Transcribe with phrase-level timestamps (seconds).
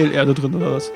[0.00, 0.90] Heilerde drin oder was?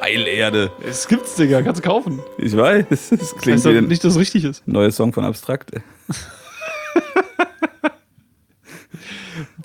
[0.00, 0.70] Heilerde.
[0.86, 2.20] Es gibt's, Digga, kannst du kaufen.
[2.38, 4.66] Ich weiß, das klingt Heißt wie doch ein nicht, dass es richtig ist.
[4.66, 5.70] neuer Song von Abstrakt.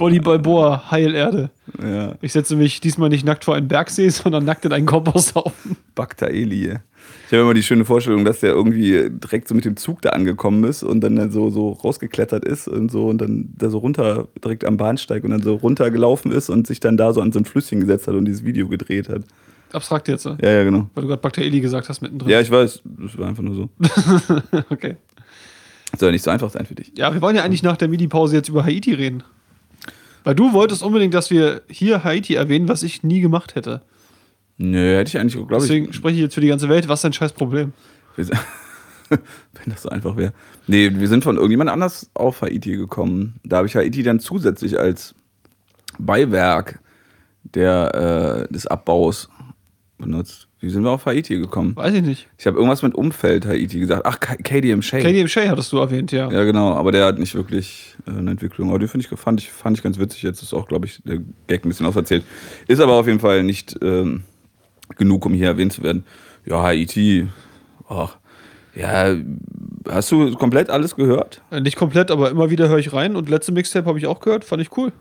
[0.01, 1.51] Body Balboa, Heilerde.
[1.79, 5.77] Ja, Ich setze mich diesmal nicht nackt vor einen Bergsee, sondern nackt in einen Komposthaufen.
[5.93, 6.79] Baktaeli.
[7.27, 10.09] Ich habe immer die schöne Vorstellung, dass der irgendwie direkt so mit dem Zug da
[10.09, 14.27] angekommen ist und dann so, so rausgeklettert ist und so und dann da so runter,
[14.43, 17.37] direkt am Bahnsteig und dann so runtergelaufen ist und sich dann da so an so
[17.37, 19.21] ein Flüsschen gesetzt hat und dieses Video gedreht hat.
[19.71, 20.35] Abstrakt jetzt, ne?
[20.41, 20.89] Ja, ja, genau.
[20.95, 22.27] weil du gerade Bakterili gesagt hast mittendrin.
[22.31, 23.69] Ja, ich weiß, das war einfach nur so.
[24.71, 24.97] Okay.
[25.95, 26.91] Soll ja nicht so einfach sein für dich.
[26.97, 29.23] Ja, wir wollen ja eigentlich nach der Midi-Pause jetzt über Haiti reden.
[30.23, 33.81] Weil du wolltest unbedingt, dass wir hier Haiti erwähnen, was ich nie gemacht hätte.
[34.57, 35.61] Nö, hätte ich eigentlich, glaube ich.
[35.61, 36.87] Deswegen spreche ich jetzt für die ganze Welt.
[36.87, 37.73] Was ist dein scheiß Problem?
[38.17, 39.19] Wenn
[39.65, 40.33] das so einfach wäre.
[40.67, 43.39] Nee, wir sind von irgendjemand anders auf Haiti gekommen.
[43.43, 45.15] Da habe ich Haiti dann zusätzlich als
[45.97, 46.79] Beiwerk
[47.43, 49.29] der, äh, des Abbaus
[49.97, 50.47] benutzt.
[50.61, 51.75] Wie sind wir auf Haiti gekommen?
[51.75, 52.27] Weiß ich nicht.
[52.37, 54.05] Ich habe irgendwas mit Umfeld Haiti gesagt.
[54.05, 55.01] Ach, KDM Shay.
[55.01, 56.31] KDM Shay hattest du erwähnt, ja.
[56.31, 58.69] Ja, genau, aber der hat nicht wirklich äh, eine Entwicklung.
[58.69, 60.21] Aber den finde ich, fand ich, fand ich ganz witzig.
[60.21, 62.23] Jetzt ist auch, glaube ich, der Gag ein bisschen auserzählt.
[62.67, 64.21] Ist aber auf jeden Fall nicht ähm,
[64.97, 66.05] genug, um hier erwähnt zu werden.
[66.45, 67.27] Ja, Haiti.
[67.89, 68.17] Ach,
[68.75, 69.15] ja,
[69.89, 71.41] hast du komplett alles gehört?
[71.49, 73.15] Äh, Nicht komplett, aber immer wieder höre ich rein.
[73.15, 74.45] Und letzte Mixtape habe ich auch gehört.
[74.45, 74.93] Fand ich cool.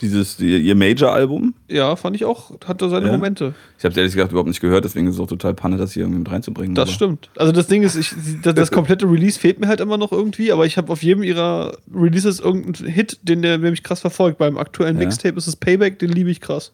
[0.00, 1.54] Dieses, die, ihr Major-Album?
[1.68, 2.52] Ja, fand ich auch.
[2.66, 3.12] Hatte seine Ja?
[3.12, 3.54] Momente.
[3.78, 6.02] Ich habe ehrlich gesagt überhaupt nicht gehört, deswegen ist es auch total Panne, das hier
[6.04, 6.74] irgendwie mit reinzubringen.
[6.74, 7.30] Das aber- stimmt.
[7.36, 10.52] Also das Ding ist, ich, das, das komplette Release fehlt mir halt immer noch irgendwie,
[10.52, 14.38] aber ich habe auf jedem ihrer Releases irgendeinen Hit, den der mich krass verfolgt.
[14.38, 15.04] Beim aktuellen Ja.
[15.04, 16.72] Mixtape ist es Payback, den liebe ich krass.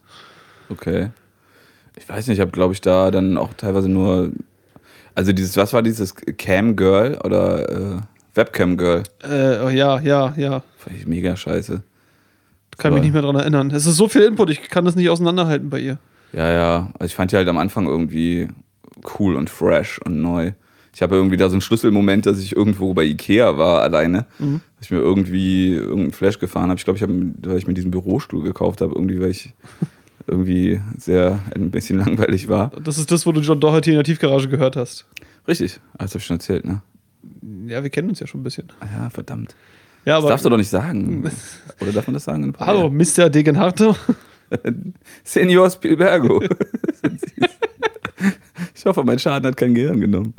[0.69, 1.09] Okay.
[1.97, 4.31] Ich weiß nicht, ich habe, glaube ich, da dann auch teilweise nur.
[5.15, 7.97] Also dieses, was war dieses Cam Girl oder äh,
[8.33, 9.03] Webcam Girl?
[9.23, 10.61] Äh, ja, ja, ja.
[10.77, 11.81] Fand ich mega scheiße.
[12.77, 13.71] Kann mich nicht mehr dran erinnern.
[13.71, 15.97] Es ist so viel Input, ich kann das nicht auseinanderhalten bei ihr.
[16.33, 16.89] Ja, ja.
[16.99, 18.47] Also ich fand die halt am Anfang irgendwie
[19.19, 20.51] cool und fresh und neu.
[20.93, 24.25] Ich habe irgendwie da so einen Schlüsselmoment, dass ich irgendwo bei Ikea war alleine.
[24.39, 24.61] Mhm.
[24.77, 26.77] Dass ich mir irgendwie irgendeinen Flash gefahren habe.
[26.77, 27.13] Ich glaube, ich habe,
[27.43, 29.53] weil ich mir diesen Bürostuhl gekauft habe, irgendwie, weil ich
[30.27, 32.71] irgendwie sehr ein bisschen langweilig war.
[32.81, 35.05] Das ist das, wo du John Doherty in der Tiefgarage gehört hast.
[35.47, 36.81] Richtig, das habe ich schon erzählt, ne?
[37.67, 38.71] Ja, wir kennen uns ja schon ein bisschen.
[38.79, 39.55] Ah Ja, verdammt.
[40.05, 41.29] Ja, Das darfst du doch nicht sagen.
[41.81, 42.53] Oder darf man das sagen?
[42.59, 43.29] Hallo, Mr.
[43.29, 43.95] Degenharto.
[45.23, 46.43] Senior Spielbergo.
[48.75, 50.33] ich hoffe, mein Schaden hat kein Gehirn genommen.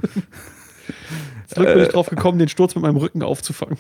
[1.49, 3.77] Zum Glück bin ich drauf gekommen, den Sturz mit meinem Rücken aufzufangen.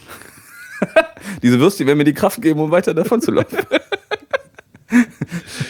[1.42, 3.58] Diese Würstchen werden mir die Kraft geben, um weiter davon zu laufen.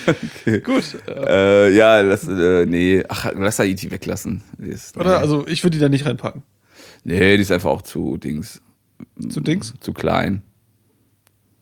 [0.07, 0.61] okay.
[0.61, 0.97] Gut.
[1.07, 4.43] Äh, ja, lass, äh, nee, ach, lass Haiti weglassen.
[4.59, 5.11] Ist, Oder?
[5.11, 5.17] nee.
[5.17, 6.43] Also, ich würde die da nicht reinpacken.
[7.05, 8.61] nee, die ist einfach auch zu Dings.
[9.29, 9.75] Zu Dings?
[9.81, 10.43] Zu klein.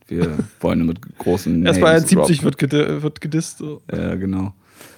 [0.06, 1.64] Wir wollen nur mit großen.
[1.64, 2.42] Erst bei Names 1,70 droppen.
[2.42, 3.58] wird, gedi wird gedisst.
[3.58, 3.82] So.
[3.90, 4.54] Ja, genau.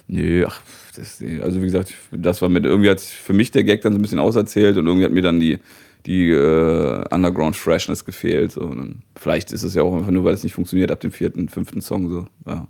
[0.07, 0.61] Nö, ach,
[0.95, 3.99] das, also wie gesagt, das war mit, irgendwie hat für mich der Gag dann so
[3.99, 5.59] ein bisschen auserzählt und irgendwie hat mir dann die,
[6.05, 8.51] die äh, Underground Freshness gefehlt.
[8.53, 8.61] So.
[8.61, 11.11] Und dann, vielleicht ist es ja auch einfach nur, weil es nicht funktioniert ab dem
[11.11, 12.09] vierten, fünften Song.
[12.09, 12.27] So.
[12.45, 12.67] Ja.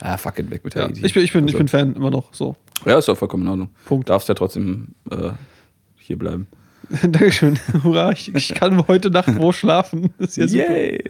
[0.00, 1.04] Ah, fuck it, weg mit Ja, Haiti.
[1.04, 2.32] ich, bin, ich, bin, ich Also, bin Fan immer noch.
[2.34, 2.56] So.
[2.84, 3.70] Ja, ist doch vollkommen in Ordnung.
[3.84, 4.08] Punkt.
[4.08, 5.30] Darfst ja trotzdem äh,
[5.98, 6.46] hier bleiben.
[7.02, 7.58] Dankeschön.
[7.82, 10.12] Hurra, ich, ich kann heute Nacht wo schlafen.
[10.18, 10.76] Das ist ja super.
[10.76, 11.04] Yay!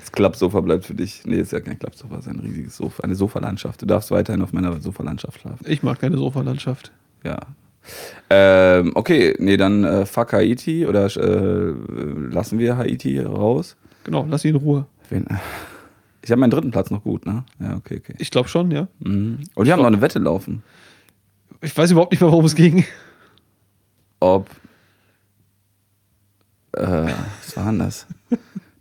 [0.00, 1.22] Das Klappsofa bleibt für dich.
[1.24, 3.82] Nee, ist ja kein Klappsofa, ist ein riesiges Sofa, eine Sofalandschaft.
[3.82, 5.64] Du darfst weiterhin auf meiner Sofalandschaft schlafen.
[5.68, 6.92] Ich mag keine Sofalandschaft.
[7.24, 7.38] Ja.
[8.30, 11.74] Ähm, okay, nee, dann äh, fuck Haiti oder äh,
[12.30, 13.76] lassen wir Haiti raus.
[14.04, 14.86] Genau, lass ihn in Ruhe.
[15.10, 15.26] Wen,
[16.22, 17.44] ich habe meinen dritten Platz noch gut, ne?
[17.60, 18.14] Ja, okay, okay.
[18.18, 18.88] Ich glaube schon, ja.
[19.00, 19.40] Mhm.
[19.54, 20.62] Und wir haben noch eine Wette laufen.
[21.60, 22.84] Ich weiß überhaupt nicht mehr, worum es ging.
[24.20, 24.48] Ob.
[26.76, 27.12] Äh,
[27.44, 28.06] was war denn das?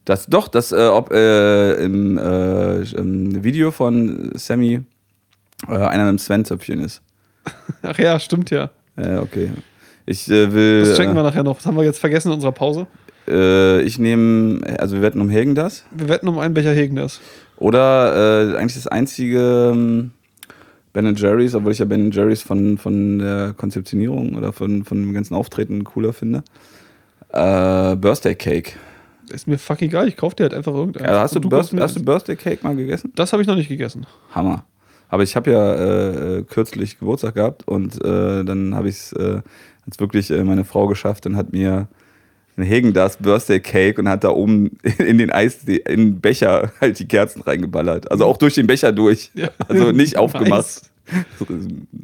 [0.06, 4.82] Das, doch, das, äh, ob äh, im, äh, im Video von Sammy
[5.68, 7.02] äh, einer mit dem Sven-Zöpfchen ist.
[7.82, 8.70] Ach ja, stimmt ja.
[8.98, 9.52] Äh, okay.
[10.06, 10.84] Ich will.
[10.84, 11.56] Das checken wir nachher noch.
[11.56, 12.88] Das haben wir jetzt vergessen in unserer Pause.
[13.26, 15.86] ich nehme, also wir wetten um Hagen das.
[15.92, 17.22] Wir wetten um einen Becher Hegen das.
[17.56, 20.12] Oder eigentlich das einzige ähm,
[20.92, 25.14] Ben Jerry's, obwohl ich ja Ben Jerry's von, von der Konzeptionierung oder von, von dem
[25.14, 26.44] ganzen Auftreten cooler finde.
[27.34, 28.74] Äh, Birthday Cake.
[29.30, 31.06] Ist mir fucking egal, ich kauf dir halt einfach irgendeinen.
[31.06, 33.12] Ja, hast, du Und Birth- hast du Birthday Cake mal gegessen?
[33.16, 34.06] das habe ich noch nicht gegessen.
[34.36, 34.66] Hammer.
[35.10, 39.42] Aber ich habe ja äh, kürzlich Geburtstag gehabt und äh, dann habe ich es äh,
[39.86, 41.88] hat's wirklich äh, meine Frau geschafft und hat mir
[42.58, 46.72] ein Hegen das Birthday Cake und hat da oben in den Eis, in den Becher
[46.82, 48.12] halt die Kerzen reingeballert.
[48.12, 49.32] Also auch durch den Becher durch.
[49.34, 49.50] Ja.
[49.68, 50.84] Also nicht aufgemacht.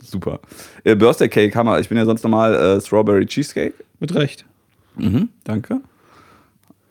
[0.03, 0.39] Super.
[0.83, 1.79] Äh, Birthday Cake, Hammer.
[1.79, 3.73] Ich bin ja sonst normal äh, Strawberry Cheesecake.
[3.99, 4.45] Mit Recht.
[4.99, 5.81] Mhm, danke.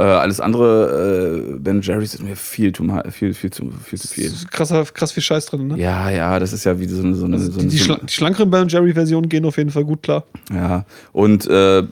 [0.01, 4.07] Äh, alles andere, äh, Ben Jerry's ist mir viel, zu viel, viel, zu, viel zu
[4.07, 4.27] viel.
[4.27, 5.77] Ist Krasser, krass viel Scheiß drin, ne?
[5.77, 7.17] Ja, ja, das ist ja wie so eine.
[7.17, 9.71] So eine, so die, eine die, schla die schlankeren Ben Jerry Versionen gehen auf jeden
[9.71, 10.25] Fall gut klar.
[10.55, 11.83] Ja, und äh,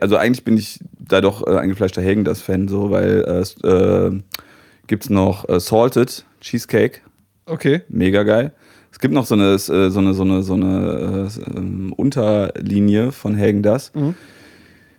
[0.00, 3.62] also eigentlich bin ich da doch äh, eingefleischter Hagen das Fan so, weil äh, es,
[3.62, 4.10] äh,
[4.86, 7.00] gibt's noch äh, Salted Cheesecake,
[7.44, 7.82] Okay.
[7.90, 8.52] mega geil.
[8.90, 13.12] Es gibt noch so eine äh, so eine so eine so eine äh, ähm, Unterlinie
[13.12, 13.92] von Hagen das.
[13.94, 14.14] Mhm.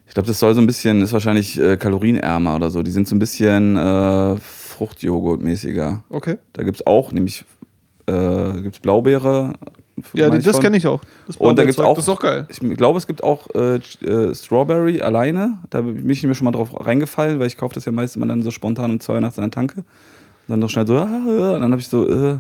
[0.08, 2.84] Ich glaube, das soll so ein bisschen ist wahrscheinlich äh, kalorienärmer oder so.
[2.84, 6.02] Die sind so ein bisschen äh, Fruchtjoghurt-mäßiger.
[6.10, 6.38] Okay.
[6.54, 7.46] Da gibt's auch nämlich
[8.08, 9.54] äh, gibt's Blaubeere.
[10.14, 11.02] Ja, das kenne ich auch.
[11.28, 12.48] Das Und da gibt's auch, Das ist auch geil.
[12.50, 15.60] Ich glaube, es gibt auch äh, äh, Strawberry alleine.
[15.70, 18.26] Da bin ich mir schon mal drauf reingefallen, weil ich kaufe das ja meist immer
[18.26, 19.78] dann so spontan um zwei Uhr nachts an der Tanke.
[19.78, 19.86] Und
[20.48, 22.40] dann noch schnell so, ah, ah, und dann habe ich so, äh,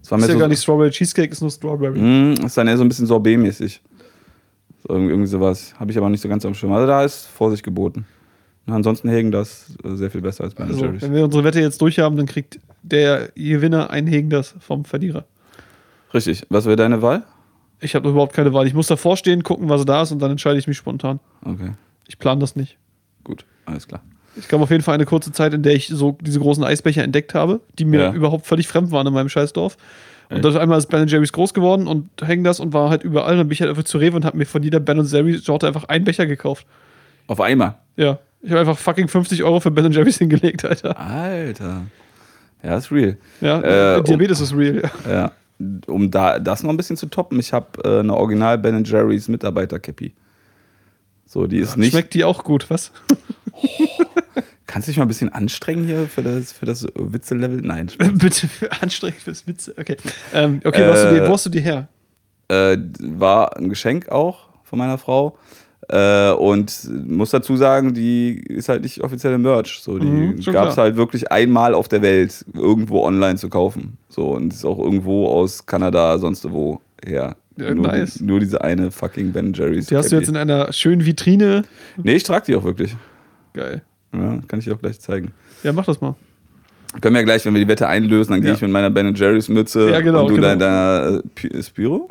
[0.00, 2.00] das war mir Ist ja so, gar nicht Strawberry Cheesecake, ist nur Strawberry.
[2.00, 3.80] mh, das ist dann eher so ein bisschen Sorbet-mäßig.
[4.86, 5.74] So, irgendwie, irgendwie sowas.
[5.78, 6.72] Habe ich aber nicht so ganz am Schirm.
[6.72, 8.06] Also da ist Vorsicht geboten.
[8.66, 11.02] Und ansonsten Hegen das äh, sehr viel besser als Ben Also, Jerry's.
[11.02, 14.84] wenn wir unsere Wette jetzt durch haben, dann kriegt der Gewinner ein Hegen das vom
[14.84, 15.24] Verlierer.
[16.14, 16.44] Richtig.
[16.48, 17.24] Was wäre deine Wahl?
[17.80, 18.66] Ich habe überhaupt keine Wahl.
[18.66, 21.20] Ich muss davor stehen, gucken, was da ist und dann entscheide ich mich spontan.
[21.44, 21.72] Okay,
[22.08, 22.76] Ich plane das nicht.
[23.22, 24.00] gut, alles klar.
[24.38, 27.02] Ich kam auf jeden Fall eine kurze Zeit, in der ich so diese großen Eisbecher
[27.02, 28.12] entdeckt habe, die mir Ja.
[28.12, 29.76] überhaupt völlig fremd waren in meinem Scheißdorf.
[30.28, 33.36] Und dann einmal ist Ben Jerry's groß geworden und hängen das und war halt überall.
[33.36, 35.66] Dann bin ich halt einfach zu Rewe und habe mir von jeder Ben Jerry's Sorte
[35.68, 36.66] einfach einen Becher gekauft.
[37.28, 37.74] Auf einmal.
[37.96, 38.18] Ja.
[38.42, 40.98] Ich habe einfach fucking 50 Euro für Ben Jerry's hingelegt, Alter.
[40.98, 41.82] Alter.
[42.62, 43.16] Ja, ist real.
[43.40, 45.12] Ja, Äh, Diabetes ist real, ja.
[45.12, 45.32] Ja,
[45.86, 49.28] um da das noch ein bisschen zu toppen, ich habe äh, eine Original Ben Jerry's
[49.28, 50.14] Mitarbeiter-Cappy.
[51.26, 51.90] So, die ist nicht.
[51.92, 52.92] Schmeckt die auch gut, was?
[54.66, 57.60] Kannst du dich mal ein bisschen anstrengen hier für das, für das Witze-Level?
[57.62, 57.88] Nein.
[58.14, 58.48] Bitte
[58.80, 59.74] anstrengend fürs Witze.
[59.78, 59.96] Okay,
[60.34, 61.88] ähm, okay wo, hast du die, Äh, wo hast du die her?
[62.48, 65.36] äh, war ein Geschenk auch von meiner Frau.
[65.88, 69.78] Äh, und muss dazu sagen, die ist halt nicht offizielle Merch.
[69.80, 73.96] So, die Mhm, gab es halt wirklich einmal auf der Welt irgendwo online zu kaufen.
[74.08, 77.36] So, und ist auch irgendwo aus Kanada, sonst wo her.
[77.56, 78.20] Ja, nur, nice.
[78.20, 79.86] nur diese eine fucking Ben Jerry's.
[79.86, 81.62] Die hast du jetzt in einer schönen Vitrine.
[82.02, 82.96] Nee, ich trage die auch wirklich.
[83.54, 83.82] Geil.
[84.20, 85.32] Ja, kann ich dir auch gleich zeigen.
[85.62, 86.14] Ja, mach das mal.
[87.00, 88.56] Können wir ja gleich, wenn wir die Wette einlösen, dann gehe Ja.
[88.56, 90.48] ich mit meiner Ben Jerry's Mütze Ja, genau, und du genau.
[90.56, 92.08] deiner, äh, Pi- Spyro?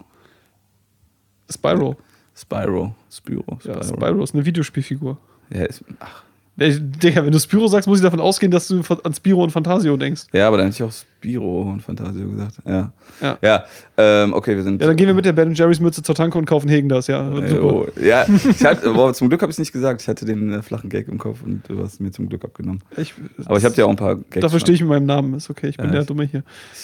[1.52, 1.96] Spyro.
[2.36, 2.96] Spyro.
[3.12, 3.60] Spyro.
[3.63, 3.84] Ja, Spyro.
[3.84, 5.18] Spyro ist eine Videospielfigur.
[5.50, 6.24] Ja, ist, ach.
[6.57, 9.98] Digga, wenn du Spyro sagst, muss ich davon ausgehen, dass du an Spyro und Fantasio
[9.98, 10.24] denkst.
[10.31, 12.54] ja, aber dann hätte ich auch Spyro und Fantasio gesagt.
[12.66, 12.94] Ja.
[13.22, 13.38] Ja.
[13.42, 13.66] Ja,
[13.98, 14.80] ähm, okay, wir sind.
[14.81, 17.07] Ja, dann gehen wir mit der Ben Jerry's Mütze zur Tanke und kaufen Hegen das,
[17.07, 17.30] ja.
[17.40, 20.02] Äh, oh, ja, ich hatte, boah, zum Glück habe ich es nicht gesagt.
[20.02, 22.81] Ich hatte den äh, flachen Gag im Kopf und du hast mir zum Glück abgenommen.
[22.96, 23.13] Ich,
[23.46, 24.40] Aber ich habe dir auch ein paar Gags.
[24.40, 26.44] Dafür stehe ich mit meinem Namen, ist okay, ich bin Ja, der ist- Dumme hier.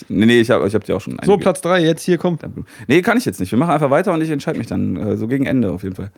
[0.09, 2.37] Nee, nee, ich habe ich hab dir auch schon So, Platz 3, jetzt hier, komm.
[2.87, 3.51] Nee, kann ich jetzt nicht.
[3.51, 4.97] Wir machen einfach weiter und ich entscheide mich dann.
[4.97, 6.11] Äh, so gegen Ende auf jeden Fall.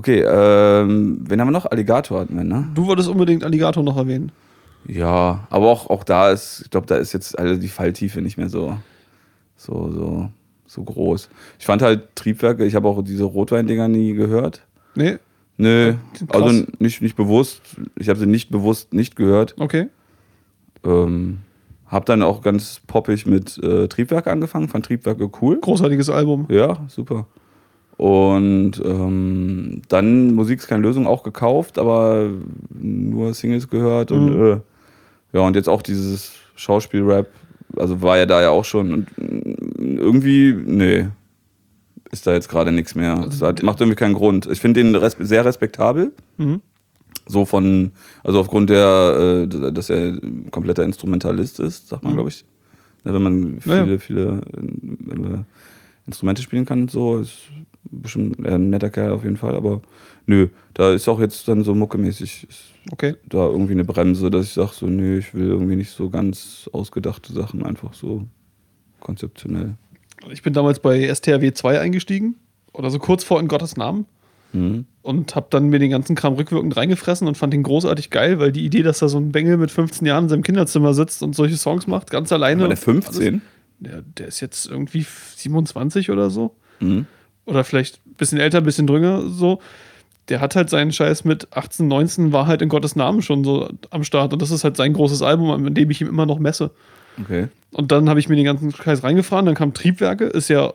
[0.00, 1.66] Okay, ähm, wen haben wir noch?
[1.66, 2.66] Alligator hatten wir, ne?
[2.74, 4.32] Du wolltest unbedingt Alligator noch erwähnen.
[4.86, 8.38] Ja, aber auch, auch da ist, ich glaube, da ist jetzt also die Falltiefe nicht
[8.38, 8.78] mehr so,
[9.58, 10.30] so, so,
[10.66, 11.28] so groß.
[11.58, 14.62] Ich fand halt Triebwerke, ich habe auch diese Rotweindinger nie gehört.
[14.94, 15.18] Nee?
[15.58, 16.42] Nö, Krass.
[16.42, 17.60] also nicht, nicht bewusst.
[17.98, 19.54] Ich habe sie nicht bewusst nicht gehört.
[19.60, 19.88] Okay.
[20.82, 21.40] Ähm,
[21.84, 25.60] hab dann auch ganz poppig mit äh, Triebwerke angefangen, fand Triebwerke cool.
[25.60, 26.46] Großartiges Album.
[26.48, 27.26] Ja, super.
[28.00, 32.30] Und ähm, dann Musik ist keine Lösung auch gekauft, aber
[32.70, 34.42] nur Singles gehört und Mhm.
[34.42, 34.60] äh,
[35.34, 37.28] ja, und jetzt auch dieses Schauspiel-Rap,
[37.76, 41.08] also war ja da ja auch schon und mm, irgendwie, nee,
[42.10, 43.16] ist da jetzt gerade nichts mehr.
[43.16, 44.46] Das hat, macht irgendwie keinen Grund.
[44.50, 46.12] Ich finde den res sehr respektabel.
[46.38, 46.62] Mhm.
[47.26, 47.92] So von,
[48.24, 50.18] also aufgrund der, äh, dass er
[50.50, 52.16] kompletter Instrumentalist ist, sagt man, Mhm.
[52.16, 52.46] glaube ich.
[53.04, 55.44] Ja, wenn man Ja, viele, viele äh,
[56.06, 57.34] Instrumente spielen kann, und so ist
[57.84, 59.54] bestimmt eher ein netter Kerl auf jeden Fall.
[59.54, 59.82] Aber
[60.26, 62.46] nö, da ist auch jetzt dann so muckemäßig
[62.92, 63.14] Okay.
[63.28, 66.68] da irgendwie eine Bremse, dass ich sage so, nö, ich will irgendwie nicht so ganz
[66.72, 68.26] ausgedachte Sachen, einfach so
[69.00, 69.74] konzeptionell.
[70.30, 72.36] Ich bin damals bei STRW 2 eingestiegen.
[72.72, 74.06] Oder so kurz vor In Gottes Namen.
[74.52, 74.84] Mhm.
[75.02, 78.52] Und hab dann mir den ganzen Kram rückwirkend reingefressen und fand den großartig geil, weil
[78.52, 81.34] die Idee, dass da so ein Bengel mit 15 Jahren in seinem Kinderzimmer sitzt und
[81.34, 82.62] solche Songs macht, ganz alleine.
[82.62, 83.42] War der 15?
[83.78, 85.06] Der, der ist jetzt irgendwie
[85.36, 86.54] 27 oder so.
[86.80, 87.06] Mhm.
[87.46, 89.60] Oder vielleicht ein bisschen älter, ein bisschen drünger so.
[90.28, 93.68] Der hat halt seinen Scheiß mit 18, 19, war halt in Gottes Namen schon so
[93.90, 94.32] am Start.
[94.32, 96.70] Und das ist halt sein großes Album, an dem ich ihm immer noch messe.
[97.20, 97.48] Okay.
[97.72, 99.46] Und dann habe ich mir den ganzen Scheiß reingefahren.
[99.46, 100.72] Dann kam Triebwerke, ist ja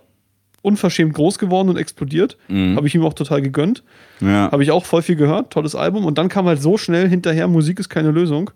[0.62, 2.38] unverschämt groß geworden und explodiert.
[2.48, 2.76] Mhm.
[2.76, 3.84] Habe ich ihm auch total gegönnt.
[4.20, 4.52] Ja.
[4.52, 5.54] Habe ich auch voll viel gehört.
[5.54, 6.06] Tolles Album.
[6.06, 8.50] Und dann kam halt so schnell hinterher, Musik ist keine Lösung,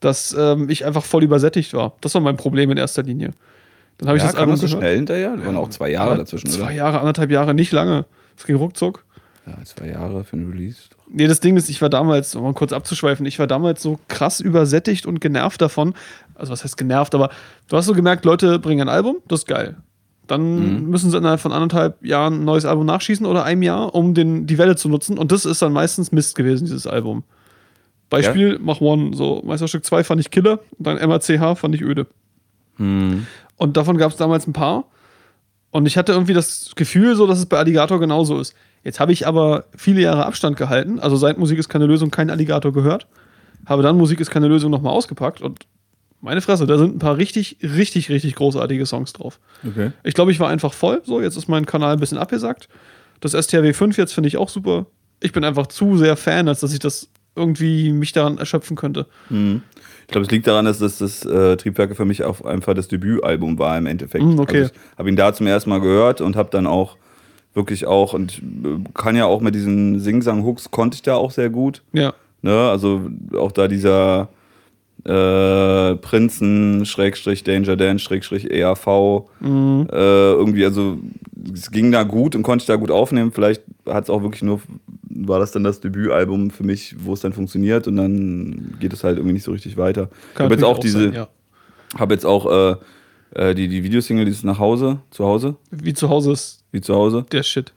[0.00, 1.92] dass ähm, ich einfach voll übersättigt war.
[2.00, 3.32] Das war mein Problem in erster Linie.
[3.98, 4.82] Dann habe ich ja, das kam Album das so gehört.
[4.82, 5.36] schnell hinterher?
[5.36, 6.70] Da waren auch zwei Jahre dazwischen, Zwei oder?
[6.72, 8.04] Jahre, anderthalb Jahre, nicht lange.
[8.36, 9.04] Es ging ruckzuck.
[9.46, 10.80] Ja, zwei Jahre für ein Release.
[11.08, 13.98] Nee, das Ding ist, ich war damals, um mal kurz abzuschweifen, ich war damals so
[14.08, 15.94] krass übersättigt und genervt davon.
[16.34, 17.30] Also, was heißt genervt, aber
[17.68, 19.76] du hast so gemerkt, Leute bringen ein Album, das ist geil.
[20.26, 20.90] Dann Mhm.
[20.90, 24.48] müssen sie innerhalb von anderthalb Jahren ein neues Album nachschießen oder einem Jahr, um den,
[24.48, 25.16] die Welle zu nutzen.
[25.16, 27.22] Und das ist dann meistens Mist gewesen, dieses Album.
[28.10, 32.06] Beispiel, Mach One, so Meisterstück 2 fand ich Killer, dann MACH fand ich öde.
[32.78, 33.26] Hm.
[33.56, 34.84] Und davon gab es damals ein paar.
[35.70, 38.54] Und ich hatte irgendwie das Gefühl, so, dass es bei Alligator genauso ist.
[38.84, 42.30] Jetzt habe ich aber viele Jahre Abstand gehalten, also seit Musik ist keine Lösung kein
[42.30, 43.06] Alligator gehört.
[43.66, 45.66] Habe dann Musik ist keine Lösung nochmal ausgepackt und
[46.20, 49.38] meine Fresse, da sind ein paar richtig, richtig, richtig großartige Songs drauf.
[49.66, 49.92] Okay.
[50.02, 51.02] Ich glaube, ich war einfach voll.
[51.04, 52.68] So, jetzt ist mein Kanal ein bisschen abgesackt.
[53.20, 54.86] Das STRW 5 jetzt finde ich auch super.
[55.20, 59.06] Ich bin einfach zu sehr Fan, als dass ich das irgendwie mich daran erschöpfen könnte.
[59.28, 59.62] Hm.
[60.02, 62.88] Ich glaube, es liegt daran, dass das, das äh, Triebwerke für mich auch einfach das
[62.88, 64.24] Debütalbum war im Endeffekt.
[64.24, 64.62] Mm, okay.
[64.62, 66.96] Also ich habe ihn da zum ersten Mal gehört und habe dann auch
[67.54, 71.50] wirklich auch, und äh, kann ja auch mit diesen Sing-Sang-Hooks, konnte ich da auch sehr
[71.50, 71.82] gut.
[71.92, 72.14] Ja.
[72.42, 72.70] Ne?
[72.70, 74.28] Also auch da dieser
[75.04, 79.86] äh, Prinzen, Schrägstrich Danger Dan, Schrägstrich EAV, Mhm.
[79.92, 79.94] äh,
[80.32, 80.98] irgendwie, also
[81.52, 83.30] es ging da gut und konnte ich da gut aufnehmen.
[83.32, 84.60] Vielleicht hat es auch wirklich nur,
[85.08, 89.04] war das dann das Debütalbum für mich, wo es dann funktioniert und dann geht es
[89.04, 90.08] halt irgendwie nicht so richtig weiter.
[90.34, 91.28] Ich habe jetzt natürlich auch diese, ja.
[91.98, 92.76] habe jetzt auch äh,
[93.50, 96.94] äh, die, die Videosingle, dieses nach Hause, zu Hause, Wie zu Hause ist wie zu
[96.94, 97.24] Hause.
[97.32, 97.72] der Shit.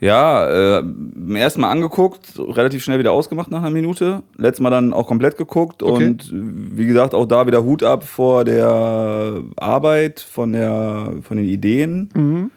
[0.00, 4.22] Ja, äh, beim ersten Mal angeguckt, relativ schnell wieder ausgemacht nach einer Minute.
[4.36, 6.06] Letztes Mal dann auch komplett geguckt Okay.
[6.06, 11.46] und wie gesagt, auch da wieder Hut ab vor der Arbeit, von, der, von den
[11.46, 12.10] Ideen.
[12.14, 12.50] Mhm.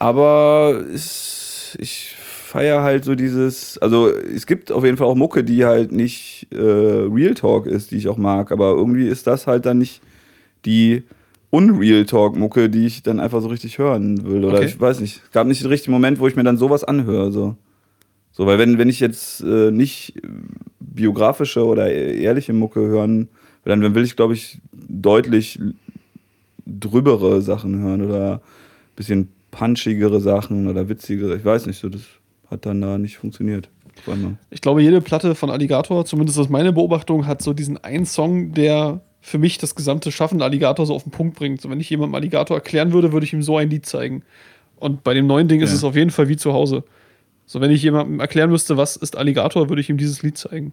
[0.00, 5.44] Aber es, ich feiere halt so dieses, also es gibt auf jeden Fall auch Mucke,
[5.44, 9.46] die halt nicht äh, Real Talk ist, die ich auch mag, aber irgendwie ist das
[9.46, 10.02] halt dann nicht
[10.64, 11.04] die
[11.54, 14.42] Unreal Talk Mucke, die ich dann einfach so richtig hören will.
[14.44, 14.66] Oder Okay.
[14.66, 15.20] ich weiß nicht.
[15.22, 17.30] Es gab nicht den richtigen Moment, wo ich mir dann sowas anhöre.
[17.30, 17.56] So,
[18.32, 20.14] so weil wenn, wenn ich jetzt äh, nicht
[20.80, 23.28] biografische oder ehrliche Mucke hören
[23.64, 25.58] will, dann, will ich, glaube ich, deutlich
[26.66, 28.40] drübere Sachen hören oder ein
[28.96, 31.36] bisschen punchigere Sachen oder witzigere.
[31.36, 32.00] Ich weiß nicht, so das
[32.50, 33.68] hat dann da nicht funktioniert.
[34.50, 38.52] Ich glaube, jede Platte von Alligator, zumindest aus meiner Beobachtung, hat so diesen einen Song,
[38.52, 41.60] der für mich das gesamte Schaffen der Alligator so auf den Punkt bringt.
[41.62, 44.22] So, wenn ich jemandem Alligator erklären würde, würde ich ihm so ein Lied zeigen.
[44.76, 45.76] Und bei dem neuen Ding ist Ja.
[45.76, 46.82] es auf jeden Fall wie zu Hause.
[47.46, 50.72] So, wenn ich jemandem erklären müsste, was ist Alligator, würde ich ihm dieses Lied zeigen.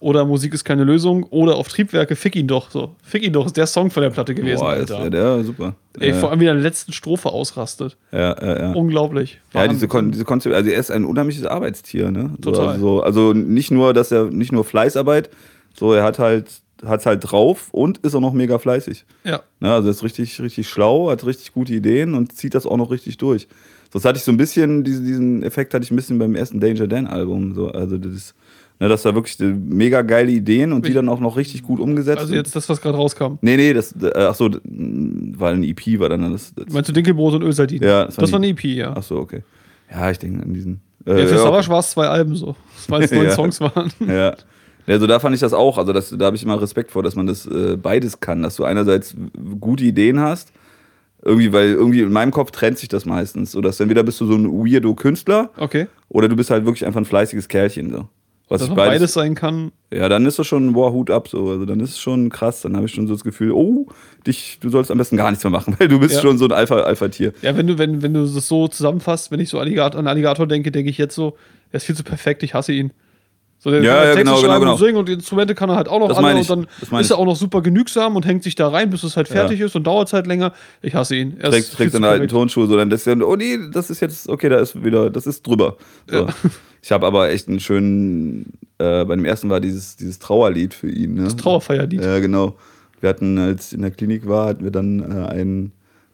[0.00, 1.24] Oder Musik ist keine Lösung.
[1.24, 2.70] Oder auf Triebwerke, fick ihn doch.
[2.70, 4.60] So, fick ihn doch ist der Song von der Platte gewesen.
[4.60, 5.10] Boah, ist Alter.
[5.10, 5.74] der, der super.
[5.98, 7.96] Ey, ja, vor allem wie er in der letzten Strophe ausrastet.
[8.12, 8.72] ja, ja, ja.
[8.74, 9.40] Unglaublich.
[9.54, 9.88] Ja, diese.
[9.88, 12.30] Kon diese Konzept, also er ist ein unheimliches Arbeitstier, ne?
[12.44, 12.68] So, Total.
[12.68, 15.30] Also, also nicht nur, dass er nicht nur Fleißarbeit,
[15.76, 16.46] so er hat halt
[16.84, 19.04] hat's halt drauf und ist auch noch mega fleißig.
[19.24, 19.40] Ja.
[19.60, 19.72] Ne?
[19.72, 23.16] Also ist richtig, richtig schlau, hat richtig gute Ideen und zieht das auch noch richtig
[23.18, 23.48] durch.
[23.92, 26.34] So, das hatte ich so ein bisschen, diesen, diesen Effekt hatte ich ein bisschen beim
[26.34, 27.54] ersten Danger Dan Album.
[27.54, 28.34] So, also das
[28.80, 32.18] ne, das war wirklich mega geile Ideen und die dann auch noch richtig gut umgesetzt.
[32.18, 33.34] Also jetzt das, was gerade rauskam.
[33.40, 36.52] Nee, nee, das, äh, ach so, weil ein EP war dann das.
[36.54, 37.88] das Meinst du Dinkelbrot und Ölsardinen?
[37.88, 38.94] Ja, das, das war war die- eine EP, ja.
[38.96, 39.42] ach so, okay.
[39.90, 40.80] Ja, ich denke an diesen.
[41.06, 42.54] Ja, äh, für ja, Savage war es zwei Alben so.
[42.88, 43.30] Weil es neun Ja.
[43.32, 43.90] Songs waren.
[44.06, 44.36] Ja.
[44.88, 47.14] Also da fand ich das auch, also das, da habe ich immer Respekt vor, dass
[47.14, 49.14] man das äh, beides kann, dass du einerseits
[49.60, 50.52] gute Ideen hast,
[51.24, 54.26] irgendwie, weil irgendwie in meinem Kopf trennt sich das meistens, so dass entweder bist du
[54.26, 55.86] so ein weirdo Künstler Okay.
[56.08, 58.08] oder du bist halt wirklich einfach ein fleißiges Kerlchen so.
[58.50, 59.72] Was Dass ich man beides sein kann.
[59.92, 62.62] Ja, dann ist das schon boah, Hut ab so, also dann ist es schon krass,
[62.62, 63.88] dann habe ich schon so das Gefühl, oh,
[64.26, 66.22] dich, du sollst am besten gar nichts mehr machen, weil du bist Ja.
[66.22, 67.08] schon so ein Alpha Alpha.
[67.18, 70.46] Ja, wenn du, wenn, wenn du das so zusammenfasst, wenn ich so Alligator, an Alligator
[70.46, 71.36] denke, denke ich jetzt so,
[71.72, 72.92] er ist viel zu perfekt, ich hasse ihn.
[73.60, 74.72] So, der Ja, kann ja, Texte genau, genau, schreiben genau.
[74.72, 77.10] und singen und die Instrumente kann er halt auch noch Das alle und dann ist
[77.10, 79.74] er auch noch super genügsam und hängt sich da rein, bis es halt fertig ist
[79.74, 80.52] und dauert halt länger.
[80.80, 81.36] Ich hasse ihn.
[81.40, 82.30] Er trägst zu deine alten perfekt.
[82.30, 85.26] Turnschuhe, so dann ist ja, oh nee, das ist jetzt, okay, da ist wieder, das
[85.26, 85.76] ist drüber.
[86.08, 86.26] So.
[86.80, 90.88] Ich habe aber echt einen schönen, äh, bei dem ersten war dieses, dieses Trauerlied für
[90.88, 91.14] ihn.
[91.14, 91.24] Ne?
[91.24, 92.00] Das Trauerfeierlied.
[92.00, 92.54] Ja, genau.
[93.00, 95.72] Wir hatten, als ich in der Klinik war, hatten wir dann äh, einen,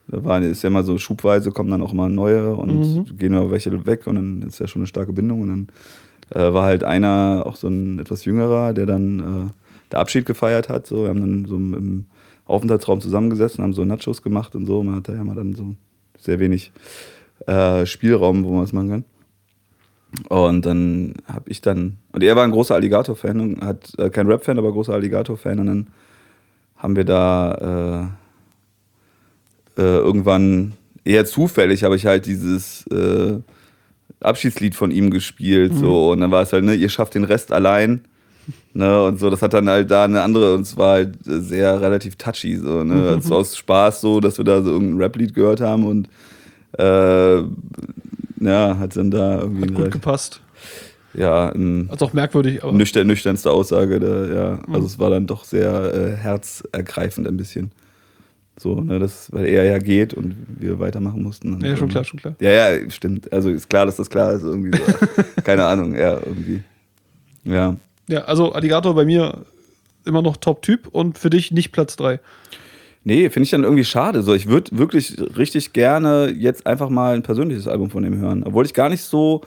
[0.09, 3.17] da war, ist ja immer so schubweise, kommen dann auch mal neue und Mhm.
[3.19, 5.69] gehen aber welche weg und dann ist ja schon eine starke Bindung und dann
[6.31, 9.51] äh, war halt einer, auch so ein etwas jüngerer, der dann äh,
[9.93, 10.87] der Abschied gefeiert hat.
[10.87, 11.03] So.
[11.03, 12.07] Wir haben dann so im
[12.47, 14.83] Aufenthaltsraum zusammengesessen, haben so Nachos gemacht und so.
[14.83, 15.75] Man hat da ja mal dann so
[16.19, 16.73] sehr wenig
[17.47, 19.05] äh, Spielraum, wo man das machen kann.
[20.29, 24.73] Und dann habe ich dann, und er war ein großer Alligator-Fan äh, kein Rap-Fan, aber
[24.73, 25.59] großer Alligator-Fan.
[25.59, 25.87] Und dann
[26.77, 28.11] haben wir da
[29.77, 33.39] äh, äh, irgendwann eher zufällig habe ich halt dieses äh,
[34.21, 35.75] Abschiedslied von ihm gespielt.
[35.75, 38.05] So, und dann war es halt, ne, ihr schafft den Rest allein.
[38.75, 41.81] Ne, und so, das hat dann halt da eine andere, und es war halt sehr
[41.81, 45.61] relativ touchy, so, ne, also aus Spaß so, dass wir da so irgendein Rap-Lied gehört
[45.63, 46.09] haben und
[46.79, 47.39] äh,
[48.41, 50.41] ja, hat dann da irgendwie Hat gut gesagt, gepasst.
[51.15, 52.73] ja, ein Also auch merkwürdig, aber.
[52.73, 54.59] nüchtern, nüchternste Aussage, da, ja.
[54.71, 57.71] Also es war dann doch sehr äh, herzergreifend ein bisschen.
[58.57, 61.61] So, ne, das, weil er ja geht und wir weitermachen mussten.
[61.65, 62.37] Ja, schon klar, schon klar.
[62.41, 63.33] Ja, ja, stimmt.
[63.33, 64.85] Also ist klar, dass das klar ist, irgendwie so.
[65.45, 66.63] Keine Ahnung, ja, irgendwie.
[67.45, 67.77] Ja.
[68.09, 69.45] Ja, also Alligator bei mir
[70.05, 72.21] immer noch Top-Typ und für dich nicht Platz 3.
[73.03, 74.23] Nee, finde ich dann irgendwie schade.
[74.23, 78.45] So, ich würde wirklich richtig gerne jetzt einfach mal ein persönliches Album von ihm hören.
[78.45, 79.43] Obwohl ich gar nicht so,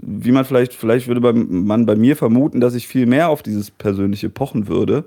[0.00, 3.70] wie man vielleicht, vielleicht würde man bei mir vermuten, dass ich viel mehr auf dieses
[3.70, 5.04] Persönliche pochen würde.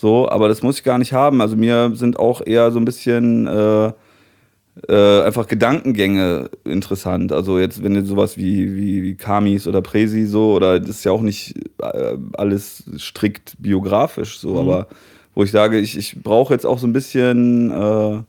[0.00, 1.42] So, aber das muss ich gar nicht haben.
[1.42, 3.92] Also mir sind auch eher so ein bisschen äh,
[4.88, 7.32] äh, einfach Gedankengänge interessant.
[7.32, 11.04] Also jetzt, wenn jetzt sowas wie, wie, wie Kamis oder Presi so, oder das ist
[11.04, 14.86] ja auch nicht äh, alles strikt biografisch so, aber
[15.34, 18.22] wo ich sage, ich, ich brauche jetzt auch so ein bisschen äh,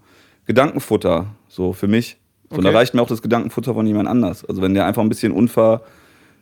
[0.48, 2.18] Gedankenfutter, so für mich.
[2.50, 2.80] So, und da Okay.
[2.80, 4.44] reicht mir auch das Gedankenfutter von jemand anders.
[4.44, 5.84] Also wenn der einfach ein bisschen unver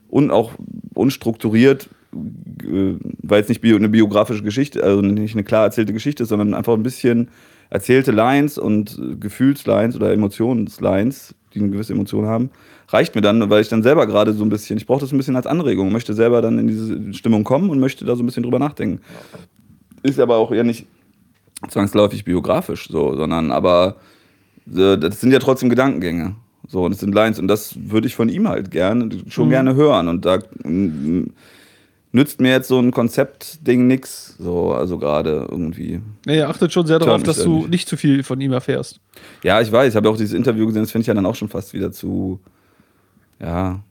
[0.10, 0.54] und auch
[0.96, 6.24] unstrukturiert, äh, weil es nicht bio, eine biografische Geschichte, also nicht eine klar erzählte Geschichte
[6.24, 7.30] ist, sondern einfach ein bisschen
[7.70, 12.50] erzählte Lines und Gefühlslines oder Emotionslines, die eine gewisse Emotion haben,
[12.88, 15.18] reicht mir dann, weil ich dann selber gerade so ein bisschen, ich brauche das ein
[15.18, 18.26] bisschen als Anregung, möchte selber dann in diese Stimmung kommen und möchte da so ein
[18.26, 19.02] bisschen drüber nachdenken.
[20.02, 20.88] Ist aber auch ja nicht
[21.70, 23.98] zwangsläufig biografisch so, sondern aber
[24.76, 26.36] äh, das sind ja trotzdem Gedankengänge.
[26.68, 29.52] So, und das sind Lines und das würde ich von ihm halt gerne, schon Mhm.
[29.52, 30.08] gerne hören.
[30.08, 30.40] Und da
[32.12, 34.36] nützt mir jetzt so ein Konzeptding nix.
[34.40, 36.02] So, also gerade irgendwie.
[36.26, 37.88] Nee, er achtet schon sehr darauf, dass du nicht.
[37.88, 39.00] zu viel von ihm erfährst.
[39.44, 41.26] Ja, ich weiß, ich habe ja auch dieses Interview gesehen, das finde ich ja dann
[41.26, 42.40] auch schon fast wieder zu.
[43.40, 43.84] Ja.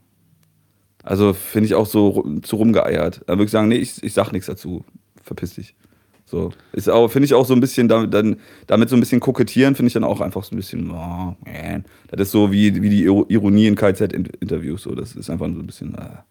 [1.03, 3.21] Also finde ich auch so zu rumgeeiert.
[3.25, 4.83] Da würde ich sagen, nee, ich, ich sag nichts dazu.
[5.23, 5.75] Verpiss dich.
[6.25, 6.51] So.
[6.73, 8.35] Ist auch, finde ich auch so ein bisschen, damit, dann,
[8.67, 11.85] damit so ein bisschen kokettieren, finde ich dann auch einfach so ein bisschen, oh, man.
[12.11, 14.83] Das ist so wie, wie die Iro- Ironie in KZ-Interviews.
[14.83, 14.93] So.
[14.93, 16.25] Das ist einfach so ein bisschen, ah,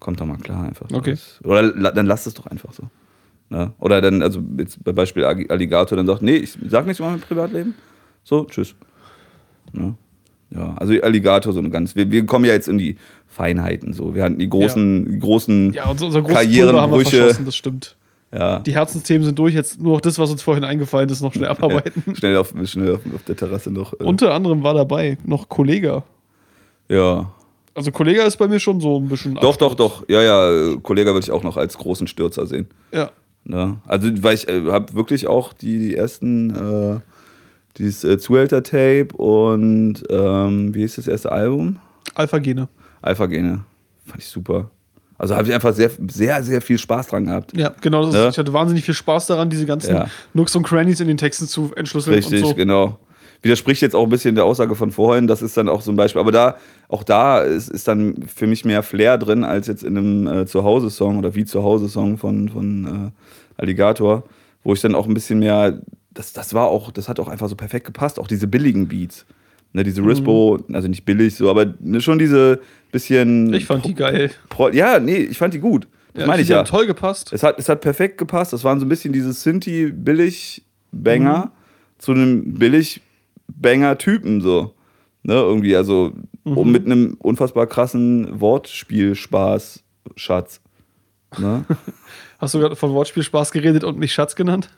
[0.00, 0.86] kommt doch mal klar einfach.
[0.92, 1.12] Okay.
[1.12, 2.84] Das, oder la- dann lass es doch einfach so.
[3.50, 3.72] Ne?
[3.78, 7.20] Oder dann, also jetzt bei Beispiel Alligator, dann sagt, nee, ich sag nichts über mein
[7.20, 7.74] Privatleben.
[8.22, 8.74] So, tschüss.
[9.72, 9.94] Ne?
[10.50, 11.94] Ja, also Alligator so ein ganz.
[11.96, 14.14] Wir, wir kommen ja jetzt in die Feinheiten so.
[14.14, 17.36] Wir hatten die großen, die großen Ja, unser, unser Karrierenbrüche.
[17.44, 17.96] das stimmt.
[18.32, 21.32] Ja, Die Herzensthemen sind durch, jetzt nur noch das, was uns vorhin eingefallen ist, noch
[21.32, 22.02] schnell abarbeiten.
[22.16, 23.92] schnell, auf, schnell auf, auf der Terrasse noch.
[23.92, 26.02] Äh, Unter anderem war dabei noch Kollega.
[26.88, 27.32] ja.
[27.74, 29.34] Also Kollega ist bei mir schon so ein bisschen.
[29.34, 30.04] Doch, doch, doch.
[30.08, 32.68] Ja, ja, Kollege würde ich auch noch als großen Stürzer sehen.
[32.92, 33.10] Ja.
[33.44, 33.78] Ne?
[33.86, 37.00] Also, weil ich äh, habe wirklich auch die, die ersten, äh,
[37.76, 41.78] dieses äh, Zuhälter-Tape und ähm, wie hieß das erste Album?
[42.14, 42.68] Alpha-Gene.
[43.02, 43.64] Alpha-Gene.
[44.06, 44.70] Fand ich super.
[45.18, 47.56] Also habe ich einfach sehr, sehr, sehr viel Spaß dran gehabt.
[47.56, 48.00] Ja, genau.
[48.06, 48.28] Das ist, Ja.
[48.30, 50.06] Ich hatte wahnsinnig viel Spaß daran, diese ganzen Ja.
[50.32, 52.54] Nooks und Crannies in den Texten zu entschlüsseln Richtig, und so.
[52.54, 52.98] genau.
[53.44, 55.96] Widerspricht jetzt auch ein bisschen der Aussage von vorhin, das ist dann auch so ein
[55.96, 56.20] Beispiel.
[56.20, 56.56] Aber da,
[56.88, 60.46] auch da ist, ist dann für mich mehr Flair drin, als jetzt in einem äh,
[60.46, 64.24] Zuhause-Song oder wie Zuhause-Song von, von äh, Alligator,
[64.62, 65.80] wo ich dann auch ein bisschen mehr,
[66.12, 69.26] das, das war auch, das hat auch einfach so perfekt gepasst, auch diese billigen Beats.
[69.74, 72.60] Ne, diese Rispo, also nicht billig so, aber ne, schon diese
[72.92, 73.52] bisschen.
[73.52, 74.30] Ich fand die geil.
[74.48, 75.88] Pro, ja, nee, ich fand die gut.
[76.12, 76.58] Das Ja, meine ich ja.
[76.58, 77.32] haben toll gepasst.
[77.32, 78.52] Es hat, es hat perfekt gepasst.
[78.52, 81.50] Das waren so ein bisschen diese Synthi-Billig-Banger
[81.98, 82.54] zu einem
[83.48, 84.74] Billig-Banger-Typen so.
[85.26, 86.12] Ne, irgendwie, also
[86.44, 89.82] um mit einem unfassbar krassen Wortspielspaß,
[90.16, 90.60] Schatz.
[91.38, 91.64] Ne?
[92.38, 94.68] Hast du gerade von Wortspielspaß geredet und mich Schatz genannt?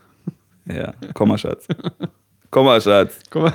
[0.67, 1.67] ja, Komma, Schatz.
[2.53, 3.19] Komma, Schatz.
[3.35, 3.53] Mal.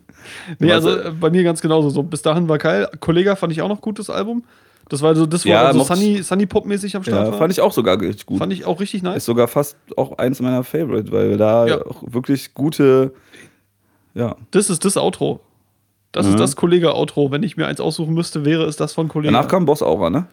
[0.58, 1.88] nee, also äh, bei mir ganz genauso.
[1.90, 2.88] So, bis dahin war geil.
[2.98, 4.44] Kollega fand ich auch noch gut, das Album.
[4.88, 7.26] Das war so, das war Ja, so mochte- Sunny, Sunny Pop-mäßig am Start.
[7.26, 7.38] Ja, war.
[7.38, 8.38] fand ich auch sogar richtig gut.
[8.38, 9.24] Fand ich auch richtig Ist nice.
[9.24, 11.86] sogar fast auch eins meiner Favorite, weil da Ja.
[11.86, 13.14] auch wirklich gute,
[14.14, 14.36] ja.
[14.50, 15.40] Das ist das Outro.
[16.12, 16.34] Das Mhm.
[16.34, 17.30] ist das Kollega-Outro.
[17.32, 19.32] Wenn ich mir eins aussuchen müsste, wäre es das von Kollega.
[19.32, 20.26] Danach kam Boss Aura, ne?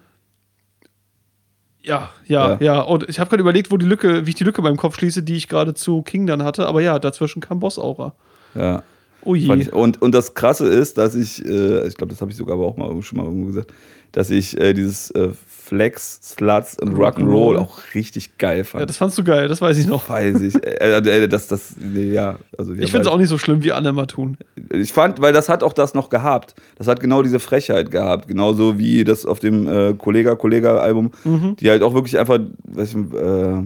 [1.84, 2.58] Ja, ja, Ja.
[2.62, 2.82] ja.
[2.82, 5.24] Und ich habe gerade überlegt, wo die Lücke, wie ich die Lücke beim Kopf schließe,
[5.24, 6.68] die ich gerade zu King dann hatte.
[6.68, 8.14] Aber ja, dazwischen kam Boss Aura.
[8.54, 8.84] Ja.
[9.24, 9.70] Oh je.
[9.72, 12.66] Und, und das Krasse ist, dass ich, äh, ich glaube, das habe ich sogar aber
[12.66, 13.72] auch mal schon mal irgendwo gesagt,
[14.12, 15.30] dass ich äh, dieses äh,
[15.72, 18.82] Flex, Sluts und Rock'n'Roll auch richtig geil fand.
[18.82, 20.10] Ja, das fandst du geil, das weiß ich noch.
[20.10, 20.56] weiß ich.
[20.82, 23.72] Äh, äh, das, das, nee, ja, also Ich finde es auch nicht so schlimm, wie
[23.72, 24.38] alle immer tun.
[24.74, 26.56] Ich fand, weil das hat auch das noch gehabt.
[26.76, 28.28] Das hat genau diese Frechheit gehabt.
[28.28, 31.56] Genauso wie das auf dem äh, Kollega-Kollega-Album, Mhm.
[31.56, 33.64] die halt auch wirklich einfach, weiß ich, äh,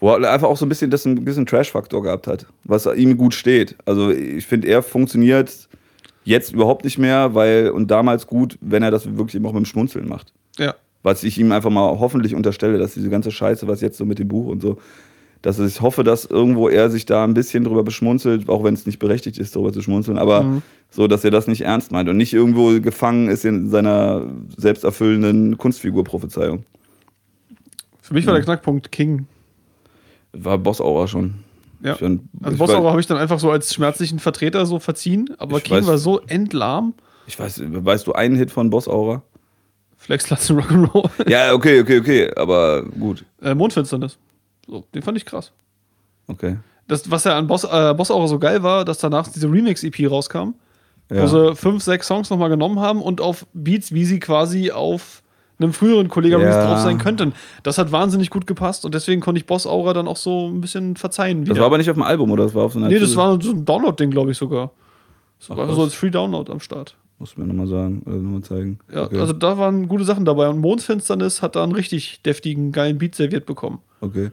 [0.00, 3.16] wo er einfach auch so ein bisschen das ein bisschen Trash-Faktor gehabt hat, was ihm
[3.16, 3.76] gut steht.
[3.84, 5.68] Also ich finde, er funktioniert
[6.24, 9.62] jetzt überhaupt nicht mehr, weil und damals gut, wenn er das wirklich eben auch mit
[9.62, 10.32] dem Schmunzeln macht.
[10.58, 10.74] Ja.
[11.02, 14.18] Was ich ihm einfach mal hoffentlich unterstelle, dass diese ganze Scheiße, was jetzt so mit
[14.18, 14.78] dem Buch und so,
[15.42, 18.84] dass ich hoffe, dass irgendwo er sich da ein bisschen drüber beschmunzelt, auch wenn es
[18.86, 20.62] nicht berechtigt ist, darüber zu schmunzeln, aber Mhm.
[20.90, 25.56] so, dass er das nicht ernst meint und nicht irgendwo gefangen ist in seiner selbsterfüllenden
[25.56, 26.64] Kunstfigur-Prophezeiung.
[28.02, 29.26] Für mich war der Knackpunkt King.
[30.32, 31.34] War Boss Aura schon.
[31.82, 31.94] Ja.
[31.94, 35.60] Find- Also Boss Aura habe ich dann einfach so als schmerzlichen Vertreter so verziehen, aber
[35.60, 36.94] King weiß- war so endlahm.
[37.28, 39.22] Ich weiß, weißt du einen Hit von Boss Aura?
[39.98, 41.10] Flex lassen Rock'n'Roll.
[41.28, 43.24] Ja, okay, okay, okay, aber gut.
[43.42, 44.16] äh, Mondfinsternis.
[44.66, 45.52] So, den fand ich krass.
[46.28, 46.56] Okay.
[46.86, 50.10] Das, was ja an Boss, äh, Boss Aura so geil war, dass danach diese Remix-EP
[50.10, 50.54] rauskam,
[51.10, 51.22] Ja.
[51.22, 55.22] wo sie fünf, sechs Songs nochmal genommen haben und auf Beats, wie sie quasi auf
[55.58, 56.66] einem früheren Kollega-Release Ja.
[56.66, 57.34] drauf sein könnten.
[57.64, 60.60] Das hat wahnsinnig gut gepasst und deswegen konnte ich Boss Aura dann auch so ein
[60.60, 61.44] bisschen verzeihen.
[61.44, 61.60] Das wieder.
[61.60, 62.44] war aber nicht auf dem Album, oder?
[62.44, 64.70] Das war auf so einer nee, das war so ein Download-Ding, glaube ich sogar.
[65.40, 65.74] Das Ach, war was?
[65.76, 66.94] so als Free-Download am Start.
[67.18, 68.78] Muss mir nochmal sagen, oder nochmal zeigen.
[68.92, 69.18] Ja, okay.
[69.18, 73.14] also da waren gute Sachen dabei und Mondfinsternis hat da einen richtig deftigen, geilen Beat
[73.14, 73.80] serviert bekommen.
[74.00, 74.30] okay.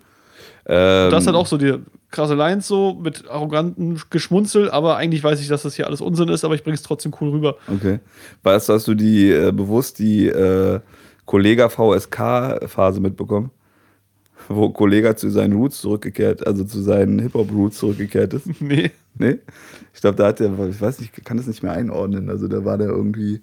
[0.67, 1.75] Ähm, Das hat auch so die
[2.11, 6.29] krasse Lines so mit arrogantem Geschmunzel, aber eigentlich weiß ich, dass das hier alles Unsinn
[6.29, 7.55] ist, aber ich bring's trotzdem cool rüber.
[7.67, 7.99] Okay.
[8.43, 10.79] Weißt du, hast du die äh, bewusst die äh,
[11.25, 13.51] Kollega VSK-Phase mitbekommen?
[14.47, 18.47] Wo Kollega zu seinen Roots zurückgekehrt, also zu seinen Hip-Hop-Roots zurückgekehrt ist.
[18.61, 18.91] nee.
[19.17, 19.37] Nee?
[19.93, 22.29] Ich glaube, da hat der, ich weiß nicht, ich kann das nicht mehr einordnen.
[22.29, 23.41] Also da war der irgendwie,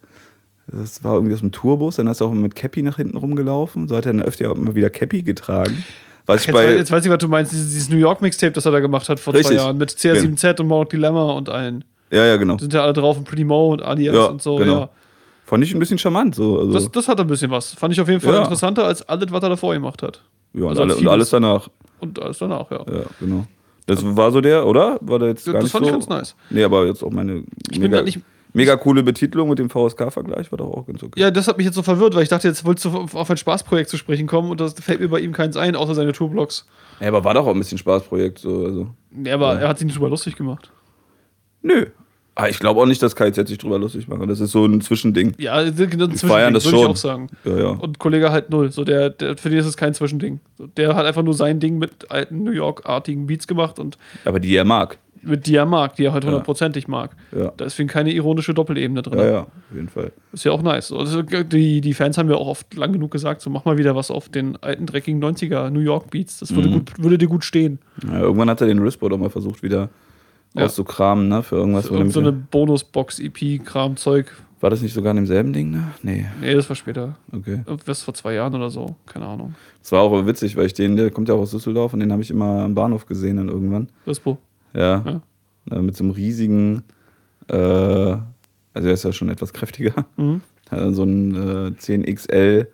[0.66, 3.88] das war irgendwie aus dem Tourbus, dann ist er auch mit Cappy nach hinten rumgelaufen.
[3.88, 5.82] So hat er dann öfter immer wieder Cappy getragen.
[6.26, 8.52] Was Jetzt, bei, wei- jetzt weiß ich, was du meinst, dieses, dieses New York Mixtape,
[8.52, 9.56] das er da gemacht hat vor Richtig.
[9.56, 11.84] zwei Jahren mit CR7Z und Mount Dilemma und allen.
[12.12, 12.56] ja, ja, genau.
[12.56, 14.56] Die sind ja alle drauf und Pretty Mo und Alias Ja, und so.
[14.56, 14.78] genau.
[14.80, 14.90] Ja.
[15.46, 16.34] Fand ich ein bisschen charmant.
[16.36, 16.60] So.
[16.60, 17.72] Also, Das, das hat ein bisschen was.
[17.74, 18.42] Fand ich auf jeden Fall Ja.
[18.42, 20.22] interessanter als alles, was er davor gemacht hat.
[20.54, 21.68] Ja, und, also alle, und alles danach.
[22.00, 22.78] Und alles danach, ja.
[22.90, 23.46] Ja, genau.
[23.86, 24.98] Das war so der, oder?
[25.00, 25.90] War der jetzt Das gar nicht fand so?
[25.90, 26.36] ich ganz nice.
[26.50, 28.20] Nee, aber jetzt auch meine Ich bin mega, grad nicht.
[28.52, 31.20] mega coole Betitelung mit dem VSK-Vergleich war doch auch ganz okay.
[31.20, 33.36] Ja, das hat mich jetzt so verwirrt, weil ich dachte, jetzt wolltest du auf ein
[33.36, 36.66] Spaßprojekt zu sprechen kommen und das fällt mir bei ihm keins ein, außer seine Tourblogs.
[37.00, 38.38] Ja, aber war doch auch ein bisschen Spaßprojekt.
[38.38, 38.86] So, also.
[39.24, 39.60] Ja, aber Ja.
[39.60, 40.70] er hat sich nicht drüber lustig gemacht.
[41.62, 41.86] Nö.
[42.34, 44.26] Aber ich glaube auch nicht, dass KZ sich drüber lustig machen.
[44.28, 45.34] Das ist so ein Zwischending.
[45.38, 46.90] Ja, ein Zwischending, feiern das würde ich schon.
[46.92, 47.26] auch sagen.
[47.44, 47.68] Ja, ja.
[47.70, 48.70] Und Kollege halt null.
[48.72, 50.40] So der, der, für den ist es kein Zwischending.
[50.78, 54.54] Der hat einfach nur sein Ding mit alten New York-artigen Beats gemacht und Aber die
[54.56, 54.96] er mag.
[55.20, 57.14] mit die er mag, die er halt hundertprozentig mag.
[57.36, 57.52] Ja.
[57.56, 59.18] Da ist für ihn keine ironische Doppelebene drin.
[59.18, 60.10] Ja, ja, auf jeden Fall.
[60.32, 60.90] Ist ja auch nice.
[60.90, 63.94] Also die, die Fans haben ja auch oft lang genug gesagt, so mach mal wieder
[63.94, 66.38] was auf den alten, dreckigen 90er New York Beats.
[66.38, 66.72] Das würde, Mhm.
[66.72, 67.78] gut, würde dir gut stehen.
[68.06, 69.90] Ja, irgendwann hat er den Rispo doch mal versucht, wieder
[70.54, 70.64] Ja.
[70.66, 71.42] auszukramen, ne?
[71.42, 71.86] Für irgendwas.
[71.88, 74.26] Irgend so eine Bonusbox-EP-Kram-Zeug.
[74.60, 75.88] war das nicht sogar in demselben Ding, ne?
[76.02, 77.16] Nee, Nee, das war später.
[77.32, 77.62] okay.
[77.66, 78.96] Irgendwas vor zwei Jahren oder so.
[79.06, 79.54] Keine Ahnung.
[79.82, 82.12] Das war auch witzig, weil ich den, der kommt ja auch aus Düsseldorf und den
[82.12, 83.88] habe ich immer am Bahnhof gesehen dann irgendwann.
[84.06, 84.38] Rispo.
[84.74, 85.02] Ja.
[85.04, 85.20] Ja.
[85.76, 86.84] Äh, Mit so einem riesigen,
[87.48, 90.06] äh, also er ist ja schon etwas kräftiger.
[90.16, 90.42] Mhm.
[90.70, 92.66] Hat dann so ein äh, 10XL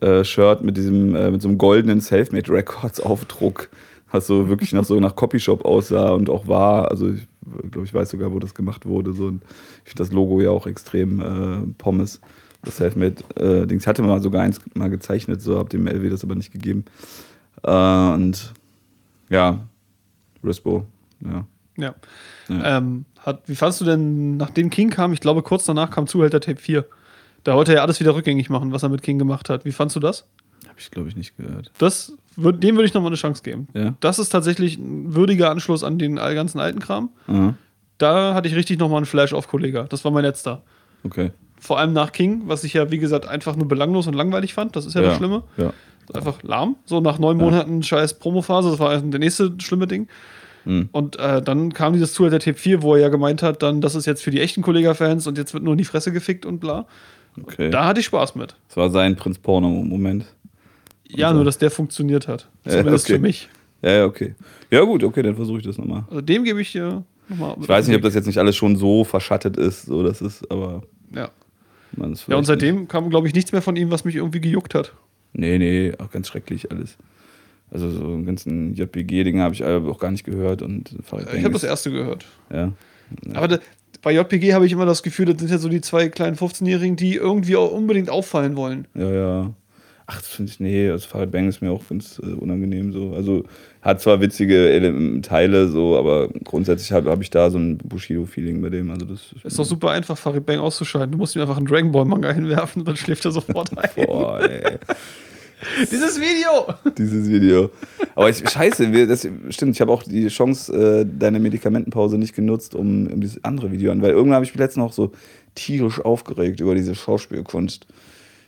[0.00, 3.68] äh, Shirt mit diesem, äh, mit so einem goldenen Selfmade Records Aufdruck,
[4.14, 6.90] was so wirklich nach so nach Copyshop aussah und auch war.
[6.90, 7.26] Also ich
[7.70, 9.12] glaube, ich weiß sogar, wo das gemacht wurde.
[9.12, 9.42] So, und
[9.84, 12.20] ich finde das Logo ja auch extrem äh, Pommes.
[12.62, 16.08] Das Selfmade äh, Dings Ich hatte mal sogar eins mal gezeichnet, so hab dem LW
[16.08, 16.84] das aber nicht gegeben.
[17.64, 18.54] Äh, und
[19.28, 19.66] ja,
[20.44, 20.86] Rispo,
[21.20, 21.44] ja.
[21.76, 21.94] Ja.
[22.48, 22.78] Ja.
[22.78, 26.40] Ähm, hat, wie fandst du denn, nachdem King kam, ich glaube kurz danach kam Zuhälter
[26.40, 26.86] Tape 4.
[27.42, 29.64] Da wollte er ja alles wieder rückgängig machen, was er mit King gemacht hat.
[29.64, 30.24] Wie fandst du das?
[30.68, 31.72] Habe ich, glaube ich, nicht gehört.
[31.78, 33.68] das würd, dem würde ich nochmal eine Chance geben.
[33.74, 33.94] Ja.
[34.00, 37.10] Das ist tatsächlich ein würdiger Anschluss an den ganzen alten Kram.
[37.26, 37.54] Aha.
[37.98, 39.84] Da hatte ich richtig nochmal einen Flash auf Kollega.
[39.84, 40.62] Das war mein letzter.
[41.04, 41.30] Okay.
[41.60, 44.76] Vor allem nach King, was ich ja, wie gesagt, einfach nur belanglos und langweilig fand.
[44.76, 45.44] Das ist ja, das Schlimme.
[45.56, 45.72] Ja.
[46.12, 46.76] Einfach lahm.
[46.84, 48.70] So nach neun Monaten scheiß Promophase.
[48.70, 50.08] Das war der nächste schlimme Ding.
[50.64, 50.88] Hm.
[50.92, 53.94] Und äh, dann kam dieses Zuhälter Tape 4, wo er ja gemeint hat, dann, das
[53.94, 56.58] ist jetzt für die echten Kollega-Fans und jetzt wird nur in die Fresse gefickt und
[56.58, 56.86] bla.
[57.40, 57.70] Okay.
[57.70, 58.54] Da hatte ich Spaß mit.
[58.68, 60.26] das war sein Prinz Porno-Moment.
[61.08, 62.48] Ja, Und, nur äh, dass der funktioniert hat.
[62.64, 63.14] Ja, Zumindest okay.
[63.14, 63.48] für mich.
[63.82, 64.34] Ja, ja, okay.
[64.70, 66.04] Ja, gut, okay, dann versuche ich das nochmal.
[66.08, 67.56] Also dem gebe ich dir nochmal.
[67.60, 70.50] Ich weiß nicht, ob das jetzt nicht alles schon so verschattet ist, so das ist,
[70.50, 70.82] aber
[71.14, 71.30] Ja.
[71.96, 74.74] man Ja, und seitdem kam, glaube ich, nichts mehr von ihm, was mich irgendwie gejuckt
[74.74, 74.94] hat.
[75.34, 75.50] Nicht.
[75.50, 76.96] Nee, nee, auch ganz schrecklich alles.
[77.70, 80.94] Also so einen ganzen JPG-Dinge habe ich auch gar nicht gehört und
[81.34, 82.24] Ich habe das erste gehört.
[82.52, 82.72] Ja.
[83.34, 83.58] Aber da,
[84.00, 86.96] bei JPG habe ich immer das Gefühl, das sind ja so die zwei kleinen 15-Jährigen,
[86.96, 88.86] die irgendwie auch unbedingt auffallen wollen.
[88.94, 89.54] Ja, ja.
[90.06, 93.14] Ach, das finde ich, nee, also Farid Bang ist mir auch ganz äh, unangenehm so.
[93.14, 93.44] Also
[93.80, 98.60] hat zwar witzige Ele Teile so, aber grundsätzlich habe hab ich da so ein Bushido-Feeling
[98.60, 98.90] bei dem.
[98.90, 101.12] Also das Ist doch super einfach, Farid Bang auszuschalten.
[101.12, 103.90] Du musst ihm einfach einen Dragon Ball Manga hinwerfen und dann schläft er sofort ein.
[104.06, 104.78] Boah, ey.
[105.90, 106.74] Dieses Video!
[106.98, 107.70] dieses Video.
[108.14, 112.34] Aber ich, scheiße, wir, das stimmt, ich habe auch die Chance, äh, deine Medikamentenpause nicht
[112.34, 115.12] genutzt, um, um dieses andere Video an, weil irgendwann habe ich mich letztens noch so
[115.54, 117.86] tierisch aufgeregt über diese Schauspielkunst.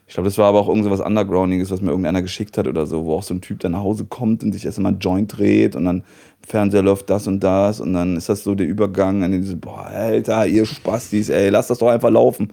[0.09, 3.05] Ich glaube, das war aber auch irgendwas Undergroundiges, was mir irgendeiner geschickt hat oder so,
[3.05, 5.75] wo auch so ein Typ dann nach Hause kommt und sich erstmal einen Joint dreht
[5.75, 6.05] und dann im
[6.49, 9.87] Fernseher läuft das und das und dann ist das so der Übergang an diese, boah,
[9.87, 12.53] Alter, ihr Spastis, ey, lasst das doch einfach laufen.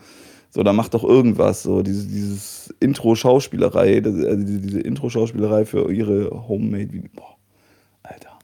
[0.49, 6.29] So, dann macht doch irgendwas, so diese, dieses Intro-Schauspielerei, also diese, diese Intro-Schauspielerei für ihre
[6.47, 7.35] Homemade, boah,
[8.01, 8.39] Alter.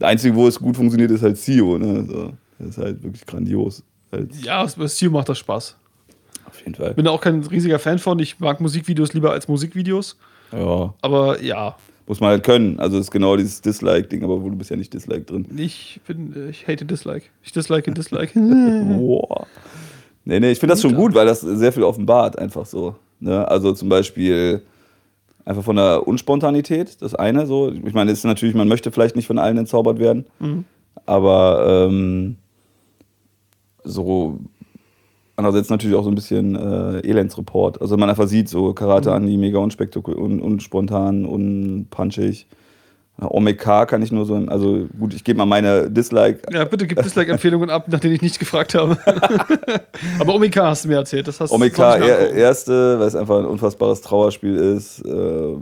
[0.00, 2.04] Der Einzige, wo es gut funktioniert, ist halt CEO, ne?
[2.06, 3.82] So, das ist halt wirklich grandios.
[4.10, 5.76] Halt, Ja, bei Steel macht das Spaß.
[6.68, 6.94] Jeden Fall.
[6.94, 8.18] Bin da auch kein riesiger Fan von.
[8.18, 10.16] Ich mag Musikvideos lieber als Musikvideos.
[10.52, 11.76] Ja, Aber ja,
[12.06, 12.80] muss man halt können.
[12.80, 15.46] Also ist genau dieses Dislike-Ding, aber wo du bist ja nicht Dislike drin.
[15.56, 17.26] ich bin, äh, ich hate Dislike.
[17.42, 18.32] Ich dislike Dislike.
[18.38, 19.46] Boah.
[20.24, 22.96] Nee, nee, ich finde das schon gut, weil das sehr viel offenbart, einfach so.
[23.20, 23.46] Ne?
[23.48, 24.62] Also zum Beispiel
[25.44, 27.72] einfach von der Unspontanität, das eine so.
[27.72, 30.26] Ich meine, es ist natürlich, man möchte vielleicht nicht von allen entzaubert werden,
[31.06, 32.36] aber ähm,
[33.84, 34.38] so
[35.38, 37.80] andererseits natürlich auch so ein bisschen äh, Elendsreport.
[37.80, 42.46] Also man einfach sieht, so Karate Andi, mega unspektakulär, un, unspontan, unpunchig.
[43.20, 47.02] Omega kann ich nur so, also gut, ich gebe mal meine Dislike ja, bitte gib
[47.02, 48.96] Dislike-Empfehlungen ab, nach denen ich nicht gefragt habe.
[50.20, 51.26] Aber Omega hast du mir erzählt.
[51.26, 55.04] Das hast Omega, soll ich er, erste, weil es einfach ein unfassbares Trauerspiel ist.
[55.04, 55.56] Äh,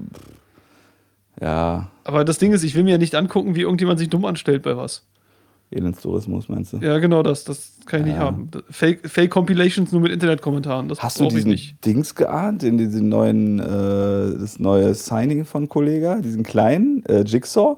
[1.40, 4.26] ja, Aber das Ding ist, ich will mir ja nicht angucken, wie irgendjemand sich dumm
[4.26, 5.06] anstellt bei was.
[5.70, 6.78] Elendstourismus meinst du?
[6.78, 7.44] Ja, genau das.
[7.44, 8.20] Das kann ich nicht Ja.
[8.20, 8.50] haben.
[8.70, 10.88] Fake, Fake Compilations nur mit Internetkommentaren.
[10.88, 11.84] Das Hast du diesen nicht.
[11.84, 17.76] Dings geahnt, in diesen neuen, äh, das neue Signing von Kollega, diesen kleinen äh, Jigsaw?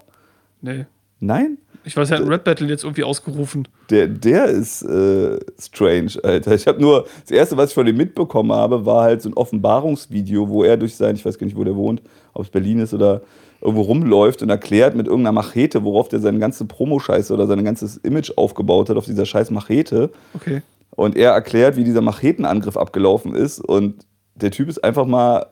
[0.60, 0.84] Nee.
[1.20, 1.58] Nein?
[1.84, 3.66] Ich weiß, er hat ein Red Battle jetzt irgendwie ausgerufen.
[3.88, 6.54] Der, der ist äh, strange, Alter.
[6.54, 9.34] Ich habe nur, das erste, was ich von ihm mitbekommen habe, war halt so ein
[9.34, 12.02] Offenbarungsvideo, wo er durch sein, ich weiß gar nicht, wo der wohnt,
[12.34, 13.22] ob es Berlin ist oder
[13.60, 17.96] irgendwo rumläuft und erklärt mit irgendeiner Machete, worauf der seine ganze Promo-Scheiße oder sein ganzes
[17.98, 20.10] Image aufgebaut hat, auf dieser scheiß Machete.
[20.34, 20.62] Okay.
[20.90, 23.60] Und er erklärt, wie dieser Machetenangriff abgelaufen ist.
[23.60, 24.04] Und
[24.36, 25.46] der Typ ist einfach mal,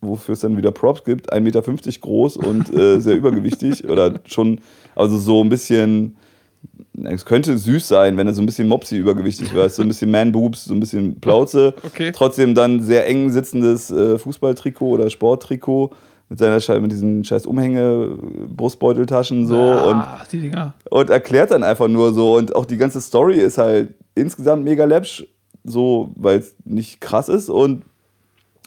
[0.00, 3.88] wofür es dann wieder Props gibt, 1,50 Meter groß und äh, sehr übergewichtig.
[3.88, 4.60] Oder schon,
[4.94, 6.16] also so ein bisschen,
[7.04, 9.68] es könnte süß sein, wenn er so ein bisschen Mopsy übergewichtig wäre.
[9.68, 11.74] So ein bisschen Man-Boobs, so ein bisschen Plauze.
[11.84, 12.12] Okay.
[12.12, 15.90] Trotzdem dann sehr eng sitzendes äh, Fußballtrikot oder Sporttrikot.
[16.30, 18.16] Mit seiner Schei- mit diesen scheiß Umhänge,
[18.56, 20.74] Brustbeuteltaschen so und die Dinger.
[20.88, 22.36] und erklärt dann einfach nur so.
[22.36, 25.24] Und auch die ganze Story ist halt insgesamt mega läppsch,
[25.64, 27.82] so, weil es nicht krass ist und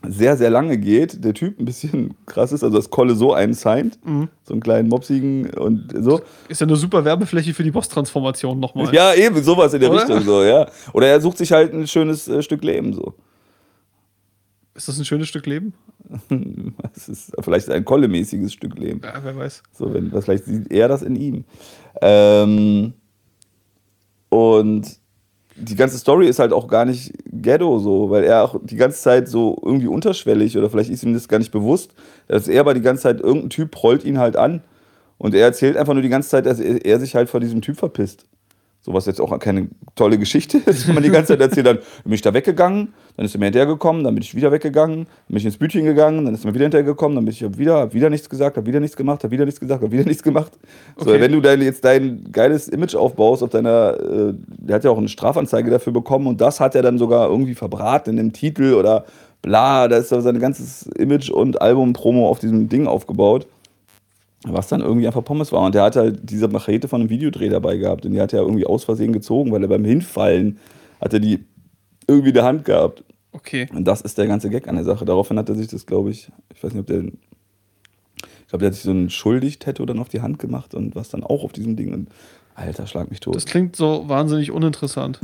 [0.05, 1.23] sehr, sehr lange geht.
[1.23, 4.27] Der Typ ein bisschen krass ist, also dass Kolle so einen signed, Mhm.
[4.43, 6.19] so einen kleinen mopsigen und so.
[6.49, 8.93] Ist ja eine super Werbefläche für die Boss-Transformation nochmal.
[8.93, 10.01] Ja, eben, sowas in der Oder?
[10.01, 10.67] Richtung, so, ja.
[10.91, 13.13] Oder er sucht sich halt ein schönes äh, Stück Leben, so.
[14.75, 15.73] Ist das ein schönes Stück Leben?
[16.95, 19.01] Es ist vielleicht ein Kolle-mäßiges Stück Leben.
[19.03, 19.63] Ja, wer weiß.
[19.71, 21.45] So, wenn, vielleicht sieht er das in ihm.
[22.01, 22.93] Ähm,
[24.29, 24.99] und
[25.55, 28.99] die ganze Story ist halt auch gar nicht ghetto so, weil er auch die ganze
[28.99, 31.93] Zeit so irgendwie unterschwellig oder vielleicht ist ihm das gar nicht bewusst,
[32.27, 34.61] dass er aber die ganze Zeit irgendein Typ rollt ihn halt an
[35.17, 37.77] und er erzählt einfach nur die ganze Zeit, dass er sich halt vor diesem Typ
[37.77, 38.25] verpisst.
[38.85, 41.79] So was jetzt auch keine tolle Geschichte ist, wenn man die ganze Zeit erzählt, dann
[42.03, 45.07] bin ich da weggegangen, dann ist er mir hinterhergekommen, dann bin ich wieder weggegangen, dann
[45.29, 47.75] bin ich ins Bütchen gegangen, dann ist er mir wieder hinterhergekommen, dann bin ich wieder,
[47.79, 50.21] hab wieder nichts gesagt, hab wieder nichts gemacht, hab wieder nichts gesagt, hab wieder nichts
[50.21, 50.51] gemacht.
[50.97, 51.21] So, Okay.
[51.21, 54.97] wenn du dein, jetzt dein geiles Image aufbaust auf deiner, äh, der hat ja auch
[54.97, 58.73] eine Strafanzeige dafür bekommen und das hat er dann sogar irgendwie verbraten in dem Titel
[58.73, 59.05] oder
[59.41, 63.47] bla, da ist er sein ganzes Image und Album-Promo auf diesem Ding aufgebaut
[64.45, 65.61] was dann irgendwie einfach Pommes war.
[65.61, 68.05] Und der hat halt diese Machete von einem Videodreh dabei gehabt.
[68.05, 70.59] Und die hat er irgendwie aus Versehen gezogen, weil er beim Hinfallen
[70.99, 71.45] hat er die
[72.07, 73.03] irgendwie in der Hand gehabt.
[73.31, 73.67] Okay.
[73.73, 75.05] Und das ist der ganze Gag an der Sache.
[75.05, 78.67] Daraufhin hat er sich das, glaube ich, ich weiß nicht, ob der, ich glaube, der
[78.67, 81.53] hat sich so ein Schuldig-Tattoo dann auf die Hand gemacht und was dann auch auf
[81.53, 81.93] diesem Ding.
[81.93, 82.09] Und
[82.55, 83.35] Alter, schlag mich tot.
[83.35, 85.19] Das klingt so wahnsinnig uninteressant.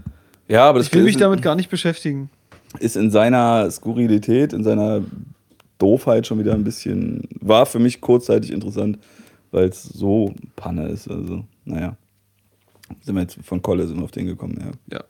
[0.47, 2.29] ja, aber das Ich will mich damit gar nicht beschäftigen.
[2.79, 5.01] ist in seiner Skurrilität, in seiner
[5.79, 8.99] Doofheit schon wieder ein bisschen, war für mich kurzzeitig interessant,
[9.51, 11.09] weil es so Panne ist.
[11.09, 11.95] Also, naja.
[13.01, 14.97] Sind wir jetzt von Kolle sind wir auf den gekommen, ja.
[14.97, 15.03] Ja.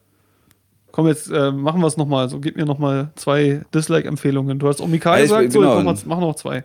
[0.92, 2.28] Komm, jetzt äh, machen wir es nochmal.
[2.30, 4.58] So, gib mir nochmal zwei Dislike-Empfehlungen.
[4.60, 5.84] Du hast Omika Ja, ich gesagt, will- so, jetzt genau.
[5.84, 6.64] mach, mal, mach noch zwei.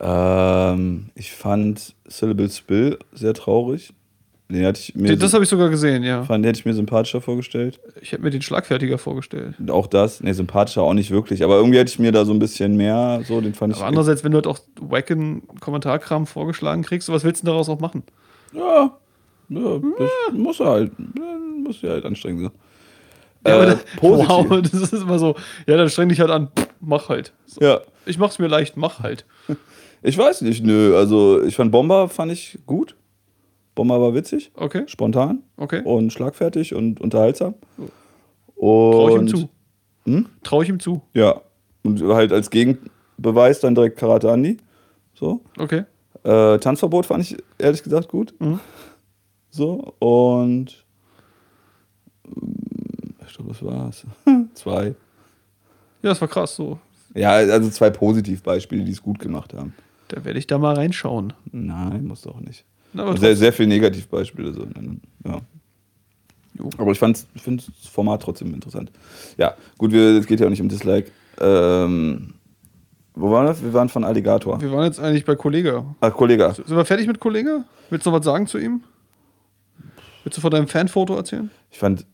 [0.00, 3.92] Ähm, ich fand Syllable Spill sehr traurig.
[4.50, 6.24] Den hatte ich mir, Den, das habe ich sogar gesehen, ja.
[6.24, 7.78] fand, den hätte ich mir sympathischer vorgestellt.
[8.00, 9.54] Ich hätte mir den schlagfertiger vorgestellt.
[9.68, 11.44] Auch das, ne, sympathischer auch nicht wirklich.
[11.44, 13.78] Aber irgendwie hätte ich mir da so ein bisschen mehr, so, den fand ich.
[13.78, 17.68] Aber andererseits, wenn du halt auch wacken Kommentarkram vorgeschlagen kriegst, was willst du denn daraus
[17.68, 18.02] auch machen?
[18.52, 18.96] Ja,
[19.48, 22.52] ja das muss er halt, ja, muss ja halt anstrengend sein.
[23.46, 23.84] Ja, aber äh, das-.
[24.02, 25.36] Wow, das ist immer so,
[25.66, 27.32] ja, dann streng dich halt an, Pff, mach halt.
[27.46, 27.60] So.
[27.60, 29.24] Ja, Ich mach's mir leicht, mach halt.
[30.02, 30.96] ich weiß nicht, nö.
[30.96, 32.96] Also, ich fand Bomber fand ich gut.
[33.80, 35.80] Bomber war witzig, Okay, spontan okay.
[35.84, 37.54] und schlagfertig und unterhaltsam.
[38.58, 39.48] Trau ich ihm zu.
[40.04, 40.26] Hm?
[40.42, 41.00] Trau ich ihm zu.
[41.14, 41.40] ja,
[41.82, 44.58] Und halt als Gegenbeweis dann direkt Karate Andi.
[45.14, 45.40] So.
[45.58, 45.84] Okay.
[46.24, 48.34] Äh, Tanzverbot fand ich ehrlich gesagt gut.
[48.38, 48.60] Mhm.
[49.48, 49.94] So.
[49.98, 50.84] Und.
[52.26, 54.04] ähm, Ich glaube, das war's.
[54.54, 54.88] zwei.
[56.02, 56.78] Ja, das war krass so.
[57.14, 59.72] Ja, also zwei Positivbeispiele, die es gut gemacht haben.
[60.08, 61.32] Da werde ich da mal reinschauen.
[61.50, 62.66] Nein, muss doch nicht.
[62.96, 64.52] Aber Sehr, sehr viele Negativbeispiele.
[64.52, 64.66] So.
[65.26, 65.40] Ja.
[66.58, 66.70] Jo.
[66.78, 68.90] Aber ich fand ich find das Format trotzdem interessant.
[69.38, 71.10] Ja, gut, es geht ja auch nicht um Dislike.
[71.40, 72.34] Ähm,
[73.14, 73.62] wo waren wir?
[73.62, 74.60] Wir waren von Alligator.
[74.60, 75.84] Wir waren jetzt eigentlich bei Kollege.
[76.00, 76.52] Ach, Kollege.
[76.54, 77.64] Sind wir fertig mit Kollege?
[77.90, 78.82] Willst du noch was sagen zu ihm?
[80.24, 81.50] Willst du von deinem Fanfoto erzählen?
[81.70, 82.04] Ich fand.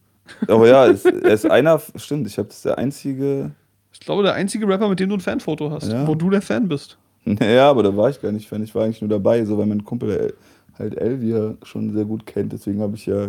[0.49, 1.81] Aber ja, es, er ist einer.
[1.97, 3.53] Stimmt, ich habe das der einzige.
[3.93, 6.07] Ich glaube, der einzige Rapper, mit dem du ein Fanfoto hast, Ja.
[6.07, 6.99] wo du der Fan bist.
[7.41, 8.63] Ja, aber da war ich gar nicht Fan.
[8.63, 10.35] Ich war eigentlich nur dabei, so weil mein Kumpel
[10.79, 12.53] halt Elvia schon sehr gut kennt.
[12.53, 13.29] Deswegen habe ich ja.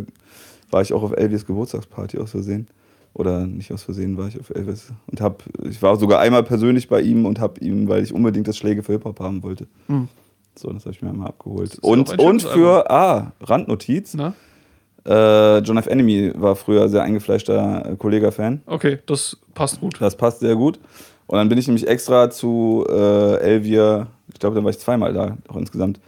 [0.69, 2.67] War ich auch auf Elvias Geburtstagsparty aus Versehen.
[3.13, 4.91] Oder nicht aus Versehen war ich auf Elvis.
[5.07, 5.43] Und hab.
[5.63, 8.83] Ich war sogar einmal persönlich bei ihm und habe ihm, weil ich unbedingt das Schläge
[8.83, 9.67] für Hip-Hop haben wollte.
[9.87, 10.07] Hm.
[10.55, 11.77] So, das habe ich mir einmal abgeholt.
[11.81, 14.15] Und, und für, ah, Randnotiz.
[14.15, 14.33] Na?
[15.05, 15.87] Äh, John F.
[15.87, 18.61] Enemy war früher sehr eingefleischter äh, Kollega-Fan.
[18.65, 19.95] Okay, das passt gut.
[20.01, 20.79] Das passt sehr gut.
[21.27, 25.13] Und dann bin ich nämlich extra zu äh, Elvia, ich glaube, da war ich zweimal
[25.13, 25.99] da, auch insgesamt,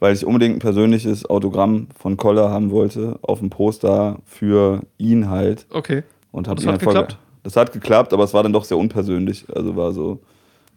[0.00, 5.28] weil ich unbedingt ein persönliches Autogramm von Koller haben wollte, auf dem Poster für ihn
[5.28, 5.66] halt.
[5.70, 6.02] Okay.
[6.32, 7.18] Und Und das hat geklappt?
[7.42, 9.46] Das hat geklappt, aber es war dann doch sehr unpersönlich.
[9.54, 10.20] Also war so,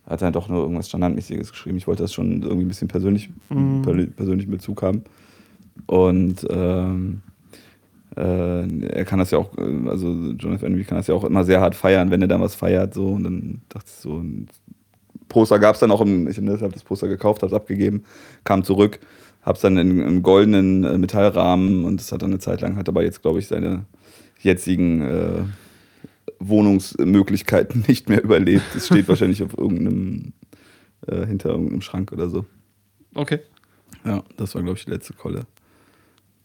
[0.08, 1.78] hat halt doch nur irgendwas Standardmäßiges geschrieben.
[1.78, 3.82] Ich wollte das schon irgendwie ein bisschen persönlich, Mhm.
[3.82, 5.04] per- persönlichen Bezug haben.
[5.88, 7.22] Und ähm,
[8.16, 10.64] äh, er kann das ja auch, äh, also F.
[10.64, 12.94] Envy kann das ja auch immer sehr hart feiern, wenn er dann was feiert.
[12.94, 13.08] So.
[13.10, 14.24] Und dann dachte ich so,
[15.32, 18.04] Poster gab es dann auch, im, ich habe das Poster gekauft, habe es abgegeben,
[18.44, 19.00] kam zurück,
[19.42, 22.76] habe es dann in, im goldenen äh, Metallrahmen und es hat dann eine Zeit lang,
[22.76, 23.86] hat aber jetzt, glaube ich, seine
[24.42, 25.44] jetzigen äh,
[26.40, 28.76] Wohnungsmöglichkeiten nicht mehr überlebt.
[28.76, 30.34] Es steht wahrscheinlich auf irgendeinem,
[31.08, 32.46] äh, hinter irgendeinem Schrank oder so.
[33.16, 33.40] Okay.
[34.06, 35.46] Ja, das war, glaube ich, die letzte Kolle.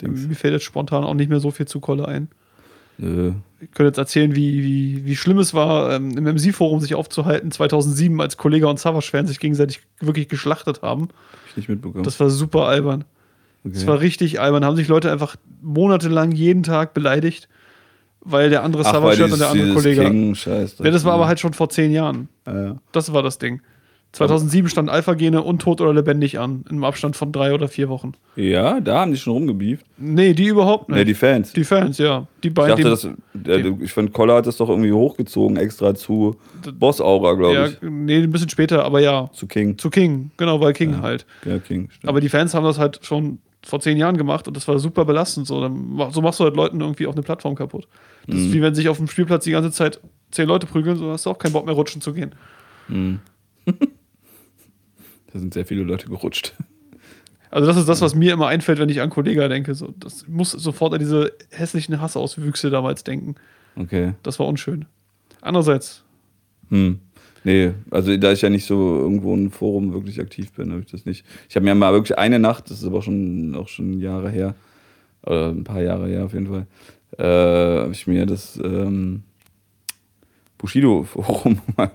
[0.00, 0.26] Dings.
[0.26, 2.28] Mir fällt jetzt spontan auch nicht mehr so viel zu Kolle ein.
[2.98, 3.32] Nö.
[3.60, 7.50] Ich könnte jetzt erzählen, wie, wie, wie schlimm es war, ähm, im MC-Forum sich aufzuhalten,
[7.50, 11.02] 2007, als Kollege und Savage-Fan sich gegenseitig wirklich geschlachtet haben.
[11.02, 12.04] Hab ich nicht mitbekommen.
[12.04, 13.04] Das war super albern.
[13.64, 14.64] Das war richtig albern.
[14.64, 17.48] Haben sich Leute einfach monatelang jeden Tag beleidigt,
[18.20, 20.02] weil der andere hört und der andere Kollege.
[20.02, 20.76] King-Scheiß.
[20.78, 22.28] Ja, das war aber halt schon vor zehn Jahren.
[22.46, 22.76] Ja, ja.
[22.92, 23.60] Das war das Ding.
[24.16, 28.12] 2007 stand Alpha-Gene untot oder lebendig an, im Abstand von drei oder vier Wochen.
[28.36, 29.84] ja, da haben die schon rumgebieft.
[29.98, 30.98] Nee, die überhaupt nicht.
[30.98, 31.52] Ne, die Fans.
[31.52, 32.26] Die Fans, ja.
[32.42, 32.70] Die ich beiden.
[32.82, 36.36] dachte, die, das, der, ich fand, Koller hat das doch irgendwie hochgezogen, extra zu
[36.74, 37.78] Boss-Aura, glaube ja, ich.
[37.82, 39.28] nee, ein bisschen später, aber ja.
[39.32, 39.78] Zu King.
[39.78, 41.00] Zu King, genau, weil King Ja.
[41.02, 41.26] halt.
[41.44, 41.88] Ja, King.
[41.90, 42.08] Stimmt.
[42.08, 45.04] Aber die Fans haben das halt schon vor zehn Jahren gemacht und das war super
[45.04, 45.46] belastend.
[45.46, 47.88] So, Dann so machst du halt Leuten irgendwie auch eine Plattform kaputt.
[48.26, 48.42] Das Mhm.
[48.46, 50.00] ist wie wenn sich auf dem Spielplatz die ganze Zeit
[50.30, 52.34] zehn Leute prügeln, so hast du auch keinen Bock mehr rutschen zu gehen.
[52.88, 53.18] Mhm.
[55.36, 56.54] da sind sehr viele Leute gerutscht.
[57.50, 59.74] Also das ist das, was mir immer einfällt, wenn ich an Kollega denke.
[59.74, 63.36] So, das muss sofort an diese hässlichen Hassauswüchse damals denken.
[63.76, 64.14] Okay.
[64.22, 64.86] Das war unschön.
[65.40, 66.02] Andererseits,
[66.70, 67.00] Hm.
[67.44, 70.80] Nee, also da ich ja nicht so irgendwo in einem Forum wirklich aktiv bin, habe
[70.80, 71.24] ich das nicht.
[71.48, 74.30] Ich habe mir mal wirklich eine Nacht, das ist aber auch schon, auch schon Jahre
[74.30, 74.56] her,
[75.22, 76.66] oder ein paar Jahre her auf jeden Fall,
[77.18, 79.22] äh, habe ich mir das ähm,
[80.58, 81.92] Bushido-Forum mal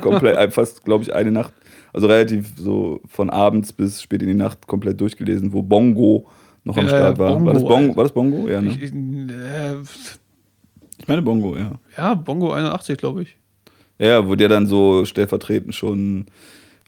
[0.00, 1.54] komplett, fast, glaube ich, eine Nacht,
[1.92, 6.26] also relativ so von abends bis spät in die Nacht komplett durchgelesen, wo Bongo
[6.64, 7.30] noch am Ja, Start war.
[7.34, 8.48] Bongo, war, das Bongo, war das Bongo?
[8.48, 8.70] Ja, ne?
[8.70, 9.76] ich, ich, äh,
[10.98, 11.72] Ich meine Bongo, ja.
[11.96, 13.36] ja, Bongo 81, glaube ich.
[13.98, 16.26] Ja, wo der dann so stellvertretend schon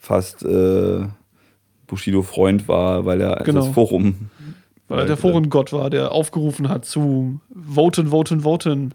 [0.00, 1.06] fast äh,
[1.86, 3.60] Bushido-Freund war, weil er Genau.
[3.60, 4.30] das Forum.
[4.88, 8.94] Weil er der Forengott war, der aufgerufen hat zu voten, voten, voten.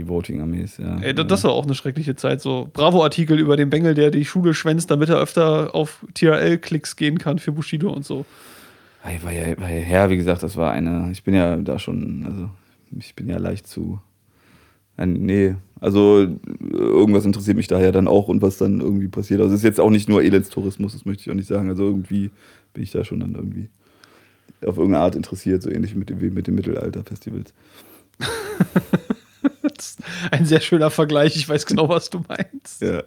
[0.00, 0.96] Die Voting-Armees, ja.
[1.02, 2.40] Ey, da- das war auch eine schreckliche Zeit.
[2.40, 7.18] So Bravo-Artikel über den Bengel, der die Schule schwänzt, damit er öfter auf TRL-Klicks gehen
[7.18, 8.24] kann für Bushido und so.
[9.04, 11.10] Ey, war, ja, war ja her, wie gesagt, das war eine.
[11.12, 12.48] Ich bin ja da schon, also
[12.98, 14.00] ich bin ja leicht zu.
[14.96, 16.26] Ja, nee, also
[16.72, 19.40] irgendwas interessiert mich daher dann auch und was dann irgendwie passiert.
[19.42, 21.68] Also es ist jetzt auch nicht nur Elendstourismus, das möchte ich auch nicht sagen.
[21.68, 22.30] Also irgendwie
[22.72, 23.68] bin ich da schon dann irgendwie
[24.66, 27.52] auf irgendeine Art interessiert, so ähnlich mit dem, wie mit den Mittelalter-Festivals.
[29.80, 30.00] Ist
[30.30, 31.36] ein sehr schöner Vergleich.
[31.36, 32.82] Ich weiß genau, was du meinst.
[32.82, 33.02] Ja.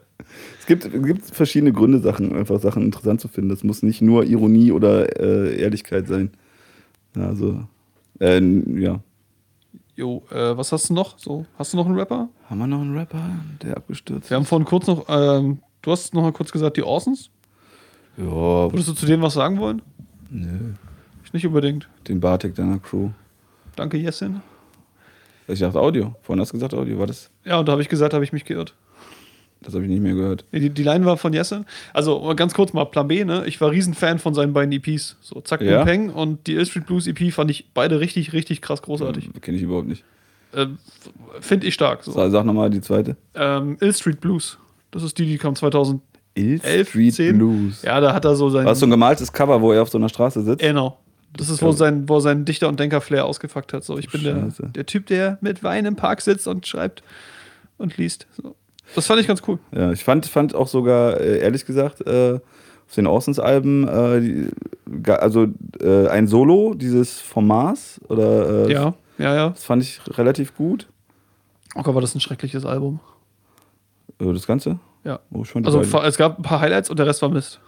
[0.60, 3.50] Es gibt, es gibt verschiedene Gründe, Sachen, einfach Sachen interessant zu finden.
[3.50, 6.32] Das muss nicht nur Ironie oder äh, Ehrlichkeit sein.
[7.16, 7.64] Also,
[8.20, 9.00] äh, ja.
[9.96, 11.20] Jo, äh, was hast du noch?
[11.20, 12.30] So, hast du noch einen Rapper?
[12.50, 13.22] Haben wir noch einen Rapper,
[13.62, 16.84] der abgestürzt Wir haben vorhin kurz noch, ähm, du hast noch mal kurz gesagt, die
[16.84, 17.30] Orsons.
[18.18, 19.82] Ja, Würdest du zu denen was sagen wollen?
[20.30, 20.74] nö.
[21.26, 21.90] Ich nicht unbedingt.
[22.08, 23.10] Den Bartek deiner Crew.
[23.76, 24.42] Danke, Jessin.
[25.48, 26.16] Ich dachte Audio.
[26.22, 27.30] Vorhin hast du gesagt Audio, war das?
[27.46, 28.74] Ja, und da habe ich gesagt, habe ich mich geirrt.
[29.62, 30.46] Das habe ich nicht mehr gehört.
[30.52, 31.66] Die, die Line war von Jesse.
[31.94, 33.46] Also ganz kurz mal, Plan B, ne?
[33.46, 35.16] Ich war Riesenfan von seinen beiden EPs.
[35.22, 35.86] So Zack, Ja?
[35.86, 39.30] Peng und die Ill Street Blues EP fand ich beide richtig, richtig krass großartig.
[39.42, 40.04] Kenne ich überhaupt nicht.
[40.54, 40.68] Äh,
[41.40, 42.04] Finde ich stark.
[42.04, 42.12] So.
[42.12, 43.16] Sag, sag nochmal die zweite.
[43.36, 44.58] Ähm, Ill Street Blues.
[44.92, 46.02] Das ist die, die kam 2011,
[46.36, 47.38] Ill 10.
[47.38, 47.82] Blues.
[47.84, 48.66] Ja, da hat er so sein.
[48.66, 50.60] War so ein gemaltes Cover, wo er auf so einer Straße sitzt?
[50.62, 50.98] Genau.
[51.36, 53.84] Das ist, wo sein, wo seinen Dichter- und Denker-Flair ausgefuckt hat.
[53.84, 57.04] So, ich bin der, der Typ, der mit Wein im Park sitzt und schreibt
[57.78, 58.28] und liest.
[58.42, 58.56] So.
[58.96, 59.58] Das fand ich ganz cool.
[59.72, 62.36] Ja, ich fand, fand auch sogar, äh, ehrlich gesagt, äh,
[62.88, 65.48] auf den Orsons-Alben, äh, die- also
[65.82, 69.50] äh, ein Solo, dieses vom Mars, oder äh, Ja, ja, ja.
[69.50, 70.88] das fand ich relativ gut.
[71.76, 73.00] Oh Gott, war das ein schreckliches Album.
[74.20, 74.78] Äh, das Ganze?
[75.04, 75.20] Ja.
[75.32, 77.60] Oh, Also es gab ein paar Highlights und der Rest war Mist.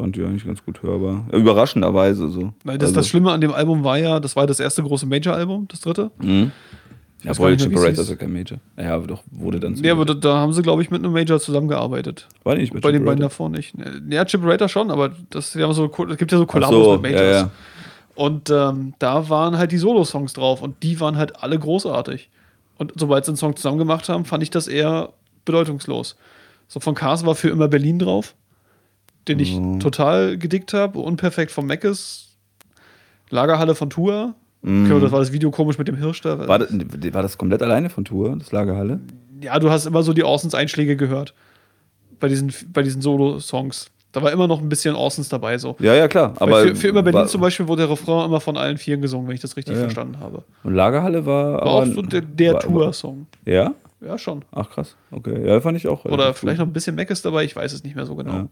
[0.00, 1.26] Ich fand die eigentlich ganz gut hörbar.
[1.32, 2.52] Überraschenderweise so.
[2.64, 5.06] Weil das, Also- das Schlimme an dem Album war ja, das war das erste große
[5.06, 6.10] Major-Album, das dritte.
[6.18, 6.52] Mhm.
[7.22, 7.98] Ja, Voyage hieß.
[7.98, 8.58] ist ja kein Major.
[8.78, 11.04] Ja, aber doch, wurde dann zu Ja, aber da, da haben sie, glaube ich, mit
[11.04, 12.26] einem Major zusammengearbeitet.
[12.44, 13.74] War nicht mit Bei den beiden davor nicht.
[14.08, 16.92] Ja, Chip Rater schon, aber das, die haben so, es gibt ja so Kollabos so,
[16.92, 17.20] mit Majors.
[17.20, 17.50] ja, ja.
[18.14, 22.30] Und ähm, da waren halt die Solo-Songs drauf und die waren halt alle großartig.
[22.78, 25.10] Und sobald sie einen Song zusammen gemacht haben, fand ich das eher
[25.44, 26.16] bedeutungslos.
[26.68, 28.34] So von Cars war für immer Berlin drauf,
[29.28, 29.80] den ich Mhm.
[29.80, 30.98] total gedickt habe.
[30.98, 32.36] Unperfekt von Meckes.
[33.30, 34.34] Lagerhalle von Tour.
[34.62, 34.90] Mhm.
[34.90, 36.46] Okay, das war das Video komisch mit dem Hirsch da.
[36.48, 39.00] War das, war das komplett alleine von Tour, das Lagerhalle?
[39.42, 41.32] ja, du hast immer so die Orsons-Einschläge gehört.
[42.18, 43.86] Bei diesen, bei diesen Solo-Songs.
[44.12, 45.56] Da war immer noch ein bisschen Orsons dabei.
[45.56, 45.76] So.
[45.78, 46.34] Ja, ja, klar.
[46.38, 48.76] Weil Aber für, für immer Berlin war, zum Beispiel wurde der Refrain immer von allen
[48.76, 50.42] Vieren gesungen, wenn ich das richtig Ja, verstanden habe.
[50.62, 51.54] Und Lagerhalle war.
[51.54, 53.26] War auch so der, der Tour-Song.
[53.46, 53.72] Ja?
[54.02, 54.44] Ja, schon.
[54.52, 54.96] Ach krass.
[55.10, 55.46] Okay.
[55.46, 56.04] Ja, fand ich auch.
[56.04, 56.66] Oder vielleicht gut.
[56.66, 58.32] noch ein bisschen Meckes dabei, ich weiß es nicht mehr so genau.
[58.32, 58.48] Ja.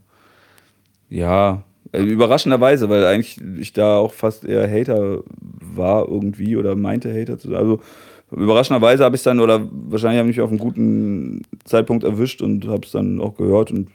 [1.10, 5.22] Ja, äh, überraschenderweise, weil eigentlich ich da auch fast eher Hater
[5.74, 7.56] war irgendwie oder meinte Hater zu sein.
[7.58, 7.80] Also
[8.30, 12.42] überraschenderweise habe ich es dann oder wahrscheinlich habe ich mich auf einen guten Zeitpunkt erwischt
[12.42, 13.88] und habe es dann auch gehört und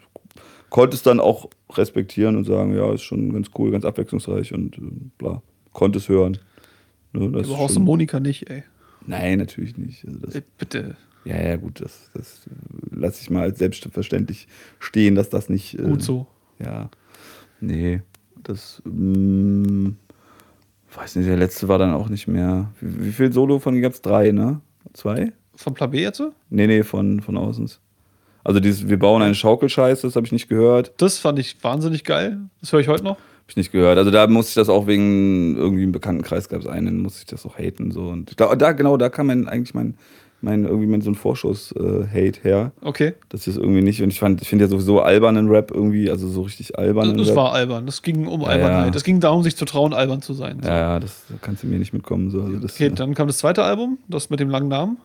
[0.70, 4.78] konnte es dann auch respektieren und sagen, ja, ist schon ganz cool, ganz abwechslungsreich und
[4.78, 4.82] äh,
[5.20, 5.42] bla.
[5.72, 6.38] Konnte es hören.
[7.14, 8.64] Ne, das Du brauchst schon- Monika nicht, ey.
[9.06, 10.06] Nein, natürlich nicht.
[10.08, 10.96] Also das, Ey, Bitte.
[11.26, 12.42] ja, ja, gut, das, das
[12.90, 14.48] lasse ich mal als selbstverständlich
[14.80, 15.78] stehen, dass das nicht.
[15.78, 16.26] äh, Gut so.
[16.64, 16.90] Ja.
[17.64, 18.02] Nee,
[18.44, 18.82] das.
[18.84, 19.92] Mm,
[20.94, 22.72] weiß nicht, der letzte war dann auch nicht mehr.
[22.82, 24.02] Wie, wie viel Solo von gab es?
[24.02, 24.60] Drei, ne?
[24.92, 25.32] Zwei?
[25.56, 26.18] Von Plabé jetzt?
[26.18, 26.34] so?
[26.50, 27.80] Nee, nee, von, von außens.
[28.44, 30.94] Also dieses Wir bauen eine Schaukelscheiße, das habe ich nicht gehört.
[30.98, 32.40] Das fand ich wahnsinnig geil.
[32.60, 33.16] Das höre ich heute noch.
[33.16, 33.98] Hab ich nicht gehört.
[33.98, 37.26] Also da musste ich das auch wegen irgendwie im Bekanntenkreis gab es einen, musste ich
[37.28, 37.92] das auch haten.
[37.92, 38.10] So.
[38.10, 39.96] Und da, genau, da kam mein, eigentlich mein,
[40.44, 42.72] mein irgendwie mein so ein Vorschuss-Hate her.
[42.82, 43.14] Okay.
[43.30, 44.02] Das ist irgendwie nicht.
[44.04, 47.30] Und ich fand, ich finde ja sowieso albernen Rap irgendwie, also so richtig albernen Das
[47.30, 47.36] Rap.
[47.38, 47.86] war albern.
[47.86, 48.94] Das ging um Ja, Albernheit.
[48.94, 48.96] ja.
[48.98, 50.60] Es ging darum, sich zu trauen, albern zu sein.
[50.62, 50.68] So.
[50.68, 52.30] Ja, ja, das da kannst du mir nicht mitkommen.
[52.30, 52.42] So.
[52.44, 54.98] Also das, Okay, dann kam das zweite Album, das mit dem langen Namen.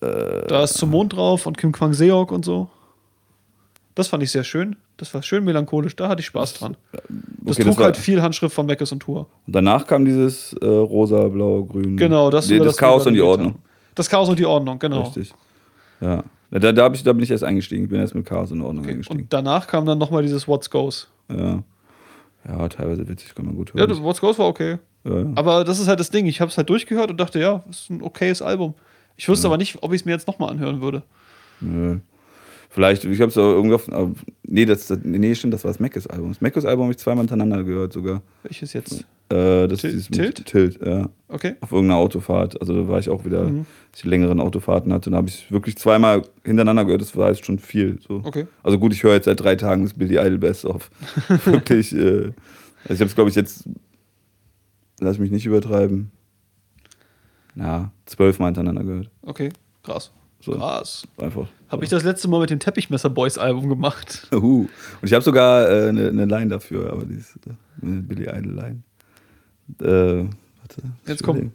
[0.00, 2.68] Äh, da ist zum Mond drauf und Kim Kwang Seok und so.
[3.94, 4.76] Das fand ich sehr schön.
[4.96, 5.94] Das war schön melancholisch.
[5.96, 6.76] Da hatte ich Spaß dran.
[7.42, 9.26] Das okay, trug war- halt viel Handschrift von Meckes und Tour.
[9.46, 11.96] Und danach kam dieses äh, rosa, blau, grün.
[11.98, 13.52] Genau, das, Nee, das wir Chaos und die Ordnung.
[13.54, 13.62] haben.
[13.94, 15.02] Das Chaos und die Ordnung, genau.
[15.02, 15.32] Richtig.
[16.00, 16.24] Ja.
[16.50, 17.84] Ja, Da, da, ich, da bin ich erst eingestiegen.
[17.84, 18.92] Ich bin erst mit Chaos und Ordnung Okay.
[18.94, 19.22] eingestiegen.
[19.22, 21.08] Und danach kam dann nochmal dieses What's Goes.
[21.30, 21.62] Ja.
[22.48, 23.90] ja, teilweise witzig, kann man gut Ja, hören.
[23.90, 24.78] das What's Goes war okay.
[25.04, 25.26] ja, ja.
[25.34, 26.26] Aber das ist halt das Ding.
[26.26, 28.72] Ich habe es halt durchgehört und dachte, ja, das ist ein okayes Album.
[29.16, 29.50] Ich wüsste Ja.
[29.50, 31.02] aber nicht, ob ich es mir jetzt nochmal anhören würde.
[31.60, 31.98] Nö.
[32.74, 34.10] Vielleicht, ich habe es irgendwie auf.
[34.44, 36.30] Nee, das, das, nee, stimmt, das war das Mackes Album.
[36.30, 38.22] Das Mackes Album habe ich zweimal hintereinander gehört sogar.
[38.44, 39.04] Welches jetzt?
[39.28, 40.46] Äh, das Til- ist Tilt?
[40.46, 41.10] Tilt, ja.
[41.28, 41.54] Okay.
[41.60, 42.58] Auf irgendeiner Autofahrt.
[42.62, 43.66] Also da war ich auch wieder, Mhm.
[43.90, 45.10] als ich längeren Autofahrten hatte.
[45.10, 47.02] Und da habe ich wirklich zweimal hintereinander gehört.
[47.02, 47.98] Das war jetzt schon viel.
[48.08, 48.22] So.
[48.24, 48.46] Okay.
[48.62, 50.90] Also gut, ich höre jetzt seit drei Tagen das Billy Idol Best of.
[51.44, 51.94] Wirklich.
[51.94, 52.32] Äh,
[52.84, 53.64] also ich habe es, glaube ich, jetzt,
[54.98, 56.10] lass mich nicht übertreiben,
[57.54, 59.10] ja, zwölfmal hintereinander gehört.
[59.22, 59.50] Okay.
[59.82, 60.10] Krass.
[60.42, 61.06] So, Krass.
[61.18, 61.46] einfach.
[61.68, 64.26] Habe ich das letzte Mal mit dem Teppichmesser Boys Album gemacht.
[64.32, 64.62] Uhu.
[64.62, 64.68] Und
[65.02, 67.50] ich habe sogar äh, eine, eine Line dafür, aber die ist äh,
[67.86, 68.82] eine Billy Idol Line.
[69.80, 70.26] Äh,
[70.60, 70.82] warte.
[71.06, 71.52] Jetzt komm.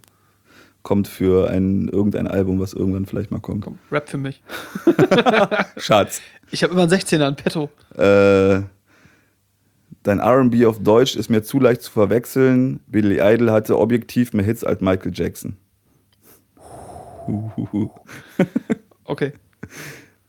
[0.84, 3.66] Kommt für ein, irgendein Album, was irgendwann vielleicht mal kommt.
[3.66, 4.42] Komm, Rap für mich.
[5.78, 6.22] Schatz.
[6.50, 7.70] Ich habe immer einen 16er in petto.
[7.98, 8.62] Äh,
[10.04, 12.80] dein RB auf Deutsch ist mir zu leicht zu verwechseln.
[12.88, 15.58] Billy Idol hatte objektiv mehr Hits als Michael Jackson.
[19.04, 19.34] Okay.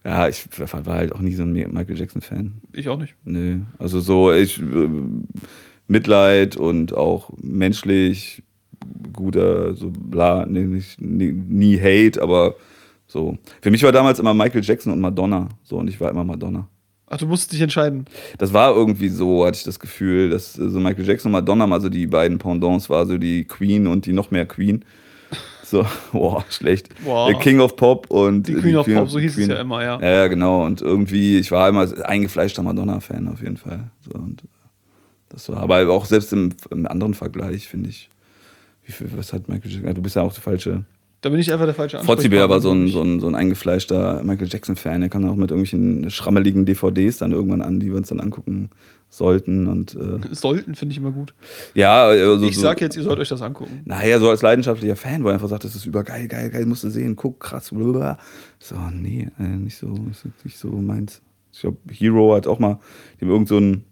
[0.04, 2.62] Ja, ich war halt auch nie so ein Michael Jackson-Fan.
[2.72, 3.14] Ich auch nicht.
[3.24, 3.60] Nö.
[3.78, 4.88] Also so, ich äh,
[5.88, 8.42] Mitleid und auch menschlich
[9.12, 12.54] guter, so bla, nee, nicht, nie, nie Hate, aber
[13.06, 13.36] so.
[13.60, 15.48] Für mich war damals immer Michael Jackson und Madonna.
[15.62, 16.68] So, und ich war immer Madonna.
[17.10, 18.04] Ach, du musst dich entscheiden.
[18.36, 21.66] Das war irgendwie so, hatte ich das Gefühl, dass äh, so Michael Jackson und Madonna
[21.66, 24.84] mal so die beiden Pendants war, so die Queen und die noch mehr Queen.
[25.68, 26.88] So, boah, schlecht.
[27.04, 27.28] Boah.
[27.28, 30.00] Der King of Pop und Die Queen of Pop, so hieß es ja immer, ja.
[30.00, 30.64] Ja, genau.
[30.64, 33.90] Und irgendwie, ich war immer eingefleischter Madonna-Fan auf jeden Fall.
[34.00, 34.42] So, und
[35.28, 38.08] das war, aber auch selbst im, im anderen Vergleich, finde ich,
[38.86, 39.94] wie viel, was hat Michael Jackson?
[39.94, 40.84] Du bist ja auch der falsche.
[41.20, 44.22] Da bin ich einfach der falsche Frotzibär war so ein, so, ein, so ein eingefleischter
[44.22, 45.00] Michael Jackson-Fan.
[45.00, 48.70] Der kam auch mit irgendwelchen schrammeligen DVDs dann irgendwann an, die wir uns dann angucken
[49.08, 49.66] sollten.
[49.66, 51.34] Und, äh, Sollten finde ich immer gut.
[51.74, 53.80] ja, also Ich so, sag jetzt, ihr sollt euch das angucken.
[53.84, 56.84] naja, so als leidenschaftlicher Fan, wo er einfach sagt, das ist übergeil, geil, geil, musst
[56.84, 58.18] du sehen, guck, krass, blablabla.
[58.58, 59.88] So, nee, äh, nicht so,
[60.44, 61.22] nicht so meins.
[61.52, 62.78] Ich glaube, Hero hat auch mal
[63.20, 63.84] dem irgend so einen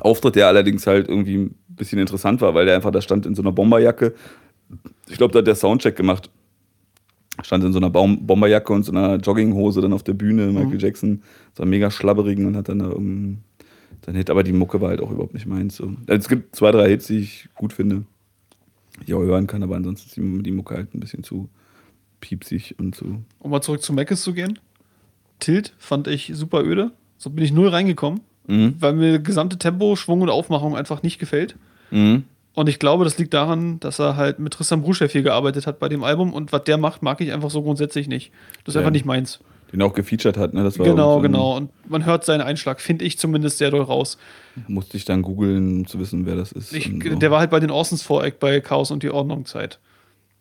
[0.00, 3.34] Auftritt, der allerdings halt irgendwie ein bisschen interessant war, weil der einfach da stand in
[3.34, 4.14] so einer Bomberjacke.
[5.08, 6.30] Ich glaube, da hat der Soundcheck gemacht.
[7.42, 10.80] Stand in so einer Baum Bomberjacke und so einer Jogginghose dann auf der Bühne, Michael
[10.80, 11.22] Jackson,
[11.56, 13.42] so einem mega schlabberigen und hat dann da irgendeinen
[14.06, 15.76] dann Hit, aber die Mucke war halt auch überhaupt nicht meins.
[15.76, 15.86] So.
[16.06, 18.04] Also es gibt zwei, drei Hits, die ich gut finde,
[19.00, 21.48] die ich auch hören kann, aber ansonsten ist die, die Mucke halt ein bisschen zu
[22.20, 23.22] piepsig und zu.
[23.40, 24.58] Um mal zurück zu Meckes zu gehen.
[25.40, 26.92] Tilt fand ich super öde.
[27.18, 28.76] So bin ich null reingekommen, Mhm.
[28.78, 31.56] weil mir gesamte Tempo, Schwung und Aufmachung einfach nicht gefällt.
[31.90, 32.24] Mhm.
[32.54, 35.78] Und ich glaube, das liegt daran, dass er halt mit Tristan Bruschew viel gearbeitet hat
[35.80, 38.30] bei dem Album und was der macht, mag ich einfach so grundsätzlich nicht.
[38.64, 38.80] Das ist Ja.
[38.82, 39.40] einfach nicht meins.
[39.74, 40.62] Den er auch gefeatured hat, ne?
[40.62, 41.56] Das war Genau, so genau.
[41.56, 44.18] Und man hört seinen Einschlag, finde ich zumindest sehr doll raus.
[44.68, 46.72] Musste ich dann googeln, um zu wissen, wer das ist.
[46.72, 47.16] Ich, so.
[47.16, 49.80] Der war halt bei den Orsons Voreck bei Chaos und die Ordnung Zeit.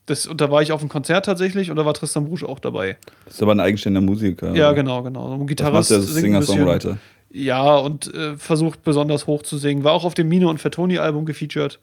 [0.06, 2.60] Das, und da war ich auf dem Konzert tatsächlich und da war Tristan Brusch auch
[2.60, 2.96] dabei.
[3.26, 4.54] Das ist aber ein eigenständiger Musiker.
[4.54, 5.30] Ja, genau, genau.
[5.30, 6.08] So ein Das Gitarrist macht der.
[6.08, 6.98] Singer-Songwriter.
[7.32, 9.84] Ja, und äh, versucht besonders hoch zu singen.
[9.84, 11.80] War auch auf dem Mino und Fettoni-Album gefeatured.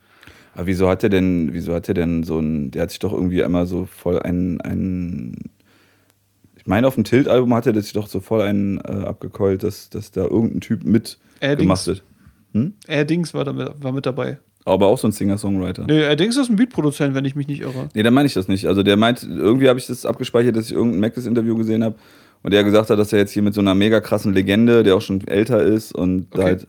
[0.54, 3.12] Aber wieso hat der denn, wieso hat der denn so ein, der hat sich doch
[3.12, 5.50] irgendwie einmal so voll ein, ein
[6.60, 9.90] ich meine, auf dem Tilt-Album hat er sich doch so voll einen äh, abgekeult, dass,
[9.90, 12.02] dass da irgendein Typ mit Äh, gemacht Dings.
[12.54, 12.72] wird.
[12.86, 13.46] Er Dings war,
[13.82, 14.38] war mit dabei.
[14.66, 15.84] Aber auch so ein Singer-Songwriter.
[15.86, 15.94] Nee.
[15.94, 17.88] Nee, er Dings ist ein Beatproduzent, wenn ich mich nicht irre.
[17.94, 18.66] dann meine ich das nicht.
[18.66, 21.94] Also der meint, irgendwie habe ich das abgespeichert, dass ich irgendein Mac-Interview gesehen habe
[22.42, 24.96] und der gesagt hat, dass er jetzt hier mit so einer mega krassen Legende, der
[24.96, 26.44] auch schon älter ist und da Okay.
[26.44, 26.66] halt,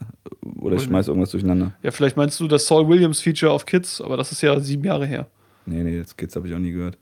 [0.60, 1.74] oder ich schmeiß irgendwas durcheinander.
[1.84, 4.84] Ja, vielleicht meinst du das Saul Williams Feature auf Kids, aber das ist ja sieben
[4.86, 5.28] Jahre her.
[5.66, 6.98] Nee, nee, jetzt geht's, habe ich auch nie gehört.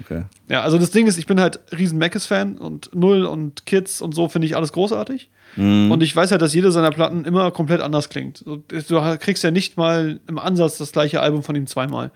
[0.00, 0.24] Okay.
[0.48, 4.14] Ja, also das Ding ist, ich bin halt riesen Mackes-Fan und Null und Kids und
[4.14, 5.28] so finde ich alles großartig.
[5.56, 5.90] Mhm.
[5.90, 8.44] Und ich weiß halt, dass jede seiner Platten immer komplett anders klingt.
[8.46, 8.62] Du
[9.18, 12.10] kriegst ja nicht mal im Ansatz das gleiche Album von ihm zweimal.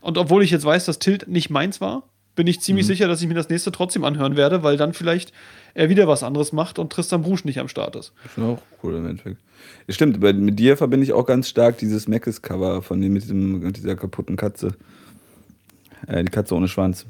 [0.00, 2.04] Und obwohl ich jetzt weiß, dass Tilt nicht meins war,
[2.36, 5.32] bin ich ziemlich sicher, dass ich mir das nächste trotzdem anhören werde, weil dann vielleicht
[5.74, 8.12] er wieder was anderes macht und Tristan Brusch nicht am Start ist.
[8.22, 9.38] Das ist auch cool im Endeffekt.
[9.88, 13.60] Stimmt, bei, mit dir verbinde ich auch ganz stark dieses Mackes-Cover von dem mit, diesem,
[13.60, 14.74] mit dieser kaputten Katze.
[16.06, 17.06] Äh, die Katze ohne Schwanz.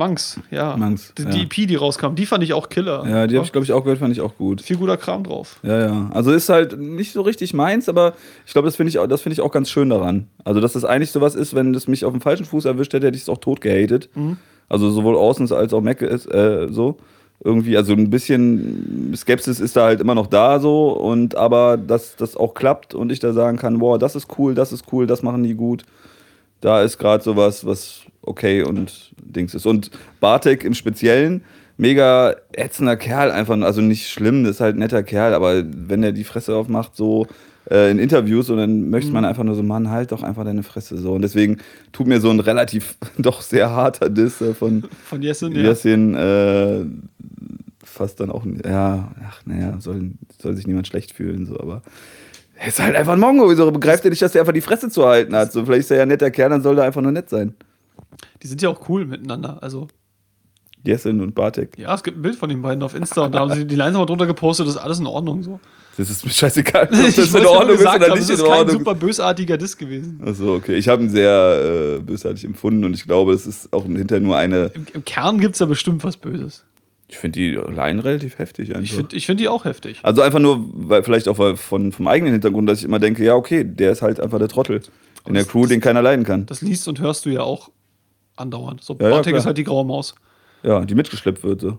[0.00, 0.76] Manx, ja.
[0.76, 1.28] Manx, die, ja.
[1.28, 3.06] die EP, die rauskam, die fand ich auch Killer.
[3.08, 4.62] Ja, die habe ich, glaube ich, auch gehört, fand ich auch gut.
[4.62, 5.60] Viel guter Kram drauf.
[5.62, 6.10] Ja, ja.
[6.12, 8.14] Also ist halt nicht so richtig meins, aber
[8.46, 10.26] ich glaube, das finde ich, auch- das finde ich auch ganz schön daran.
[10.42, 13.06] Also, dass das eigentlich sowas ist, wenn das mich auf dem falschen Fuß erwischt hätte,
[13.06, 14.08] hätte ich es auch tot gehatet.
[14.70, 16.96] Also sowohl Außens als auch Mac ist äh, so.
[17.42, 22.14] Irgendwie, also ein bisschen Skepsis ist da halt immer noch da so und aber dass
[22.16, 25.06] das auch klappt und ich da sagen kann, boah, das ist cool, das ist cool,
[25.06, 25.84] das machen die gut.
[26.60, 29.66] Da ist gerade sowas, was okay und Dings ist.
[29.66, 29.90] Und
[30.20, 31.42] Bartek im Speziellen,
[31.76, 36.02] mega ätzender Kerl, einfach, also nicht schlimm, das ist halt ein netter Kerl, aber wenn
[36.02, 37.26] er die Fresse aufmacht, so
[37.70, 40.62] äh, in Interviews und dann möchte man einfach nur so, Mann, halt doch einfach deine
[40.62, 41.12] Fresse so.
[41.12, 41.58] Und deswegen
[41.92, 45.62] tut mir so ein relativ doch sehr harter Diss äh, von Von Jessin, ja.
[45.62, 46.84] Yassin äh,
[47.84, 51.82] fast dann auch, ja, ach naja, soll, soll sich niemand schlecht fühlen, so, aber
[52.60, 53.48] er ist halt einfach ein Mongo.
[53.48, 55.50] Wieso begreift er nicht, dass er einfach die Fresse zu halten hat?
[55.50, 57.54] So, vielleicht ist er ja ein netter Kerl, dann soll er einfach nur nett sein.
[58.42, 59.62] Die sind ja auch cool miteinander.
[59.62, 59.88] Also,
[60.84, 61.78] Jessin und Bartek.
[61.78, 63.76] ja, es gibt ein Bild von den beiden auf Insta und da haben sie die
[63.76, 65.58] Lines mal drunter gepostet, das ist alles in Ordnung so.
[65.96, 68.34] Das ist mir scheißegal, ob das in Ordnung ist gesagt oder haben, nicht das in
[68.36, 68.78] ist kein Ordnung.
[68.78, 70.20] super bösartiger Diss gewesen.
[70.24, 70.74] Achso, okay.
[70.76, 74.36] Ich habe ihn sehr äh, bösartig empfunden und ich glaube, es ist auch hinterher nur
[74.36, 74.70] eine.
[74.74, 76.64] Im, im Kern gibt es ja bestimmt was Böses.
[77.10, 78.82] Ich finde die Line relativ heftig einfach.
[78.82, 79.98] Ich finde ich find die auch heftig.
[80.02, 83.34] Also einfach nur, weil vielleicht auch von, vom eigenen Hintergrund, dass ich immer denke, ja,
[83.34, 84.80] okay, der ist halt einfach der Trottel.
[85.26, 86.46] In der das- Crew, den keiner leiden kann.
[86.46, 87.70] Das liest und hörst du ja auch
[88.36, 88.82] andauernd.
[88.82, 89.38] So, Ja, ja, Bartek klar.
[89.40, 90.14] ist halt die graue Maus.
[90.62, 91.78] Ja, die mitgeschleppt wird so.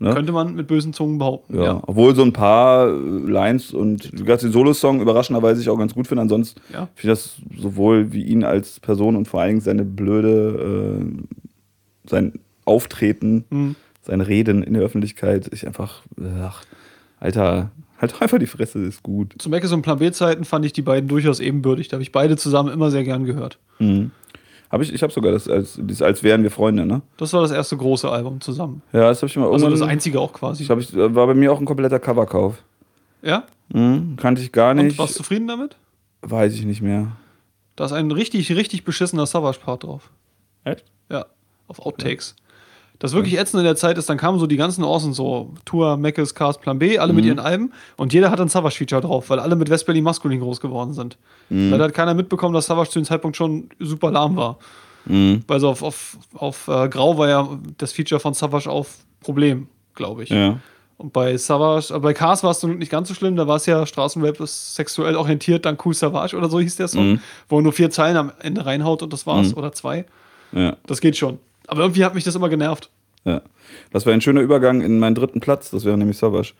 [0.00, 0.12] Ne?
[0.12, 1.56] Könnte man mit bösen Zungen behaupten.
[1.56, 1.64] Ja.
[1.64, 1.82] Ja.
[1.86, 5.94] Obwohl so ein paar äh, Lines und wie gesagt, den Solo-Song überraschenderweise ich auch ganz
[5.94, 6.22] gut finde.
[6.22, 6.88] Ansonsten Ja.
[6.96, 12.08] finde ich das sowohl wie ihn als Person und vor allen Dingen seine blöde, äh,
[12.10, 12.32] sein
[12.64, 13.76] Auftreten, Mhm.
[14.04, 16.02] Sein Reden in der Öffentlichkeit, ich einfach,
[16.42, 16.62] ach,
[17.20, 19.34] Alter, halt doch einfach die Fresse, ist gut.
[19.38, 21.88] Zu Meckes und Plan B-Zeiten fand ich die beiden durchaus ebenbürtig.
[21.88, 23.58] Da habe ich beide zusammen immer sehr gern gehört.
[23.78, 24.10] Mhm.
[24.70, 27.00] Hab ich ich habe sogar das als, das als wären wir Freunde, ne?
[27.16, 28.82] Das war das erste große Album zusammen.
[28.92, 30.66] Ja, das habe ich mal Also das einzige auch quasi.
[30.66, 32.62] das ich, war bei mir auch ein kompletter Coverkauf.
[33.22, 33.44] Ja?
[33.72, 34.98] Mhm, kannte ich gar Und nicht.
[34.98, 35.76] warst du zufrieden damit?
[36.22, 37.12] Weiß ich nicht mehr.
[37.76, 40.10] Da ist ein richtig, richtig beschissener Savage-Part drauf.
[40.64, 40.84] Echt?
[41.10, 41.26] Ja,
[41.68, 42.34] auf Outtakes.
[43.04, 45.98] Das wirklich ätzend in der Zeit ist, dann kamen so die ganzen Orsen, so Tour,
[45.98, 49.40] Meckes, Cast, Plan B, alle mit ihren Alben und jeder hat ein Savage-Feature drauf, weil
[49.40, 51.18] alle mit Westberlin Maskulin groß geworden sind.
[51.50, 54.56] Leider hat keiner mitbekommen, dass Savage zu dem Zeitpunkt schon super lahm war.
[55.04, 57.46] Weil so auf, auf, auf äh, Grau war ja
[57.76, 60.30] das Feature von Savage auf Problem, glaube ich.
[60.30, 60.58] Ja.
[60.96, 63.66] Und bei Savage, äh, bei Cars war es nicht ganz so schlimm, da war es
[63.66, 67.62] ja Straßenrap ist sexuell orientiert, dann Cool Savage oder so hieß der Song, wo er
[67.62, 70.06] nur vier Zeilen am Ende reinhaut und das war's, oder zwei.
[70.52, 70.78] Ja.
[70.86, 71.38] Das geht schon.
[71.66, 72.90] Aber irgendwie hat mich das immer genervt.
[73.24, 73.42] Ja.
[73.92, 75.70] Das wäre ein schöner Übergang in meinen dritten Platz.
[75.70, 76.52] Das wäre nämlich Savage.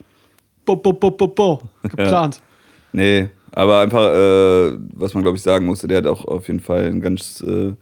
[0.65, 1.63] Bo, bo, bo, bo, bo.
[1.83, 2.41] Geplant.
[2.93, 6.61] Nee, aber einfach, äh, was man glaube ich sagen musste, der hat auch auf jeden
[6.61, 7.73] Fall ein ganz äh,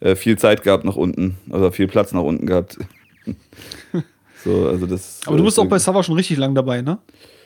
[0.00, 2.78] äh, viel Zeit gehabt nach unten, also viel Platz nach unten gehabt.
[4.44, 5.20] so, also das.
[5.26, 6.98] Aber du bist äh, auch bei Savage schon richtig lang dabei, ne?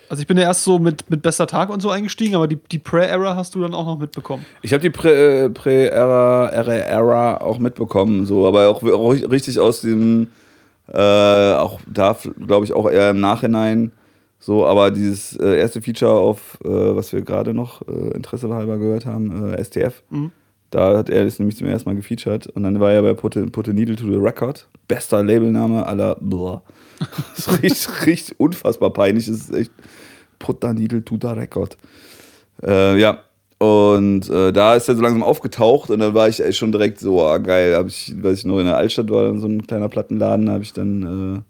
[0.09, 2.59] Also ich bin ja erst so mit, mit bester Tag und so eingestiegen, aber die,
[2.71, 4.45] die Prayer-Era hast du dann auch noch mitbekommen.
[4.61, 9.81] Ich habe die Prä- äh, Ära, Ära auch mitbekommen, so, aber auch, auch richtig aus
[9.81, 10.29] dem,
[10.93, 12.17] äh, auch da
[12.47, 13.93] glaube ich auch eher im Nachhinein.
[14.39, 18.77] So, aber dieses äh, erste Feature auf, äh, was wir gerade noch äh, Interesse halber
[18.77, 20.03] gehört haben, äh, STF,
[20.71, 23.53] da hat er das nämlich zum ersten Mal gefeatured und dann war er bei Put
[23.53, 24.69] Put Needle to the Record.
[24.89, 26.17] Bester Labelname aller.
[26.21, 26.63] Blah.
[27.37, 29.27] Das riecht, riecht unfassbar peinlich.
[29.27, 29.73] Das ist echt
[30.39, 31.77] Put Needle to the Record.
[32.63, 33.24] Äh, ja.
[33.59, 36.99] Und äh, da ist er so langsam aufgetaucht und dann war ich echt schon direkt
[36.99, 39.89] so, ah, geil, habe ich, weil ich noch in der Altstadt war, so ein kleiner
[39.89, 41.03] Plattenladen, habe ich dann,
[41.37, 41.41] äh,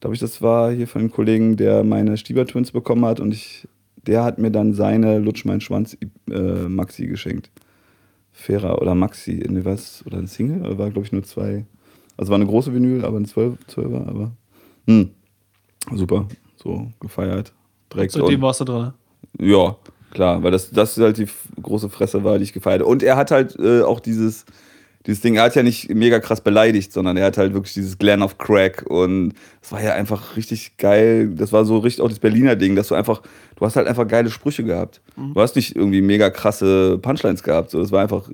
[0.00, 3.32] glaube ich, das war hier von einem Kollegen, der meine Stieber Twins bekommen hat und
[3.32, 3.66] ich,
[3.96, 5.96] der hat mir dann seine Lutsch mein Schwanz
[6.30, 7.50] äh, Maxi geschenkt.
[8.32, 10.04] Fairer oder Maxi, ne, was?
[10.06, 10.78] Oder ein Single?
[10.78, 11.64] War, glaube ich, nur zwei.
[12.16, 14.32] Also war eine große Vinyl, aber ein 12, 12er, aber.
[14.86, 15.10] Hm.
[15.94, 16.26] Super.
[16.56, 17.52] So gefeiert.
[17.92, 18.12] Direkt.
[18.12, 18.94] Seitdem warst du dran.
[19.38, 19.76] ja,
[20.12, 21.26] klar, weil das, das halt die
[21.60, 22.90] große Fresse war, die ich gefeiert habe.
[22.90, 24.44] Und er hat halt äh, auch dieses,
[25.06, 27.98] dieses Ding, er hat ja nicht mega krass beleidigt, sondern er hat halt wirklich dieses
[27.98, 31.30] Glen of Crack und es war ja einfach richtig geil.
[31.34, 33.22] Das war so richtig auch das Berliner Ding, dass du einfach,
[33.56, 35.00] du hast halt einfach geile Sprüche gehabt.
[35.34, 38.28] Du hast nicht irgendwie mega krasse Punchlines gehabt, so, das war einfach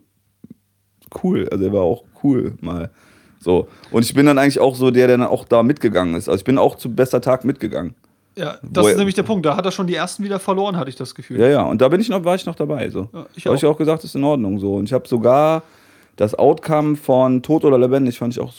[1.22, 1.48] cool.
[1.50, 2.90] Also er war auch cool mal.
[3.40, 3.68] So.
[3.90, 6.28] Und ich bin dann eigentlich auch so der, der dann auch da mitgegangen ist.
[6.28, 7.94] Also ich bin auch zu bester Tag mitgegangen.
[8.38, 9.44] Ja, das Wo ist nämlich der Punkt.
[9.44, 11.40] Da hat er schon die ersten wieder verloren, hatte ich das Gefühl.
[11.40, 12.88] Ja, ja, und da bin ich noch, war ich noch dabei.
[12.90, 13.08] So.
[13.12, 13.76] Ja, ich habe ich auch.
[13.76, 14.58] gesagt, ist in Ordnung.
[14.60, 14.76] So.
[14.76, 15.62] Und ich habe sogar
[16.16, 18.52] das Outcome von Tod oder Lebendig fand ich auch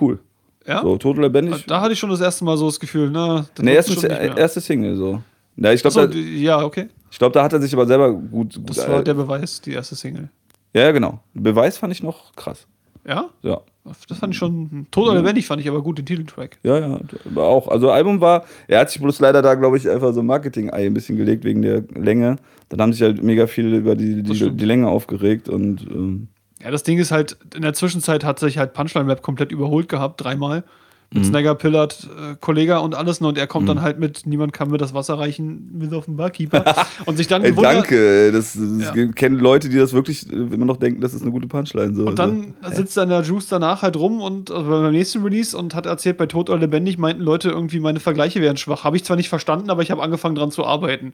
[0.00, 0.18] cool.
[0.66, 0.82] Ja?
[0.82, 1.64] So, Tod oder Lebendig.
[1.66, 3.46] Da hatte ich schon das erste Mal so das Gefühl, ne?
[3.54, 4.36] Das Ne, wird's erste, schon nicht mehr.
[4.36, 5.22] erste Single so.
[5.56, 6.88] Ja, ich glaube, die- ja, okay.
[7.10, 8.54] ich glaub, da hat er sich aber selber gut.
[8.54, 10.28] gut Das war äh, der Beweis, die erste Single.
[10.74, 11.20] ja, genau.
[11.34, 12.66] Beweis fand ich noch krass.
[13.06, 13.30] Ja?
[13.42, 13.60] Ja.
[14.08, 14.88] Das fand ich schon.
[14.90, 16.58] Tot oder lebendig fand ich aber gut, den Titeltrack.
[16.64, 17.68] Ja, ja, aber auch.
[17.68, 20.86] Also Album war, er hat sich bloß leider da, glaube ich, einfach so ein Marketing-Ei
[20.86, 22.36] ein bisschen gelegt wegen der Länge.
[22.68, 26.28] Dann haben sich halt mega viele über die, die, die Länge aufgeregt und ähm,
[26.60, 29.88] Ja, das Ding ist halt, in der Zwischenzeit hat sich halt Punchline Rap komplett überholt
[29.88, 30.64] gehabt, dreimal.
[31.12, 31.28] Mit Mhm.
[31.28, 33.20] Snagger, Pillard, äh, Kollega und alles.
[33.20, 36.16] Und er kommt dann halt mit Niemand kann mir das Wasser reichen, mit auf den
[36.16, 36.64] Barkeeper.
[37.06, 37.74] und sich dann Ey, gewundert.
[37.74, 38.32] danke.
[38.32, 39.06] Das, das Ja.
[39.12, 41.94] kennen Leute, die das wirklich äh, immer noch denken, das ist eine gute Punchline.
[41.94, 42.06] So.
[42.06, 45.74] Und dann sitzt dann der Juice danach halt rum und also beim nächsten Release und
[45.76, 48.82] hat erzählt, bei Tot oder Lebendig meinten Leute irgendwie, meine Vergleiche wären schwach.
[48.82, 51.12] Habe ich zwar nicht verstanden, aber ich habe angefangen dran zu arbeiten.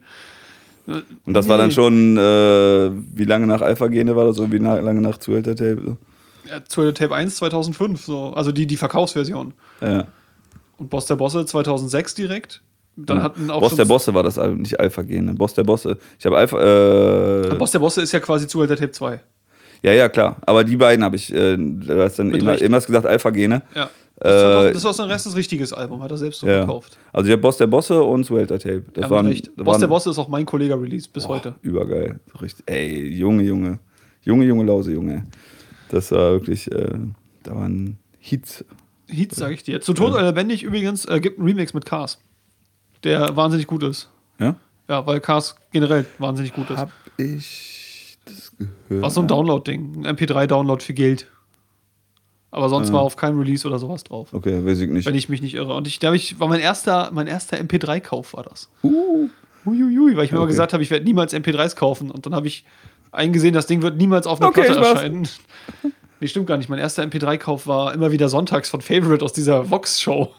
[0.87, 1.73] Und das war dann Nee.
[1.75, 5.81] schon, äh, wie lange nach Alpha-Gene war das oder wie lange nach Zuhälter Tape?
[5.85, 5.97] Ja,
[6.67, 8.33] zu Tape 1 2005, so.
[8.33, 9.53] also die, die Verkaufsversion.
[9.81, 10.07] Ja.
[10.77, 12.61] Und Boss der Bosse 2006 direkt.
[12.95, 13.23] Dann Ja.
[13.23, 15.33] hatten auch Boss der Bosse war das Album, nicht Alpha-Gene.
[15.33, 15.97] Boss der Bosse.
[16.19, 16.57] Ich habe Alpha.
[17.51, 19.19] Äh, Boss der Bosse ist ja quasi Zuhälter Tape 2.
[19.81, 20.37] ja, ja, klar.
[20.45, 23.61] Aber die beiden habe ich, äh, du hast dann Mit immer, immer gesagt Alpha-Gene.
[23.75, 23.83] Ja.
[23.85, 23.89] Äh,
[24.19, 26.61] Das, das war so ein Rest des richtiges Album, hat er selbst so Ja.
[26.61, 26.97] gekauft.
[27.11, 28.83] Also ich habe Boss der Bosse und Zuhälter Tape.
[28.93, 29.47] Das Ja, waren, Recht.
[29.47, 31.55] das Boss der waren- Bosse ist auch mein Kollege-Release bis heute.
[31.63, 32.19] Übergeil.
[32.39, 33.79] Richtig, ey, Junge, Junge.
[34.21, 35.25] Junge, Junge, Lause, Junge.
[35.93, 36.89] Das war wirklich, äh,
[37.43, 38.65] da waren Hits.
[39.07, 39.79] Heats, sag ich dir.
[39.79, 42.17] Zu Tod oder Lebendig übrigens äh, gibt einen Remix mit Cars,
[43.03, 44.09] der wahnsinnig gut ist.
[44.39, 44.55] Ja?
[44.89, 46.77] Ja, weil Cars generell wahnsinnig gut ist.
[46.77, 49.03] Hab ich das gehört?
[49.03, 51.27] War so ein Download-Ding, ein MP3-Download für Geld.
[52.49, 52.93] Aber sonst Ah.
[52.93, 54.33] war auf keinem Release oder sowas drauf.
[54.33, 55.05] Okay, weiß ich nicht.
[55.05, 55.75] Wenn ich mich nicht irre.
[55.75, 58.69] Und ich, da hab ich, war mein erster, mein erster MP3-Kauf war das.
[58.83, 59.29] Uh,
[59.65, 60.51] Uiuiui, weil ich mir immer Okay.
[60.53, 62.09] gesagt habe, ich werde niemals MP3s kaufen.
[62.11, 62.65] Und dann habe ich
[63.13, 65.27] eingesehen, das Ding wird niemals auf einer Okay, Platte erscheinen.
[66.19, 66.69] Nee, stimmt gar nicht.
[66.69, 70.33] Mein erster MP3-Kauf war immer wieder sonntags von Favorite aus dieser Vox-Show.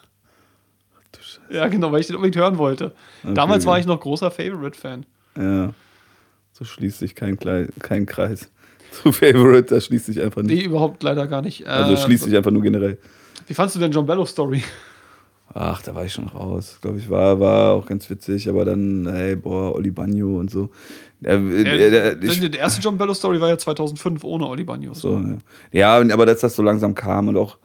[1.50, 2.92] Ja, genau, weil ich den unbedingt hören wollte.
[3.22, 3.70] Damals Okay.
[3.70, 5.04] war ich noch großer Favorite-Fan.
[5.36, 5.74] ja.
[6.56, 8.48] So schließt sich kein, Klei kein Kreis.
[8.92, 10.54] Zu Favorite, da schließt sich einfach nicht.
[10.56, 11.62] Nee, überhaupt leider gar nicht.
[11.62, 12.96] Äh, also schließt sich einfach nur generell.
[13.48, 14.62] Wie fandst du denn John Bello Story?
[15.52, 16.78] Ach, da war ich schon raus.
[16.80, 20.70] Glaube ich, war, war auch ganz witzig, aber dann, hey, boah, Oli Bagno und so.
[21.24, 24.92] Der, der, der, ich, die erste John Bello Story war ja 2005 ohne Oli Bagno.
[24.92, 25.18] so,
[25.72, 25.98] ja.
[26.00, 27.56] ja, aber dass das so langsam kam und auch,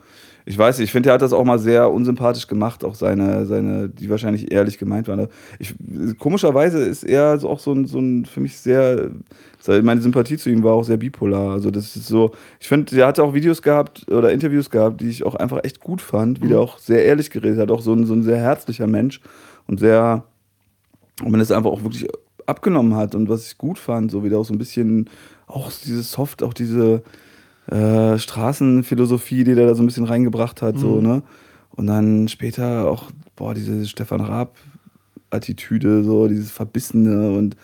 [0.45, 3.45] ich weiß nicht, ich finde, er hat das auch mal sehr unsympathisch gemacht, auch seine,
[3.45, 5.27] seine, die wahrscheinlich ehrlich gemeint waren.
[5.59, 5.75] Ich,
[6.17, 9.11] komischerweise ist er so auch so ein, so ein, für mich sehr,
[9.67, 11.51] meine Sympathie zu ihm war auch sehr bipolar.
[11.51, 12.31] Also das ist so,
[12.61, 15.81] ich finde, er hatte auch Videos gehabt oder Interviews gehabt, die ich auch einfach echt
[15.81, 16.49] gut fand, wie mhm.
[16.51, 19.19] der auch sehr ehrlich geredet hat, auch so ein, so ein sehr herzlicher Mensch
[19.67, 20.23] und sehr,
[21.21, 22.07] und man es einfach auch wirklich
[22.49, 25.09] abgenommen hat und was ich gut fand, so wie der auch so ein bisschen,
[25.47, 27.03] auch dieses Soft, auch diese
[27.67, 30.79] äh, Straßenphilosophie, die der da so ein bisschen reingebracht hat, mhm.
[30.79, 31.23] so, ne?
[31.75, 37.55] Und dann später auch, boah, diese Stefan Raab-Attitüde, so, dieses Verbissene und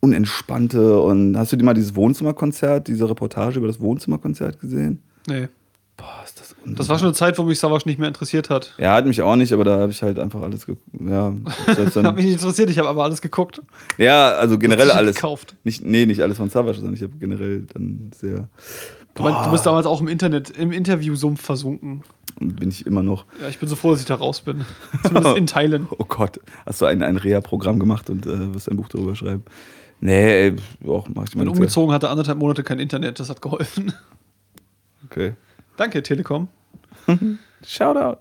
[0.00, 1.00] Unentspannte.
[1.00, 5.00] Und hast du dir mal dieses Wohnzimmerkonzert, diese Reportage über das Wohnzimmerkonzert gesehen?
[5.26, 5.48] Nee.
[5.96, 8.74] Boah, ist das Das war schon eine Zeit, wo mich Savage nicht mehr interessiert hat.
[8.78, 10.86] Ja, hat mich auch nicht, aber da habe ich halt einfach alles geguckt.
[11.00, 11.34] Ja,
[11.66, 13.60] hat mich nicht interessiert, ich habe aber alles geguckt.
[13.98, 15.16] Ja, also generell alles.
[15.16, 15.54] Gekauft.
[15.64, 18.48] Nicht, nee, nicht alles von Savage, sondern ich habe generell dann sehr.
[19.14, 19.42] Boah.
[19.44, 22.02] Du bist damals auch im Internet, im Interviewsumpf versunken.
[22.40, 23.26] Bin ich immer noch.
[23.40, 24.64] Ja, ich bin so froh, dass ich da raus bin.
[25.02, 25.86] Zumindest in Teilen.
[25.90, 29.44] Oh Gott, hast du ein, ein Reha-Programm gemacht und äh, wirst ein Buch darüber schreiben?
[30.00, 30.56] Nee, ey,
[30.88, 31.24] auch mach ich mal.
[31.24, 33.92] Ich bin umgezogen, hatte anderthalb Monate kein Internet, das hat geholfen.
[35.04, 35.34] Okay.
[35.76, 36.48] Danke, Telekom.
[37.64, 38.18] Shoutout.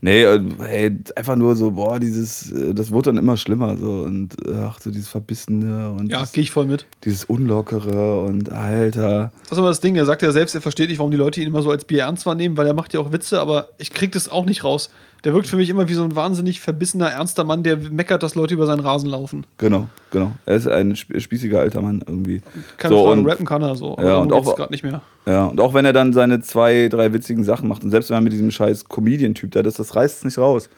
[0.00, 0.24] Nee,
[0.60, 4.80] hey, einfach nur so, boah, dieses, äh, das wurde dann immer schlimmer so und ach,
[4.80, 6.08] so dieses Verbissene und.
[6.08, 6.86] Ja, gehe ich voll mit.
[7.04, 9.32] Dieses Unlockere und Alter.
[9.42, 11.40] Das ist aber das Ding, er sagt ja selbst, er versteht nicht, warum die Leute
[11.40, 13.92] ihn immer so als Bier ernst wahrnehmen, weil er macht ja auch Witze, aber ich
[13.92, 14.90] krieg das auch nicht raus.
[15.26, 18.36] Der wirkt für mich immer wie so ein wahnsinnig verbissener, ernster Mann, der meckert, dass
[18.36, 19.44] Leute über seinen Rasen laufen.
[19.58, 20.30] Genau, genau.
[20.46, 22.42] Er ist ein spießiger alter Mann irgendwie.
[22.76, 23.96] Keine so, Frage, und, rappen kann er so.
[24.00, 25.02] Ja, und auch gerade nicht mehr.
[25.26, 28.18] Ja, und auch wenn er dann seine zwei, drei witzigen Sachen macht und selbst wenn
[28.18, 30.70] er mit diesem scheiß Comedian-Typ da ist, das reißt es nicht raus.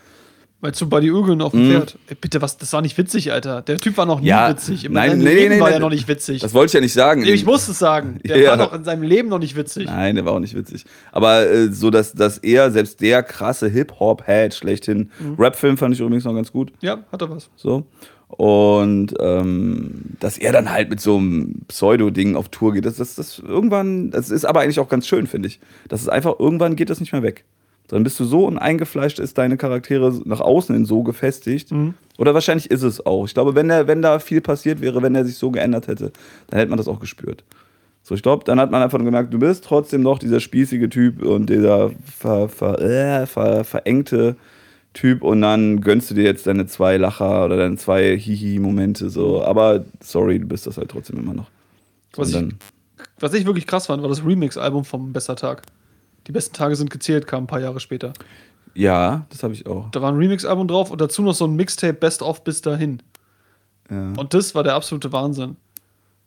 [0.61, 1.71] Weil zu Buddy Ögeln auf dem mhm.
[1.71, 1.99] Pferd.
[2.09, 3.63] Ey, bitte, was, das war nicht witzig, Alter.
[3.63, 4.87] Der Typ war noch nie ja, witzig.
[4.87, 6.41] In nein, nee, nee, nee, war nee, er noch nicht witzig.
[6.41, 7.23] Das wollte ich ja nicht sagen.
[7.23, 8.19] Nee, ich muss es sagen.
[8.25, 8.51] Der ja.
[8.51, 9.87] war doch in seinem Leben noch nicht witzig.
[9.87, 10.85] Nein, der war auch nicht witzig.
[11.13, 15.37] Aber äh, so, dass, dass er, selbst der krasse Hip-Hop-Head schlechthin, mhm.
[15.39, 16.73] Rap-Film fand ich übrigens noch ganz gut.
[16.81, 17.51] Ja, hat er was.
[17.55, 17.87] So.
[18.27, 23.15] Und ähm, dass er dann halt mit so einem Pseudo-Ding auf Tour geht, das, das,
[23.15, 25.61] das irgendwann, das ist aber eigentlich auch ganz schön, finde ich.
[25.89, 27.45] Das ist einfach, irgendwann geht das nicht mehr weg.
[27.89, 31.72] Dann bist du so eingefleischt, ist deine Charaktere nach außen hin so gefestigt.
[31.72, 31.95] Mhm.
[32.18, 33.24] Oder wahrscheinlich ist es auch.
[33.26, 36.12] Ich glaube, wenn, der, wenn da viel passiert wäre, wenn er sich so geändert hätte,
[36.49, 37.45] dann hätte man das auch gespürt.
[38.03, 41.22] So, ich glaube, dann hat man einfach gemerkt, du bist trotzdem noch dieser spießige Typ
[41.22, 44.36] und dieser ver, ver, äh, ver, verengte
[44.95, 49.43] Typ und dann gönnst du dir jetzt deine zwei Lacher oder deine zwei Hihi-Momente so.
[49.45, 51.51] Aber sorry, du bist das halt trotzdem immer noch.
[52.16, 52.45] Was, ich,
[53.20, 55.62] was ich wirklich krass fand, war das Remix-Album vom Bester Tag.
[56.29, 58.12] Die besten Tage sind gezählt, kam ein paar Jahre später.
[58.74, 59.91] Ja, das habe ich auch.
[59.91, 63.03] Da war ein Remix-Album drauf und dazu noch so ein Mixtape Best of bis dahin.
[63.91, 64.12] Ja.
[64.16, 65.57] Und das war der absolute Wahnsinn.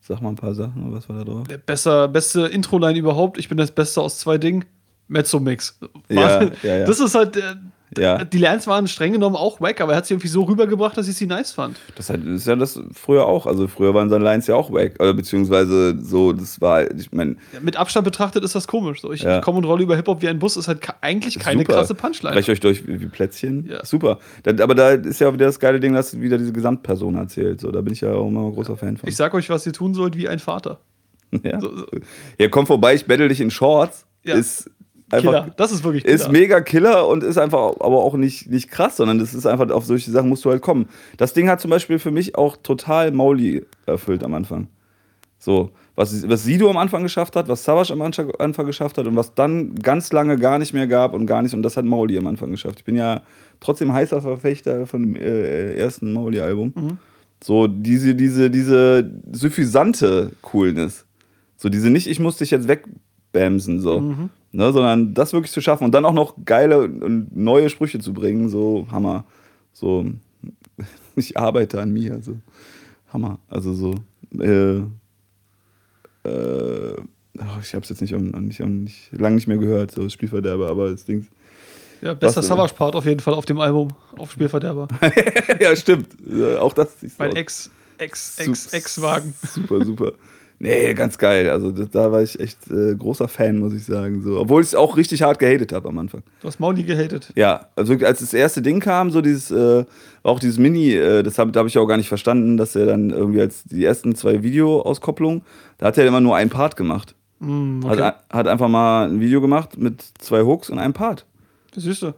[0.00, 1.46] Sag mal ein paar Sachen, was war da drauf?
[1.46, 3.38] Der besser, beste Intro-Line überhaupt.
[3.38, 4.64] Ich bin das Beste aus zwei Dingen.
[5.06, 5.78] Mezzo-Mix.
[6.08, 6.84] Ja, ja, ja.
[6.84, 7.58] Das ist halt der,
[7.98, 8.24] ja.
[8.24, 11.08] Die Lines waren streng genommen auch wack, aber er hat sie irgendwie so rübergebracht, dass
[11.08, 11.78] ich sie nice fand.
[11.94, 13.46] Das ist ja das früher auch.
[13.46, 14.94] Also früher waren seine Lines ja auch wack.
[15.00, 17.36] Oder beziehungsweise so, das war, ich meine.
[17.52, 19.00] Ja, mit Abstand betrachtet ist das komisch.
[19.00, 19.40] So, ich ja.
[19.40, 21.74] komme und rolle über Hip-Hop wie ein Bus, ist halt eigentlich keine Super.
[21.74, 22.34] krasse Punchline.
[22.34, 23.66] Breche euch durch wie Plätzchen.
[23.68, 23.84] Ja.
[23.84, 24.18] Super.
[24.46, 27.60] aber da ist ja wieder das geile Ding, dass wieder diese Gesamtperson erzählt.
[27.60, 29.08] So, da bin ich ja auch immer ein großer Fan von.
[29.08, 30.80] Ich sag euch, was ihr tun sollt, wie ein Vater.
[31.42, 31.58] Ja.
[31.60, 31.86] So, so.
[32.38, 34.04] ja, komm vorbei, ich battle dich in Shorts.
[34.22, 34.34] Ja.
[34.34, 34.70] Ist
[35.20, 35.52] Killer.
[35.56, 36.14] Das ist wirklich Killer.
[36.14, 39.70] Ist mega Killer und ist einfach aber auch nicht, nicht krass, sondern das ist einfach,
[39.70, 40.88] auf solche Sachen musst du halt kommen.
[41.16, 44.68] Das Ding hat zum Beispiel für mich auch total Mauli erfüllt am Anfang.
[45.38, 49.16] So, was, was Sido am Anfang geschafft hat, was Savage am Anfang geschafft hat und
[49.16, 52.16] was dann ganz lange gar nicht mehr gab und gar nicht, und das hat Mauli
[52.16, 52.78] am Anfang geschafft.
[52.78, 53.22] Ich bin ja
[53.58, 56.72] trotzdem heißer Verfechter von dem äh, ersten Mauli-Album.
[56.76, 56.98] Mhm.
[57.42, 61.06] So, diese, diese, diese suffisante Coolness.
[61.56, 64.00] So, diese nicht, ich muss dich jetzt wegbamsen, so.
[64.00, 64.30] Mhm.
[64.54, 68.12] Ne, sondern das wirklich zu schaffen und dann auch noch geile und neue Sprüche zu
[68.12, 69.24] bringen, so Hammer.
[69.72, 70.04] So,
[71.16, 72.36] ich arbeite an mir, so
[73.14, 73.38] Hammer.
[73.48, 73.94] Also so,
[74.38, 74.82] äh, äh,
[76.24, 80.90] oh, ich habe es jetzt nicht, nicht, nicht, lange nicht mehr gehört, so Spielverderber, aber
[80.90, 81.28] das Ding.
[82.02, 83.88] Ja, bester Savage-Part auf jeden Fall auf dem Album,
[84.18, 84.88] auf Spielverderber.
[85.60, 86.08] ja, stimmt.
[86.58, 86.96] Auch das.
[87.16, 89.32] Mein Ex, Ex, Ex, Ex-Wagen.
[89.54, 90.12] Super, super.
[90.62, 91.50] Nee, ganz geil.
[91.50, 94.22] Also da war ich echt äh, großer Fan, muss ich sagen.
[94.22, 94.38] So.
[94.38, 96.22] Obwohl ich es auch richtig hart gehatet habe am Anfang.
[96.40, 97.32] Du hast Mauli gehatet?
[97.34, 99.84] Ja, also als das erste Ding kam, so dieses, äh,
[100.22, 103.10] auch dieses Mini, äh, das habe hab ich auch gar nicht verstanden, dass er dann
[103.10, 105.42] irgendwie als die ersten zwei Videoauskopplungen,
[105.78, 107.16] da hat er immer nur einen Part gemacht.
[107.40, 108.00] Mm, okay.
[108.00, 111.26] hat, hat einfach mal ein Video gemacht mit zwei Hooks und einem Part.
[111.74, 112.14] Das siehst du.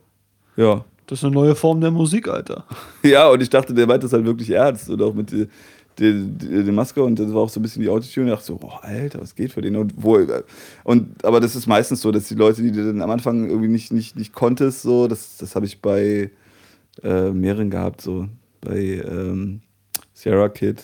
[0.57, 0.85] Ja.
[1.07, 2.65] Das ist eine neue Form der Musik, Alter.
[3.03, 5.31] Ja, und ich dachte, der meint das halt wirklich ernst und auch mit
[5.99, 8.27] der, der, der Maske und das war auch so ein bisschen die Autotune.
[8.27, 9.77] Ich dachte so, boah, Alter, was geht für den?
[9.77, 10.19] Und, wo,
[10.85, 13.69] und aber das ist meistens so, dass die Leute, die du dann am Anfang irgendwie
[13.69, 16.31] nicht, nicht, nicht konntest, so, das, das habe ich bei
[17.03, 18.29] äh, mehreren gehabt, so
[18.61, 19.61] bei ähm,
[20.13, 20.83] Sierra Kid.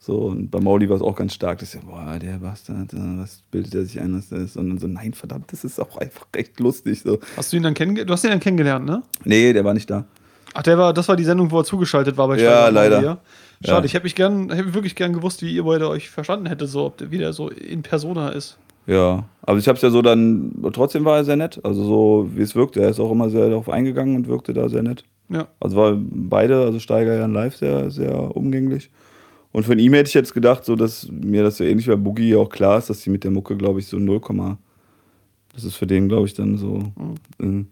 [0.00, 3.18] So, und bei Mauli war es auch ganz stark, dass ja, boah, der Bastard, äh,
[3.18, 4.56] was bildet er sich ein, dass das ist?
[4.56, 7.02] Und dann so, nein, verdammt, das ist auch einfach recht lustig.
[7.02, 7.18] So.
[7.36, 8.08] Hast du ihn dann kennengelernt?
[8.08, 9.02] Du hast ihn dann kennengelernt, ne?
[9.24, 10.06] Nee, der war nicht da.
[10.54, 13.20] Ach, der war, das war die Sendung, wo er zugeschaltet war bei Ja, Steuer leider.
[13.64, 13.84] Schade, Ja.
[13.84, 16.84] ich hätte mich gern, hätte wirklich gern gewusst, wie ihr beide euch verstanden hättet, so,
[16.86, 18.58] ob der, wie der so in Persona ist.
[18.86, 21.60] Ja, aber ich habe es ja so dann, trotzdem war er sehr nett.
[21.62, 22.80] Also so, wie es wirkte.
[22.80, 25.04] Er ist auch immer sehr darauf eingegangen und wirkte da sehr nett.
[25.28, 25.48] Ja.
[25.60, 28.90] Also war beide, also Steiger ja in live sehr, sehr umgänglich.
[29.52, 32.34] Und von ihm hätte ich jetzt gedacht, so dass mir das so ähnlich bei Boogie
[32.36, 34.20] auch klar ist, dass sie mit der Mucke, glaube ich, so 0,
[35.52, 36.92] das ist für den, glaube ich, dann so.
[37.42, 37.64] äh,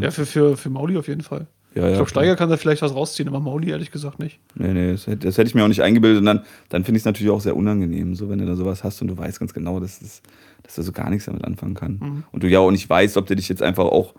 [0.00, 1.46] Ja, für, für, für Mauli auf jeden Fall.
[1.74, 2.08] Ja, ich glaube.
[2.08, 4.38] Steiger kann da vielleicht was rausziehen, aber Mauli ehrlich gesagt nicht.
[4.54, 6.20] Nee, nee, das hätte, das hätte ich mir auch nicht eingebildet.
[6.20, 8.84] Und dann, dann finde ich es natürlich auch sehr unangenehm, so wenn du da sowas
[8.84, 10.22] hast und du weißt ganz genau, dass, das,
[10.62, 11.98] dass er so gar nichts damit anfangen kann.
[12.00, 12.24] Mhm.
[12.30, 14.14] Und du ja auch nicht weißt, ob der dich jetzt einfach auch,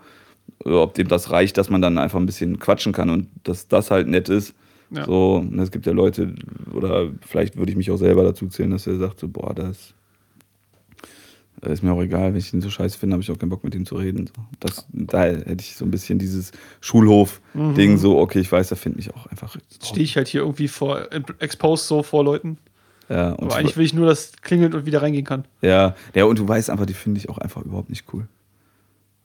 [0.64, 3.90] ob dem das reicht, dass man dann einfach ein bisschen quatschen kann und dass das
[3.90, 4.54] halt nett ist.
[4.90, 5.04] Ja.
[5.04, 6.34] So, und es gibt ja Leute,
[6.72, 9.94] oder vielleicht würde ich mich auch selber dazu zählen, dass er sagt, so, boah, das
[11.62, 13.64] ist mir auch egal, wenn ich ihn so scheiße finde, habe ich auch keinen Bock
[13.64, 14.30] mit ihm zu reden.
[14.60, 18.98] Das, da hätte ich so ein bisschen dieses Schulhof-Ding, so, okay, ich weiß, er findet
[18.98, 19.56] mich auch einfach.
[19.82, 22.58] Stehe ich halt hier irgendwie vor, exposed so vor Leuten.
[23.08, 25.44] Ja, und Aber eigentlich will ich nur, dass es klingelt und wieder reingehen kann.
[25.62, 28.26] Ja, ja, und du weißt einfach, die finde ich auch einfach überhaupt nicht cool.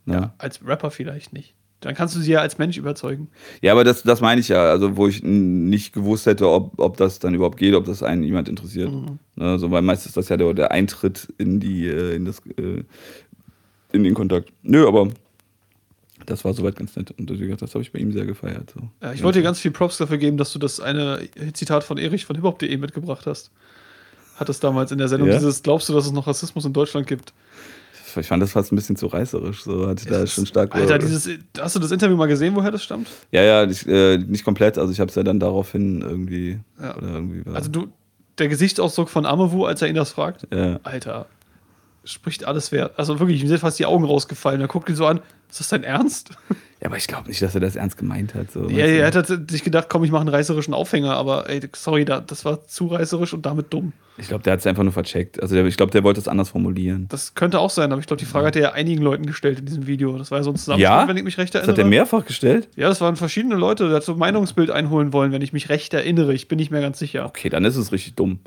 [0.06, 0.34] Ja, ja.
[0.38, 1.56] Als Rapper vielleicht nicht.
[1.82, 3.28] Dann kannst du sie ja als Mensch überzeugen.
[3.74, 7.20] aber das, das meine ich ja, also wo ich nicht gewusst hätte, ob, ob das
[7.20, 8.92] dann überhaupt geht, ob das einen jemand interessiert.
[9.36, 12.40] Ne, so, weil meist ist das ja der, der Eintritt in die, äh, in das,
[12.58, 12.84] äh,
[13.92, 14.54] in den Kontakt.
[14.62, 15.10] Nö, aber
[16.28, 17.12] das war soweit ganz nett.
[17.18, 17.30] Und
[17.62, 18.74] das habe ich bei ihm sehr gefeiert.
[18.76, 18.82] So.
[19.02, 21.98] Ja, ich wollte dir ganz viel Props dafür geben, dass du das eine Zitat von
[21.98, 23.52] Erich von hiphop.de mitgebracht hast.
[24.36, 25.36] Hat es damals in der Sendung Ja?
[25.36, 27.34] dieses, glaubst du, dass es noch Rassismus in Deutschland gibt?
[28.18, 29.64] Ich fand das fast ein bisschen zu reißerisch.
[29.64, 30.76] So hatte ich da schon stark.
[30.76, 33.08] Alter, dieses, hast du das Interview mal gesehen, woher das stammt?
[33.32, 34.78] Ja, ja, nicht, äh, nicht komplett.
[34.78, 36.60] Also ich habe es ja dann daraufhin irgendwie.
[36.82, 36.96] Ja.
[36.98, 37.88] Oder irgendwie Also du,
[38.38, 40.80] der Gesichtsausdruck von Amewu, als er ihn das fragt, ja.
[40.84, 41.28] Alter,
[42.04, 42.98] spricht alles wert.
[42.98, 44.62] Also wirklich, ihm sind fast die Augen rausgefallen.
[44.62, 46.32] Er guckt ihn so an, ist das dein Ernst?
[46.82, 48.52] Ja, aber ich glaube nicht, dass er das ernst gemeint hat.
[48.52, 52.06] So, Ja, er hat sich gedacht, komm, ich mache einen reißerischen Aufhänger, aber ey, sorry,
[52.06, 53.94] da, das war zu reißerisch und damit dumm.
[54.18, 55.42] Ich glaube, der hat es einfach nur vercheckt.
[55.42, 57.06] Also ich glaube, der wollte es anders formulieren.
[57.10, 59.60] Das könnte auch sein, aber ich glaube, die Frage hat er ja einigen Leuten gestellt
[59.60, 60.18] in diesem Video.
[60.18, 61.08] Das war ja so ein Zusammenschnitt, Ja?
[61.08, 61.78] wenn ich mich recht Das erinnere.
[61.78, 62.68] hat er mehrfach gestellt?
[62.76, 65.70] Ja, das waren verschiedene Leute, der hat so ein Meinungsbild einholen wollen, wenn ich mich
[65.70, 66.34] recht erinnere.
[66.34, 67.26] Ich bin nicht mehr ganz sicher.
[67.26, 68.40] Okay, dann ist es richtig dumm.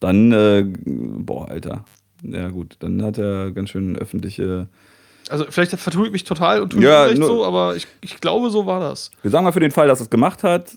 [0.00, 1.84] Dann, äh, boah, Alter.
[2.22, 4.68] Ja, gut, dann hat er ganz schön öffentliche.
[5.30, 8.50] Also vielleicht vertue ich mich total und tue Ja, nur- so, aber ich, ich glaube,
[8.50, 9.10] so war das.
[9.22, 10.76] Wir sagen mal für den Fall, dass es gemacht hat.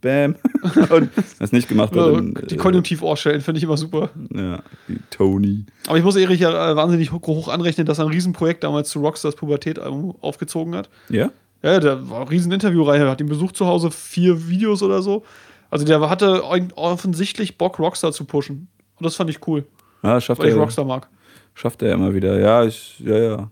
[0.00, 0.36] Bam.
[0.90, 1.10] Und
[1.40, 2.32] es nicht gemacht hat, dann.
[2.48, 4.08] die äh, Konjunktivohrstellen finde ich immer super.
[4.34, 5.66] Ja, die Tony.
[5.86, 9.00] Aber ich muss Erich ja äh, wahnsinnig hoch, anrechnen, dass er ein Riesenprojekt damals zu
[9.00, 10.88] Rockstars Pubertät-Album aufgezogen hat.
[11.10, 11.30] Ja?
[11.62, 15.22] Ja, der war eine riesen Interviewreihe, hat ihn besucht zu Hause, vier Videos oder so.
[15.68, 16.44] Also der hatte
[16.76, 18.68] offensichtlich Bock, Rockstar zu pushen.
[18.96, 19.66] Und das fand ich cool,
[20.02, 20.60] Ja, schafft weil ich er.
[20.60, 21.08] Rockstar mag.
[21.54, 22.38] Schafft er immer wieder.
[22.40, 23.50] Ja, ich, ja, ja.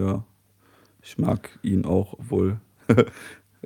[0.00, 0.24] Ja.
[1.02, 2.56] Ich mag ihn auch, obwohl.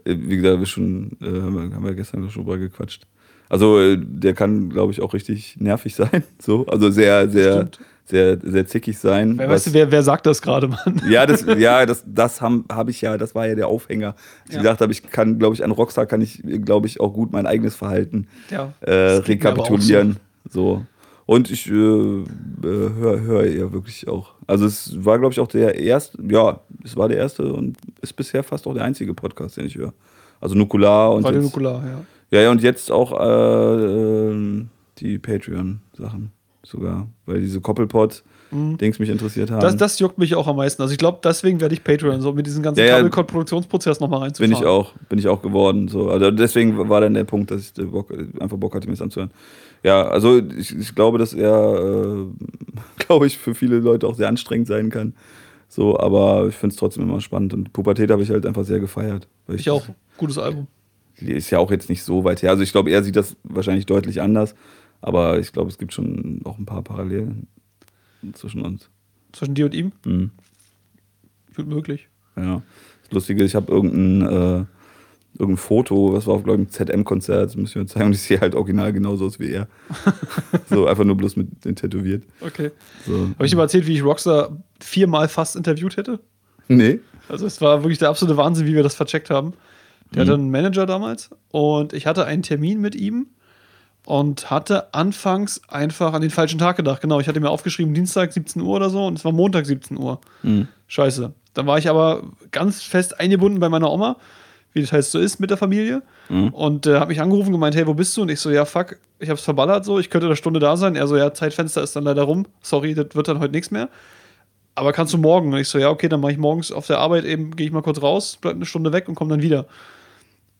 [0.04, 3.06] Wie gesagt, wir schon, äh, haben wir- gestern schon drüber gequatscht.
[3.48, 6.24] Also, äh, der kann, glaube ich, auch richtig nervig sein.
[6.40, 6.66] So.
[6.66, 7.80] Also sehr, sehr, Stimmt.
[8.06, 9.38] sehr, sehr zickig sein.
[9.38, 11.00] Wer, weißt du, wer, wer sagt das gerade, Mann?
[11.08, 14.14] ja, das, ja, das, das habe hab ich ja, das war ja der Aufhänger.
[14.48, 14.62] Ich Ja.
[14.62, 17.46] gedacht habe, ich kann, glaube ich, an Rockstar kann ich, glaube ich, auch gut mein
[17.46, 20.16] eigenes Verhalten Ja, äh, rekapitulieren.
[20.50, 20.84] So.
[21.26, 22.24] Und ich äh, äh,
[22.62, 24.34] höre hör ja wirklich auch.
[24.46, 28.12] Also es war, glaube ich, auch der erste, ja, es war der erste und ist
[28.12, 29.94] bisher fast auch der einzige Podcast, den ich höre.
[30.40, 32.00] Also Nukular und Radio jetzt, Nukular, ja.
[32.30, 33.84] ja, ja, und jetzt auch äh,
[34.30, 34.68] ähm,
[34.98, 36.30] die Patreon-Sachen
[36.62, 37.60] sogar, weil diese
[38.54, 39.58] Koppelpot-Dings mich interessiert haben.
[39.58, 39.62] Mhm.
[39.62, 40.80] Das, das juckt mich auch am meisten.
[40.82, 42.96] Also ich glaube, deswegen werde ich Patreon, so mit diesem ganzen Ja, ja.
[42.96, 44.50] Kabelcode-Produktionsprozess nochmal reinzufahren.
[44.50, 45.88] Bin ich auch, bin ich auch geworden.
[45.88, 46.10] So.
[46.10, 49.30] Also deswegen war dann der Punkt, dass ich Bock, einfach Bock hatte, mir das anzuhören.
[49.82, 52.26] Ja, also ich, ich glaube, dass er, äh,
[53.04, 55.14] glaube ich, für viele Leute auch sehr anstrengend sein kann.
[55.68, 57.52] So, aber ich finde es trotzdem immer spannend.
[57.52, 59.28] Und Pubertät habe ich halt einfach sehr gefeiert.
[59.46, 59.84] Weil Ich auch.
[60.16, 60.68] Gutes Album.
[61.20, 62.50] Die ist ja auch jetzt nicht so weit her.
[62.50, 64.54] Also ich glaube, er sieht das wahrscheinlich deutlich anders.
[65.00, 67.46] Aber ich glaube, es gibt schon auch ein paar Parallelen
[68.32, 68.88] zwischen uns.
[69.32, 69.92] Zwischen dir und ihm.
[70.04, 70.30] Mhm.
[71.54, 72.08] Gut möglich.
[72.36, 72.62] Ja.
[73.02, 74.64] Das Lustige, ich habe irgendein, äh,
[75.38, 78.12] irgendein Foto, was war auf, glaube ich, einem ZM-Konzert, das muss ich mir zeigen, und
[78.12, 79.68] ich sehe halt original genauso aus wie er.
[80.70, 82.24] so einfach nur bloß mit den tätowiert.
[82.40, 82.70] Okay.
[83.06, 83.28] So.
[83.34, 86.20] Habe ich dir mal erzählt, wie ich Rockstar viermal fast interviewt hätte?
[86.68, 87.00] Nee.
[87.28, 89.54] Also es war wirklich der absolute Wahnsinn, wie wir das vercheckt haben.
[90.14, 93.26] Der hatte einen Manager damals und ich hatte einen Termin mit ihm
[94.06, 97.00] und hatte anfangs einfach an den falschen Tag gedacht.
[97.00, 99.98] Genau, ich hatte mir aufgeschrieben, Dienstag 17 Uhr oder so und es war Montag 17
[99.98, 100.20] Uhr.
[100.88, 101.32] Scheiße.
[101.54, 104.16] Dann war ich aber ganz fest eingebunden bei meiner Oma,
[104.72, 106.02] wie das heißt so ist mit der Familie.
[106.52, 108.22] Und äh, habe mich angerufen und gemeint, hey, wo bist du?
[108.22, 110.96] Und ich so, ja, fuck, ich hab's verballert so, ich könnte eine Stunde da sein.
[110.96, 112.46] Er so, ja, Zeitfenster ist dann leider rum.
[112.60, 113.88] Sorry, das wird dann heute nichts mehr.
[114.74, 115.52] Aber kannst du morgen?
[115.52, 117.72] Und ich so, ja, okay, dann mache ich morgens auf der Arbeit eben, gehe ich
[117.72, 119.66] mal kurz raus, bleib eine Stunde weg und komme dann wieder.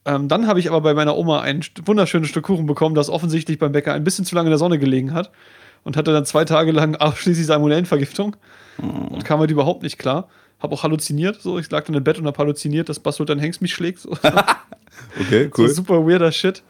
[0.06, 3.58] Ähm, dann habe ich aber bei meiner Oma ein wunderschönes Stück Kuchen bekommen, das offensichtlich
[3.58, 5.30] beim Bäcker ein bisschen zu lange in der Sonne gelegen hat
[5.82, 8.36] und hatte dann zwei Tage lang ausschließlich Salmonellenvergiftung
[8.78, 10.28] und kam halt überhaupt nicht klar.
[10.60, 13.38] Hab auch halluziniert, so ich lag dann im Bett und hab halluziniert, dass Bas Sultan
[13.38, 13.98] Hengst mich schlägt.
[14.00, 14.10] So,
[15.20, 15.68] Okay, so cool.
[15.68, 16.62] super weirder Shit.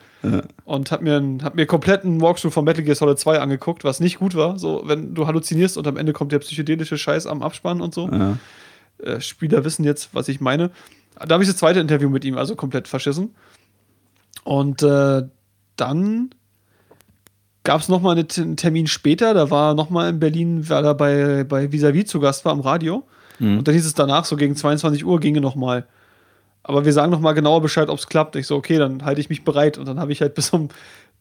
[0.64, 4.00] Und hab mir, einen- hab mir kompletten Walkthrough von Metal Gear Solid 2 angeguckt, was
[4.00, 4.58] nicht gut war.
[4.58, 8.08] So, wenn du halluzinierst und am Ende kommt der psychedelische Scheiß am Abspann und so.
[8.10, 8.38] Ja.
[9.02, 10.70] Äh, Spieler wissen jetzt, was ich meine.
[11.18, 13.34] Da habe ich das zweite Interview mit ihm, also komplett verschissen.
[14.42, 15.22] Und äh,
[15.76, 16.30] dann
[17.62, 21.72] gab es nochmal einen Termin später, da war nochmal in Berlin, weil er bei, bei
[21.72, 23.04] Visavi zu Gast war am Radio.
[23.40, 25.86] Und dann hieß es danach, so gegen 22 Uhr ginge nochmal.
[26.62, 28.36] Aber wir sagen nochmal genauer Bescheid, ob es klappt.
[28.36, 29.76] Ich so, okay, dann halte ich mich bereit.
[29.76, 30.68] Und dann habe ich halt bis um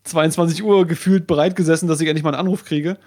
[0.04, 2.98] 22 Uhr gefühlt bereit gesessen, dass ich endlich mal einen Anruf kriege.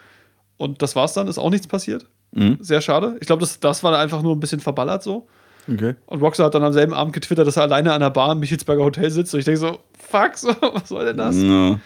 [0.56, 2.06] Und das war's dann, ist auch nichts passiert.
[2.32, 2.58] Mhm.
[2.60, 3.16] Sehr schade.
[3.20, 5.28] Ich glaube, das, das war einfach nur ein bisschen verballert so.
[5.70, 5.94] Okay.
[6.06, 8.40] Und Rockstar hat dann am selben Abend getwittert, dass er alleine an der Bar im
[8.40, 9.34] Michelsberger Hotel sitzt.
[9.34, 11.36] Und ich denke so, fuck, so, was soll denn das?
[11.36, 11.78] Ja.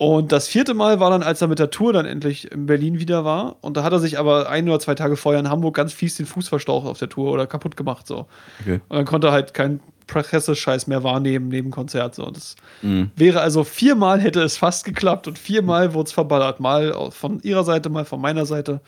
[0.00, 3.00] Und das vierte Mal war dann, als er mit der Tour dann endlich in Berlin
[3.00, 3.56] wieder war.
[3.62, 6.16] Und da hat er sich aber ein oder zwei Tage vorher in Hamburg ganz fies
[6.16, 8.06] den Fuß verstaucht auf der Tour oder kaputt gemacht.
[8.06, 8.26] So.
[8.60, 8.80] Okay.
[8.88, 12.14] Und dann konnte er halt keinen Pressescheiß mehr wahrnehmen neben Konzert.
[12.14, 12.24] So.
[12.26, 13.10] Und das Mhm.
[13.16, 16.60] wäre also viermal hätte es fast geklappt und viermal wurde es verballert.
[16.60, 18.80] Mal von ihrer Seite, mal von meiner Seite,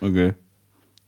[0.00, 0.34] Okay.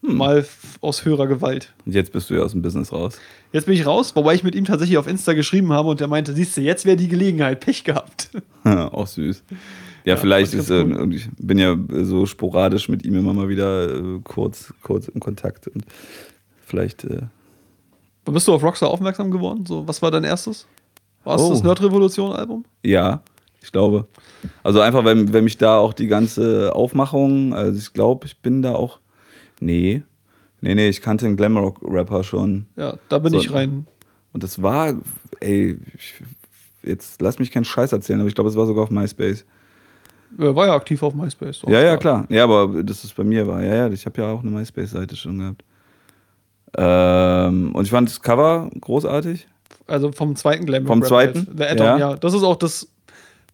[0.03, 1.73] Mal f- aus höherer Gewalt.
[1.85, 3.19] Und jetzt bist du ja aus dem Business raus.
[3.53, 6.09] Jetzt bin ich raus, wobei ich mit ihm tatsächlich auf Insta geschrieben habe und der
[6.09, 8.31] meinte, siehst du, jetzt wäre die Gelegenheit, Pech gehabt.
[8.65, 9.43] auch süß.
[9.51, 13.95] Ja, Ja, vielleicht ist äh, ich bin ja so sporadisch mit ihm immer mal wieder
[13.97, 15.85] äh, kurz, kurz in Kontakt und
[16.65, 17.23] vielleicht äh,
[18.25, 19.65] Wann bist du auf Rockstar aufmerksam geworden?
[19.67, 20.67] So, was war dein erstes?
[21.25, 21.51] War es Oh.
[21.51, 22.65] das Nerd-Revolution-Album?
[22.83, 23.23] ja,
[23.63, 24.07] ich glaube.
[24.63, 28.63] Also einfach, wenn, wenn mich da auch die ganze Aufmachung, also ich glaube, ich bin
[28.63, 29.01] da auch.
[29.61, 30.03] Nee.
[30.61, 32.67] Nee, nee, ich kannte den Glamrock-Rapper schon.
[32.77, 33.87] Ja, da bin So, ich rein.
[34.33, 34.95] Und das war,
[35.41, 36.15] ey, ich,
[36.83, 39.45] jetzt lass mich keinen Scheiß erzählen, aber ich glaube, es war sogar auf MySpace.
[40.39, 41.63] Er war ja aktiv auf MySpace.
[41.67, 42.27] Ja, ja, klar.
[42.29, 43.63] Ja, aber das ist bei mir war.
[43.63, 45.63] Ja, ja, ich habe ja auch eine MySpace-Seite schon gehabt.
[46.77, 49.47] Ähm, und ich fand das Cover großartig.
[49.87, 51.47] Also vom zweiten Glam Vom zweiten?
[51.57, 51.99] The Atom, Ja.
[51.99, 52.17] ja.
[52.17, 52.89] Das ist auch das,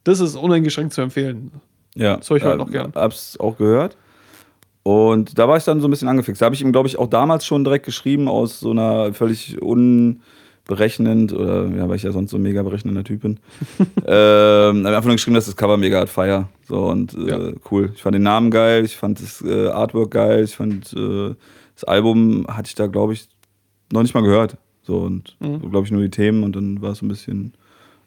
[0.02, 1.52] das ist uneingeschränkt zu empfehlen.
[1.94, 2.16] Ja.
[2.16, 2.92] Das höre ich heute äh, noch gern.
[2.94, 3.96] Hab's auch gehört.
[4.84, 6.42] Und da war ich dann so ein bisschen angefixt.
[6.42, 9.60] Da habe ich ihm, glaube ich, auch damals schon direkt geschrieben, aus so einer völlig
[9.62, 13.38] unberechnend, oder ja, weil ich ja sonst so ein mega berechnender Typ bin.
[14.06, 16.48] ähm, hab einfach nur geschrieben, dass das Cover mega hat Feier.
[16.66, 17.38] So und äh, Ja.
[17.70, 17.92] cool.
[17.94, 21.34] Ich fand den Namen geil, ich fand das äh, Artwork geil, ich fand äh,
[21.74, 23.28] das Album hatte ich da, glaube ich,
[23.92, 24.56] noch nicht mal gehört.
[24.82, 25.70] So und Mhm.
[25.70, 27.54] glaube ich nur die Themen und dann war es so ein bisschen,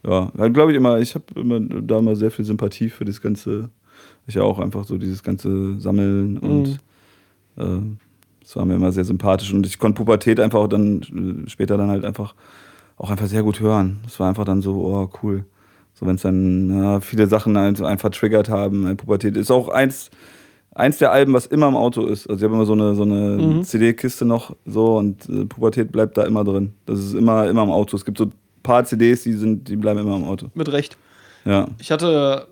[0.06, 3.70] ja, glaube ich immer, ich habe immer da immer sehr viel Sympathie für das ganze,
[4.28, 6.80] ich ja auch einfach so dieses ganze Sammeln und
[7.58, 7.82] äh,
[8.42, 11.78] das war mir immer sehr sympathisch und ich konnte Pubertät einfach auch dann äh, später
[11.78, 12.36] dann halt einfach
[12.98, 14.00] auch einfach sehr gut hören.
[14.04, 15.46] Das war einfach dann so, oh cool.
[15.94, 18.88] So wenn es dann ja, viele Sachen halt einfach triggert haben.
[18.88, 20.10] äh, Pubertät ist auch eins,
[20.74, 22.28] eins der Alben, was immer im Auto ist.
[22.30, 23.64] Also ich habe immer so eine, so eine Mhm.
[23.64, 26.74] CD-Kiste noch so und äh, Pubertät bleibt da immer drin.
[26.86, 27.96] Das ist immer, immer im Auto.
[27.98, 28.34] Es gibt so ein
[28.64, 30.48] paar CDs, die sind, die bleiben immer im Auto.
[30.54, 30.98] Mit Recht.
[31.46, 31.68] Ja.
[31.80, 32.48] Ich hatte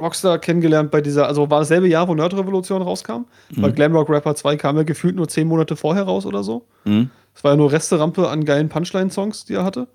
[0.00, 3.26] Rockstar kennengelernt bei dieser, also war dasselbe Jahr, wo Nerd-Revolution rauskam.
[3.50, 3.62] Mhm.
[3.62, 6.64] Weil Glamrock Rapper 2 kam ja gefühlt nur zehn Monate vorher raus oder so.
[6.84, 7.10] Mhm.
[7.34, 9.86] Es war ja nur Resterampe an geilen Punchline-Songs, die er hatte.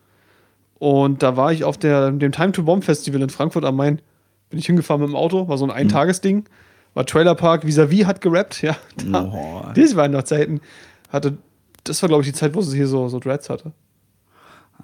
[0.80, 4.02] Und da war ich auf der, dem Time to Bomb Festival in Frankfurt am Main.
[4.50, 5.76] Bin ich hingefahren mit dem Auto, war so ein Mhm.
[5.78, 6.46] Eintagesding.
[6.94, 8.76] War Trailer Park, vis-à-vis hat gerappt, ja.
[9.12, 9.64] Da, Oh.
[9.74, 10.62] Das waren noch Zeiten.
[11.10, 11.38] Hatte,
[11.86, 13.72] das war, glaube ich, die Zeit, wo sie hier so, so Dreads hatte.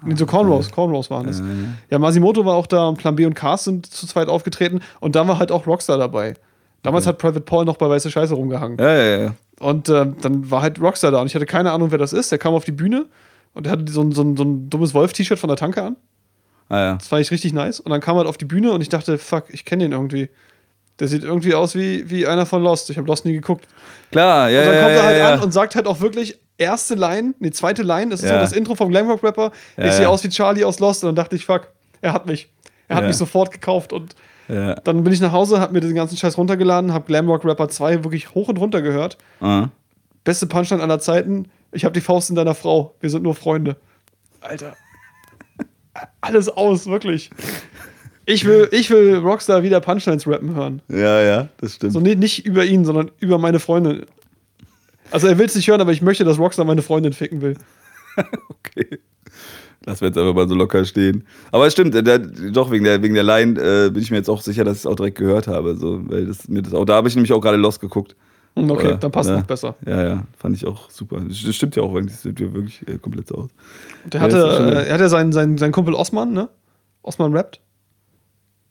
[0.02, 1.40] Nee, so Cornrows, Cornrows waren es.
[1.40, 1.44] Ah,
[1.90, 5.14] Ja, Masimoto war auch da und Plan B und Cast sind zu zweit aufgetreten und
[5.14, 6.34] da war halt auch Rockstar dabei.
[6.82, 8.78] Damals hat Private Paul noch bei Weiße Scheiße rumgehangen.
[8.78, 9.34] Ja, ja, ja.
[9.58, 12.32] Und äh, dann war halt Rockstar da und ich hatte keine Ahnung, wer das ist.
[12.32, 13.06] Der kam auf die Bühne
[13.52, 15.96] und der hatte so ein, so ein, so ein dummes Wolf-T-Shirt von der Tanke an.
[16.70, 16.94] Ah, ja.
[16.94, 17.80] Das fand ich richtig nice.
[17.80, 19.92] Und dann kam er halt auf die Bühne und ich dachte, fuck, ich kenne den
[19.92, 20.30] irgendwie.
[21.00, 22.88] Der sieht irgendwie aus wie, wie einer von Lost.
[22.90, 23.66] Ich habe Lost nie geguckt.
[24.12, 25.34] Klar, ja, Und dann kommt ja, er halt ja.
[25.34, 28.34] an und sagt halt auch wirklich erste Line, nee, zweite Line, das ist Ja.
[28.36, 29.50] so das Intro vom Glamrock Rapper.
[29.76, 30.08] Ja, ich sehe ja.
[30.08, 31.68] aus wie Charlie aus Lost und dann dachte ich, fuck,
[32.00, 32.48] er hat mich.
[32.88, 34.14] Er hat mich sofort gekauft und
[34.48, 38.02] dann bin ich nach Hause, hab mir den ganzen Scheiß runtergeladen, hab Glamrock Rapper 2
[38.02, 39.16] wirklich hoch und runter gehört.
[39.40, 39.68] Ah.
[40.24, 41.46] Beste Punchline aller Zeiten.
[41.70, 42.96] Ich habe die Faust in deiner Frau.
[42.98, 43.76] Wir sind nur Freunde.
[44.40, 44.74] Alter.
[46.20, 47.30] Alles aus, wirklich.
[48.26, 50.82] Ich will, ich will Rockstar wieder Punchlines rappen hören.
[50.88, 51.92] Ja, ja, das stimmt.
[51.92, 54.04] So nee, nicht über ihn, sondern über meine Freundin.
[55.10, 57.56] Also er will es nicht hören, aber ich möchte, dass Rockstar meine Freundin ficken will.
[58.48, 58.98] Okay.
[59.86, 61.24] Lass wir jetzt einfach mal so locker stehen.
[61.52, 64.28] Aber es stimmt, der, doch wegen der, wegen der Line äh, bin ich mir jetzt
[64.28, 65.74] auch sicher, dass ich es auch direkt gehört habe.
[65.76, 68.14] So, weil das, mir das auch, da habe ich nämlich auch gerade Lost geguckt.
[68.56, 68.96] Hm, Okay, Oder?
[68.98, 69.36] dann passt ja.
[69.38, 69.74] noch besser.
[69.86, 71.20] Ja, ja, fand ich auch super.
[71.26, 73.48] Das das stimmt ja auch, eigentlich sind wir wirklich äh, komplett so aus.
[74.04, 76.48] Der Ja, hatte, das schon- äh, er hatte seinen, seinen, seinen Kumpel Osman, ne?
[77.02, 77.60] Osman rappt.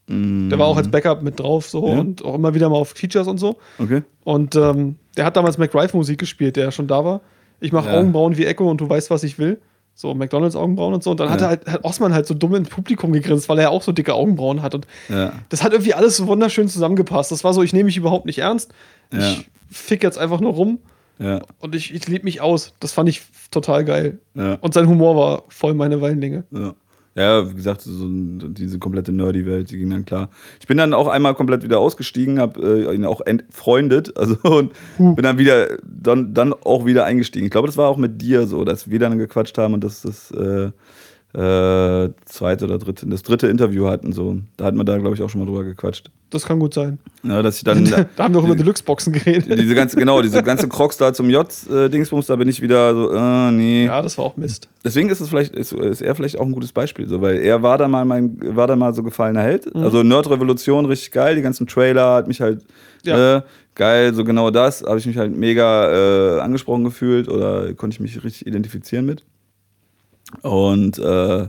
[0.10, 2.00] Der war auch als Backup mit drauf so Ja.
[2.00, 3.58] und auch immer wieder mal auf Features und so.
[3.78, 4.02] Okay.
[4.24, 7.22] Und ähm, der hat damals McDrive Musik gespielt, der ja schon da war.
[7.60, 7.98] Ich mache Ja.
[8.00, 9.60] Augenbrauen wie Echo und du weißt, was ich will.
[9.94, 11.12] So McDonalds Augenbrauen und so.
[11.12, 11.48] Und dann hat Ja.
[11.48, 13.92] er halt hat Osman halt so dumm ins Publikum gegrinst, weil er ja auch so
[13.92, 14.74] dicke Augenbrauen hat.
[14.74, 14.88] Und
[15.50, 17.32] das hat irgendwie alles so wunderschön zusammengepasst.
[17.32, 18.72] Das war so, ich nehme mich überhaupt nicht ernst.
[19.12, 20.80] Ich fick jetzt einfach nur rum
[21.60, 22.74] und ich, ich lebe mich aus.
[22.80, 24.20] Das fand ich total geil.
[24.62, 26.46] Und sein Humor war voll meine Wellenlänge.
[26.52, 26.74] Ja.
[27.20, 30.30] Ja, wie gesagt, so diese komplette Nerdy-Welt, die ging dann klar.
[30.62, 34.72] Ich bin dann auch einmal komplett wieder ausgestiegen, habe äh, ihn auch entfreundet, also und
[34.98, 35.16] Huh.
[35.16, 37.46] bin dann wieder, dann, dann auch wieder eingestiegen.
[37.46, 40.02] Ich glaube, das war auch mit dir so, dass wir dann gequatscht haben und dass
[40.04, 40.72] das äh,
[41.34, 44.14] äh, zweite oder dritte, das dritte Interview hatten.
[44.14, 44.40] So.
[44.58, 46.10] Da hatten wir da, glaube ich, auch schon mal drüber gequatscht.
[46.32, 46.98] Das kann gut sein.
[47.24, 47.86] Ja, dass ich dann.
[48.16, 49.60] da haben wir auch über Deluxe-Boxen geredet.
[49.60, 53.52] diese ganze, genau, diese ganze Crocs da zum J-Dingsbums, da bin ich wieder so, äh,
[53.52, 53.86] nee.
[53.86, 54.70] Ja, das war auch Mist.
[54.84, 57.62] Deswegen ist es vielleicht, ist, ist er vielleicht auch ein gutes Beispiel, so, weil er
[57.62, 59.74] war da mal mein, war da mal so gefallener Held.
[59.74, 59.84] Mhm.
[59.84, 62.62] Also Nerd-Revolution, richtig geil, die ganzen Trailer hat mich halt
[63.04, 63.38] Ja.
[63.38, 63.42] äh,
[63.76, 68.00] geil, so genau das, habe ich mich halt mega äh, angesprochen gefühlt oder konnte ich
[68.00, 69.24] mich richtig identifizieren mit.
[70.42, 71.48] Und äh,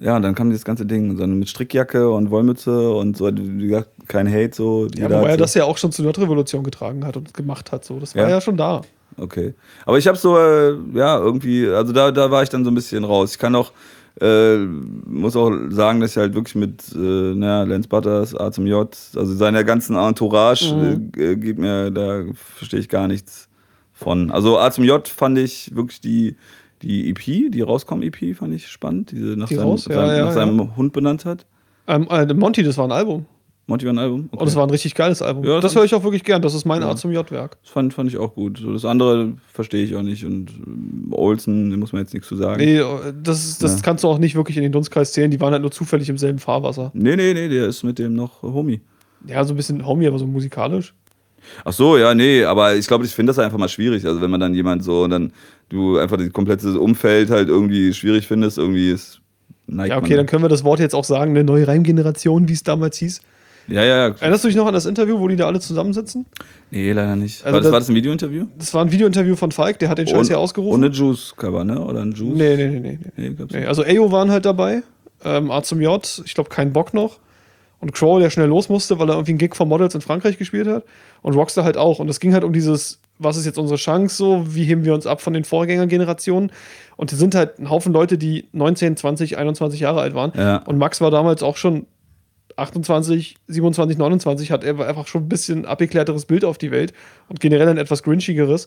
[0.00, 3.90] ja, dann kam dieses ganze Ding, so mit Strickjacke und Wollmütze und so, wie gesagt,
[4.06, 4.86] kein Hate so.
[4.96, 7.84] Ja, wobei er das ja auch schon zur Nordrevolution getragen hat und gemacht hat.
[7.84, 7.98] So.
[7.98, 8.28] Das war Ja.
[8.30, 8.82] ja, schon da.
[9.16, 9.54] Okay.
[9.84, 12.74] Aber ich habe so, äh, ja, irgendwie, also da, da war ich dann so ein
[12.76, 13.32] bisschen raus.
[13.32, 13.72] Ich kann auch,
[14.20, 18.66] äh, muss auch sagen, dass ich halt wirklich mit, äh, naja, Lance Butters, A zum
[18.68, 21.10] J, also seiner ganzen Entourage, Mhm.
[21.16, 22.22] äh, geht mir, da
[22.56, 23.48] verstehe ich gar nichts
[23.92, 24.30] von.
[24.30, 26.36] Also A zum J fand ich wirklich die,
[26.82, 29.86] die EP, die rauskommen-EP, fand ich spannend, diese nach Die seinem, raus?
[29.88, 31.46] Ja, seinem, ja, nach seinem Hund benannt hat.
[31.86, 33.26] Ähm, äh, Monty, das war ein Album.
[33.66, 34.28] Monty war ein Album.
[34.32, 35.44] Und es war ein richtig geiles Album.
[35.44, 36.40] Ja, das höre ich auch wirklich gern.
[36.40, 36.88] Das ist mein Ja.
[36.90, 37.58] A zum J-Werk.
[37.62, 38.58] Das fand, fand ich auch gut.
[38.58, 40.24] So, das andere verstehe ich auch nicht.
[40.24, 42.60] Und ähm, Olsen, da muss man jetzt nichts zu sagen.
[42.62, 42.84] Nee, äh,
[43.22, 43.82] das, das Ja.
[43.82, 45.30] kannst du auch nicht wirklich in den Dunstkreis zählen.
[45.30, 46.90] Die waren halt nur zufällig im selben Fahrwasser.
[46.94, 48.80] Nee, nee, nee, der ist mit dem noch Homie.
[49.26, 50.94] Ja, so ein bisschen Homie, aber so musikalisch.
[51.64, 54.04] Ach so, ja, nee, aber ich glaube, ich finde das einfach mal schwierig.
[54.06, 55.32] Also, wenn man dann jemand so und dann
[55.68, 59.20] du einfach das komplette Umfeld halt irgendwie schwierig findest, irgendwie ist.
[59.66, 62.48] Neigt Ja, okay, man dann können wir das Wort jetzt auch sagen, eine neue Reimgeneration,
[62.48, 63.20] wie es damals hieß.
[63.68, 64.14] Ja, ja, ja.
[64.18, 66.24] Erinnerst du dich noch an das Interview, wo die da alle zusammensitzen?
[66.70, 67.44] Nee, leider nicht.
[67.44, 68.46] Also war, das, das- war das ein Videointerview?
[68.58, 70.72] Das war ein Videointerview von Falk, der hat den Scheiß Und- hier ausgerufen.
[70.82, 71.78] Ohne Juice-Cover, ne?
[71.84, 72.34] Oder ein Juice?
[72.34, 72.98] Nee, nee, nee, nee.
[73.16, 73.28] nee.
[73.30, 74.82] Nee, nee also Ayo waren halt dabei,
[75.22, 77.18] ähm, A zum J, ich glaube kein Bock noch.
[77.80, 80.38] Und Crow, der schnell los musste, weil er irgendwie einen Gig von Models in Frankreich
[80.38, 80.84] gespielt hat.
[81.22, 81.98] Und Rockstar halt auch.
[82.00, 84.94] Und es ging halt um dieses, was ist jetzt unsere Chance so, wie heben wir
[84.94, 86.52] uns ab von den Vorgängergenerationen.
[86.96, 90.32] Und es sind halt ein Haufen Leute, die 19, 20, 21 Jahre alt waren.
[90.36, 90.58] Ja.
[90.58, 91.86] Und Max war damals auch schon
[92.56, 96.92] 28, 27, 29, hat er einfach schon ein bisschen abgeklärteres Bild auf die Welt
[97.28, 98.66] und generell ein etwas grinchigeres.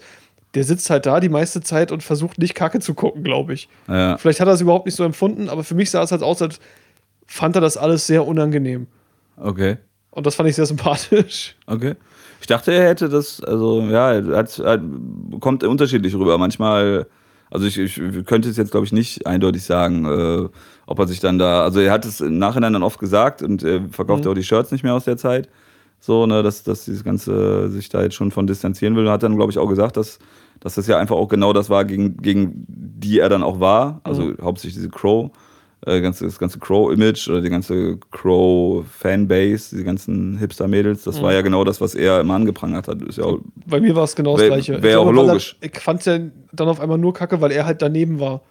[0.53, 3.69] Der sitzt halt da die meiste Zeit und versucht nicht Kacke zu gucken, glaube ich.
[3.87, 4.17] Ja.
[4.17, 6.41] Vielleicht hat er es überhaupt nicht so empfunden, aber für mich sah es halt aus,
[6.41, 6.59] als
[7.25, 8.87] fand er das alles sehr unangenehm.
[9.37, 9.77] Okay.
[10.11, 11.55] Und das fand ich sehr sympathisch.
[11.65, 11.95] Okay.
[12.41, 14.81] Ich dachte, er hätte das, also ja, er hat, hat,
[15.39, 16.37] kommt unterschiedlich rüber.
[16.37, 17.05] Manchmal,
[17.51, 20.49] also ich, ich könnte es jetzt, glaube ich, nicht eindeutig sagen, äh,
[20.87, 23.63] ob er sich dann da, also er hat es im Nachhinein dann oft gesagt und
[23.63, 24.25] er verkauft Mhm.
[24.25, 25.47] ja auch die Shirts nicht mehr aus der Zeit.
[25.99, 29.07] So, ne, dass, dass dieses Ganze sich da jetzt schon von distanzieren will.
[29.09, 30.17] Hat dann, glaube ich, auch gesagt, dass,
[30.59, 34.01] dass das ja einfach auch genau das war, gegen, gegen die er dann auch war.
[34.03, 34.37] Also Mhm.
[34.41, 35.29] hauptsächlich diese Crow,
[35.85, 41.41] äh, ganze, das ganze Crow-Image oder die ganze Crow-Fanbase, die ganzen Hipster-Mädels, das war ja
[41.41, 43.01] genau das, was er immer angeprangert hat.
[43.01, 44.81] Ist ja auch, Bei mir war es genau das Gleiche.
[44.83, 45.57] wär Ich auch logisch.
[45.59, 46.19] Er, ich fand es ja
[46.51, 48.41] dann auf einmal nur kacke, weil er halt daneben war.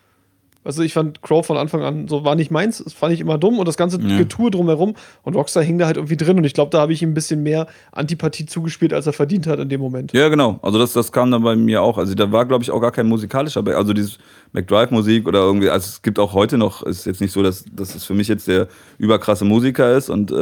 [0.63, 3.39] Also ich fand Crow von Anfang an so war nicht meins, das fand ich immer
[3.39, 4.19] dumm und das ganze Ja.
[4.19, 7.01] Getue drumherum und Rockstar hing da halt irgendwie drin und ich glaube, da habe ich
[7.03, 10.13] ihm ein bisschen mehr Antipathie zugespielt, als er verdient hat in dem Moment.
[10.13, 10.59] Ja, genau.
[10.61, 11.97] Also das, das kam dann bei mir auch.
[11.97, 14.19] Also da war, glaube ich, auch gar kein musikalischer, Back- also dieses
[14.53, 17.95] McDrive-Musik oder irgendwie, also es gibt auch heute noch, ist jetzt nicht so, dass, dass
[17.95, 18.69] es für mich jetzt der
[18.99, 20.35] überkrasse Musiker ist und äh,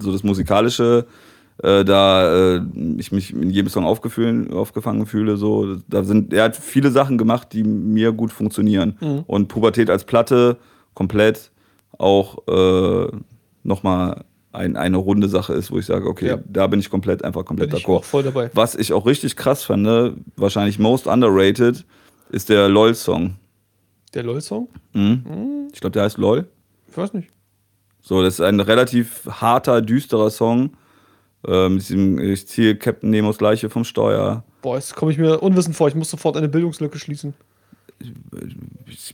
[0.00, 1.06] so das Musikalische,
[1.62, 2.60] äh, da äh,
[2.98, 5.36] ich mich in jedem Song aufgefangen fühle.
[5.36, 5.76] So.
[5.88, 8.96] Da sind, er hat viele Sachen gemacht, die mir gut funktionieren.
[9.00, 9.24] Mhm.
[9.26, 10.58] Und Pubertät als Platte
[10.94, 11.50] komplett
[11.98, 13.10] auch äh,
[13.62, 16.38] nochmal ein, eine runde Sache ist, wo ich sage, okay, Ja.
[16.46, 18.02] da bin ich komplett einfach komplett d'accord.
[18.04, 18.50] voll dabei.
[18.54, 21.84] Was ich auch richtig krass fand, wahrscheinlich most underrated,
[22.30, 23.34] ist der LOL-Song.
[24.14, 24.68] Der LOL-Song?
[24.94, 25.68] Mhm.
[25.72, 26.46] Ich glaube, der heißt LOL.
[26.88, 27.28] Ich weiß nicht.
[28.00, 30.70] So, das ist ein relativ harter, düsterer Song.
[31.46, 34.42] Äh, diesem, ich ziehe Captain Nemos Leiche vom Steuer.
[34.62, 35.88] Boah, jetzt komme ich mir unwissend vor.
[35.88, 37.34] Ich muss sofort eine Bildungslücke schließen.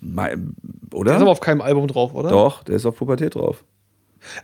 [0.00, 0.54] Mein,
[0.92, 1.16] Der oder?
[1.16, 2.30] ist aber auf keinem Album drauf, oder?
[2.30, 3.62] Doch, der ist auf Pubertät drauf.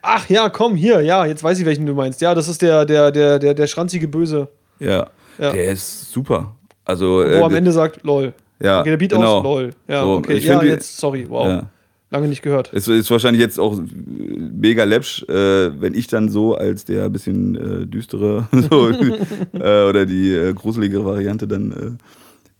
[0.02, 2.20] Ach ja, komm, hier, ja, jetzt weiß ich, welchen du meinst.
[2.20, 4.48] Ja, das ist der, der, der, der, der schranzige Böse,
[4.78, 5.08] Ja.
[5.38, 5.52] Ja.
[5.52, 6.56] Der ist super.
[6.84, 8.32] Also, wo äh, am Ende sagt, lol.
[8.60, 9.38] ja, Okay, der Beat genau.
[9.38, 9.70] aus, lol.
[9.86, 11.46] Ja, So, okay, ich ja, jetzt, sorry, wow.
[11.46, 11.62] Ja.
[12.10, 12.70] Lange nicht gehört.
[12.72, 17.54] Es ist wahrscheinlich jetzt auch mega läppsch, äh, wenn ich dann so als der bisschen
[17.82, 21.90] äh, düstere so, äh, oder die äh, gruselige Variante dann äh,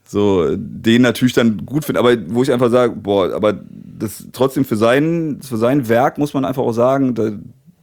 [0.05, 3.59] so den natürlich dann gut finde, aber wo ich einfach sage, boah, aber
[3.99, 7.33] das trotzdem für sein für sein Werk muss man einfach auch sagen, da,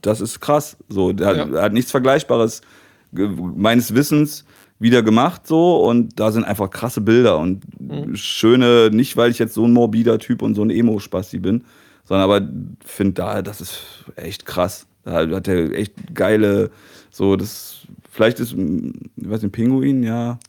[0.01, 0.77] das ist krass.
[0.87, 1.47] So, der hat, Ja.
[1.55, 2.61] er hat nichts Vergleichbares
[3.11, 4.45] meines Wissens
[4.79, 7.61] wieder gemacht so und da sind einfach krasse Bilder und
[8.13, 11.63] schöne, nicht weil ich jetzt so ein morbider Typ und so ein Emo-Spasti bin,
[12.03, 12.47] sondern aber
[12.85, 13.79] finde da, das ist
[14.15, 14.85] echt krass.
[15.03, 16.71] Da hat er echt geile,
[17.11, 17.81] so das,
[18.11, 20.39] vielleicht ist, ich weiß nicht, Pinguin, ja.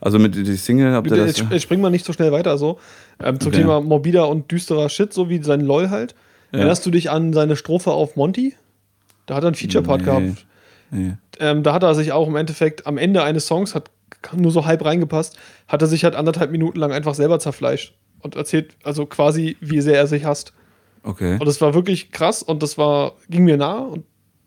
[0.00, 1.38] Also mit die Single habt ihr das?
[1.38, 2.78] Jetzt, jetzt springen wir nicht so schnell weiter so.
[3.22, 3.62] Ähm, zum Okay.
[3.62, 6.14] Thema morbider und düsterer Shit, so wie sein LOL halt.
[6.52, 6.58] Ja.
[6.58, 8.54] Erinnerst du dich an seine Strophe auf Monty?
[9.26, 10.04] Da hat er einen Feature-Part Nee.
[10.04, 10.46] gehabt.
[10.90, 11.12] Nee.
[11.40, 13.90] Ähm, da hat er sich auch im Endeffekt am Ende eines Songs, hat
[14.34, 15.38] nur so halb reingepasst,
[15.68, 19.80] hat er sich halt anderthalb Minuten lang einfach selber zerfleischt und erzählt, also quasi, wie
[19.80, 20.52] sehr er sich hasst.
[21.02, 21.34] Okay.
[21.38, 24.04] Und das war wirklich krass und das war, ging mir nah und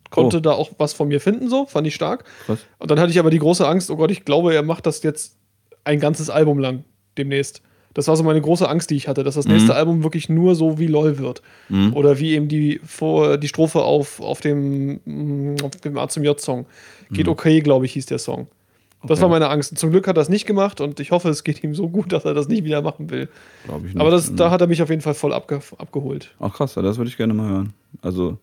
[0.09, 0.39] konnte Oh.
[0.39, 2.23] da auch was von mir finden, so, fand ich stark.
[2.45, 2.59] Krass.
[2.80, 5.03] Und dann hatte ich aber die große Angst, oh Gott, ich glaube, er macht das
[5.03, 5.38] jetzt
[5.84, 6.84] ein ganzes Album lang
[7.18, 7.61] demnächst.
[7.93, 10.53] Das war so meine große Angst, die ich hatte, dass das nächste Album wirklich nur
[10.53, 11.41] so wie LOL wird.
[11.69, 11.93] Mhm.
[11.93, 16.23] Oder wie eben die, vor, die Strophe auf, auf dem, mm, auf dem A zum
[16.23, 16.68] J-Song.
[17.09, 18.47] Geht okay, glaube ich, hieß der Song.
[19.03, 19.22] Das Okay.
[19.23, 19.77] war meine Angst.
[19.77, 22.11] Zum Glück hat er das nicht gemacht und ich hoffe, es geht ihm so gut,
[22.11, 23.30] dass er das nicht wieder machen will.
[23.65, 24.01] Glaube ich nicht.
[24.01, 26.35] Aber das, da hat er mich auf jeden Fall voll abge abgeholt.
[26.39, 27.73] Ach krass, das würde ich gerne mal hören.
[28.01, 28.38] Also,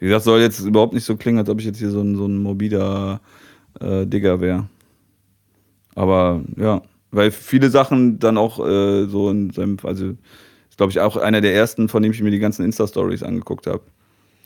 [0.00, 2.16] wie gesagt, soll jetzt überhaupt nicht so klingen, als ob ich jetzt hier so ein,
[2.16, 3.20] so ein morbider
[3.80, 4.68] äh, Digger wäre.
[5.94, 10.06] Aber ja, weil viele Sachen dann auch äh, so in seinem, also
[10.68, 13.66] ist glaube ich auch einer der ersten, von dem ich mir die ganzen Insta-Stories angeguckt
[13.66, 13.82] habe.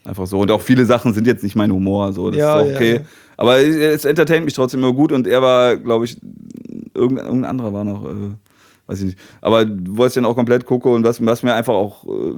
[0.05, 0.41] Einfach so.
[0.41, 2.95] Und auch viele Sachen sind jetzt nicht mein Humor, so, das Ja, ist okay.
[2.97, 3.01] ja.
[3.37, 6.17] Aber es, entertaint mich trotzdem immer gut und er war, glaube ich,
[6.95, 8.31] irgendein, irgendein anderer war noch, äh,
[8.87, 9.19] weiß ich nicht.
[9.41, 12.35] Aber wo ich dann auch komplett gucke und was, was mir einfach auch, äh,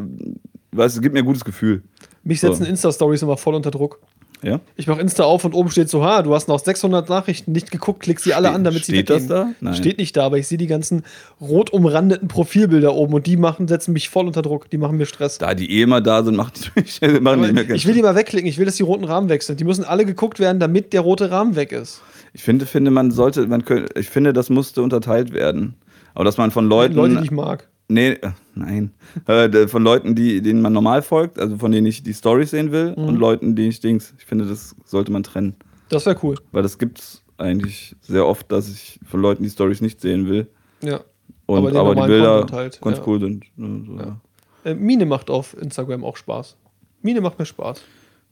[0.72, 1.82] was, es gibt mir ein gutes Gefühl.
[2.22, 2.48] Mich So.
[2.48, 3.98] setzen Insta-Stories immer voll unter Druck.
[4.44, 4.60] Ja?
[4.76, 7.70] Ich mache Insta auf und oben steht so, ha, du hast noch 600 Nachrichten nicht
[7.70, 9.52] geguckt, klick sie alle Ste- an, damit sie steht das da?
[9.60, 9.74] Nein.
[9.74, 11.02] Steht nicht da, aber ich sehe die ganzen
[11.40, 15.06] rot umrandeten Profilbilder oben und die machen, setzen mich voll unter Druck, die machen mir
[15.06, 15.38] Stress.
[15.38, 18.02] Da die eh immer da sind, macht die mich, machen die mir ich will die
[18.02, 19.60] mal wegklicken, ich will, dass die roten Rahmen weg sind.
[19.60, 22.02] Die müssen alle geguckt werden, damit der rote Rahmen weg ist.
[22.32, 25.74] Ich finde, finde, man sollte, man könnte, ich finde, das musste unterteilt werden.
[26.14, 26.94] Aber dass man von Leuten.
[26.94, 27.68] Leute, die ich mag.
[27.89, 28.93] Nee, äh, nein.
[29.27, 32.73] Äh, von Leuten, die, denen man normal folgt, also von denen ich die Stories sehen
[32.73, 33.05] will, Mhm.
[33.05, 34.15] und Leuten, die ich Dings.
[34.19, 35.55] Ich finde, das sollte man trennen.
[35.89, 36.36] Das wäre cool.
[36.52, 40.48] Weil das gibt's eigentlich sehr oft, dass ich von Leuten die Stories nicht sehen will.
[40.82, 41.01] Ja.
[41.47, 43.05] Und Aber aber, die Bilder halt, ganz ja.
[43.06, 43.44] cool sind.
[43.56, 43.97] So.
[43.98, 44.20] Ja.
[44.65, 46.56] Äh, Mine macht auf Instagram auch Spaß.
[47.02, 47.82] Mine macht mir Spaß.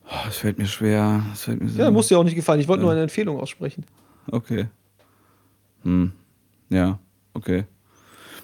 [0.06, 1.22] Oh, das fällt mir schwer.
[1.30, 2.60] Das fällt mir sehr Ja, muss dir auch nicht gefallen.
[2.60, 3.84] Ich wollte nur eine Empfehlung aussprechen.
[4.30, 4.66] Okay.
[5.84, 6.12] Hm.
[6.70, 6.98] Ja,
[7.34, 7.64] okay.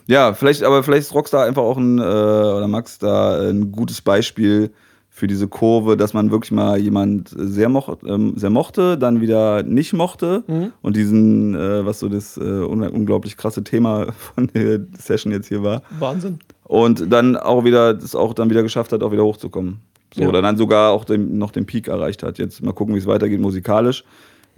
[0.09, 4.01] Ja, vielleicht, aber vielleicht ist Rockstar einfach auch ein, äh, oder Max da ein gutes
[4.01, 4.71] Beispiel
[5.11, 9.63] für diese Kurve, dass man wirklich mal jemand sehr, moch, ähm, sehr mochte, dann wieder
[9.65, 10.73] nicht mochte Mhm.
[10.81, 15.49] und diesen, äh, was so das äh, un unglaublich krasse Thema von der Session jetzt
[15.49, 16.39] hier war, Wahnsinn.
[16.65, 19.81] und dann auch wieder, das auch dann wieder geschafft hat, auch wieder hochzukommen.
[20.15, 20.29] So, Ja.
[20.29, 22.39] oder dann sogar auch den, noch den Peak erreicht hat.
[22.39, 24.05] Jetzt mal gucken, wie es weitergeht musikalisch.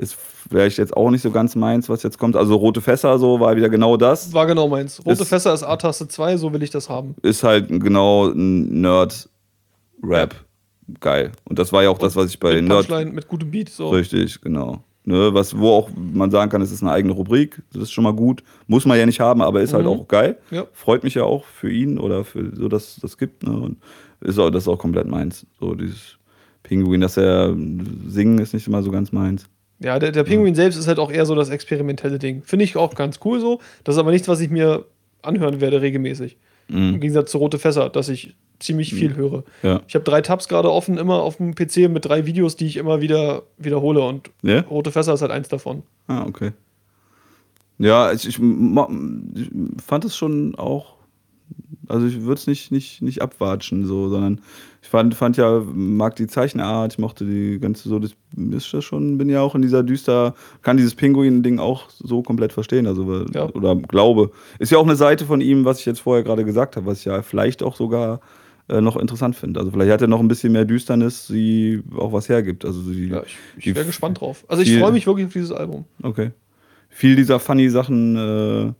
[0.01, 2.35] Ist vielleicht jetzt auch nicht so ganz meins, was jetzt kommt.
[2.35, 4.33] Also Rote Fässer, so war wieder genau das.
[4.33, 4.99] War genau meins.
[5.05, 7.15] Rote Ist- Fässer ist A-Taste 2, so will ich das haben.
[7.23, 10.35] Ist halt genau ein Nerd-Rap.
[11.01, 11.33] Geil.
[11.45, 13.13] Und das war ja auch das, was ich bei mit Nerd.
[13.13, 13.69] Mit gutem Beat.
[13.69, 13.91] So.
[13.91, 14.83] Richtig, genau.
[15.05, 17.63] Ne, was, wo auch man sagen kann, es ist eine eigene Rubrik.
[17.73, 18.43] Das ist schon mal gut.
[18.67, 19.91] Muss man ja nicht haben, aber ist halt Mhm.
[19.91, 20.39] auch geil.
[20.51, 20.65] Ja.
[20.73, 23.43] Freut mich ja auch für ihn oder für so, dass es das gibt.
[23.45, 23.53] Ne?
[23.53, 23.79] Und
[24.21, 25.47] ist auch, das ist auch komplett meins.
[25.59, 26.17] So dieses
[26.63, 27.55] Pinguin, dass er
[28.07, 29.45] singen ist nicht immer so ganz meins.
[29.83, 32.43] Ja, der, der Pinguin selbst ist halt auch eher so das experimentelle Ding.
[32.45, 33.61] Finde ich auch ganz cool so.
[33.85, 34.85] Das ist aber nichts, was ich mir
[35.23, 36.37] anhören werde regelmäßig.
[36.69, 37.01] Im Mhm.
[37.01, 39.43] Gegensatz zu Rote Fässer, dass ich ziemlich viel höre.
[39.63, 39.81] Ja.
[39.89, 42.77] Ich habe drei Tabs gerade offen, immer auf dem PC mit drei Videos, die ich
[42.77, 44.03] immer wieder wiederhole.
[44.03, 44.61] Und Ja?
[44.61, 45.83] Rote Fässer ist halt eins davon.
[46.09, 46.53] Ah, okay.
[47.79, 49.51] Ja, ich, ich, ich
[49.85, 50.95] fand es schon auch
[51.91, 54.41] Also ich würde es nicht, nicht, nicht abwatschen, so, sondern
[54.83, 58.13] ich fand, fand ja, mag die Zeichenart, ich mochte die ganze so, das
[58.53, 62.53] ist das schon, bin ja auch in dieser düster, kann dieses Pinguin-Ding auch so komplett
[62.53, 63.49] verstehen, also Ja.
[63.51, 64.31] oder glaube.
[64.59, 67.01] Ist ja auch eine Seite von ihm, was ich jetzt vorher gerade gesagt habe, was
[67.01, 68.21] ich ja vielleicht auch sogar
[68.69, 69.61] äh, noch interessant finde.
[69.61, 72.65] Also vielleicht hat er noch ein bisschen mehr Düsternis, die auch was hergibt.
[72.65, 73.37] Also die, Ja, ich,
[73.69, 74.45] ich wäre gespannt drauf.
[74.49, 75.85] Also ich freue mich wirklich auf dieses Album.
[76.03, 76.31] Okay.
[76.89, 78.73] Viel dieser funny Sachen, äh,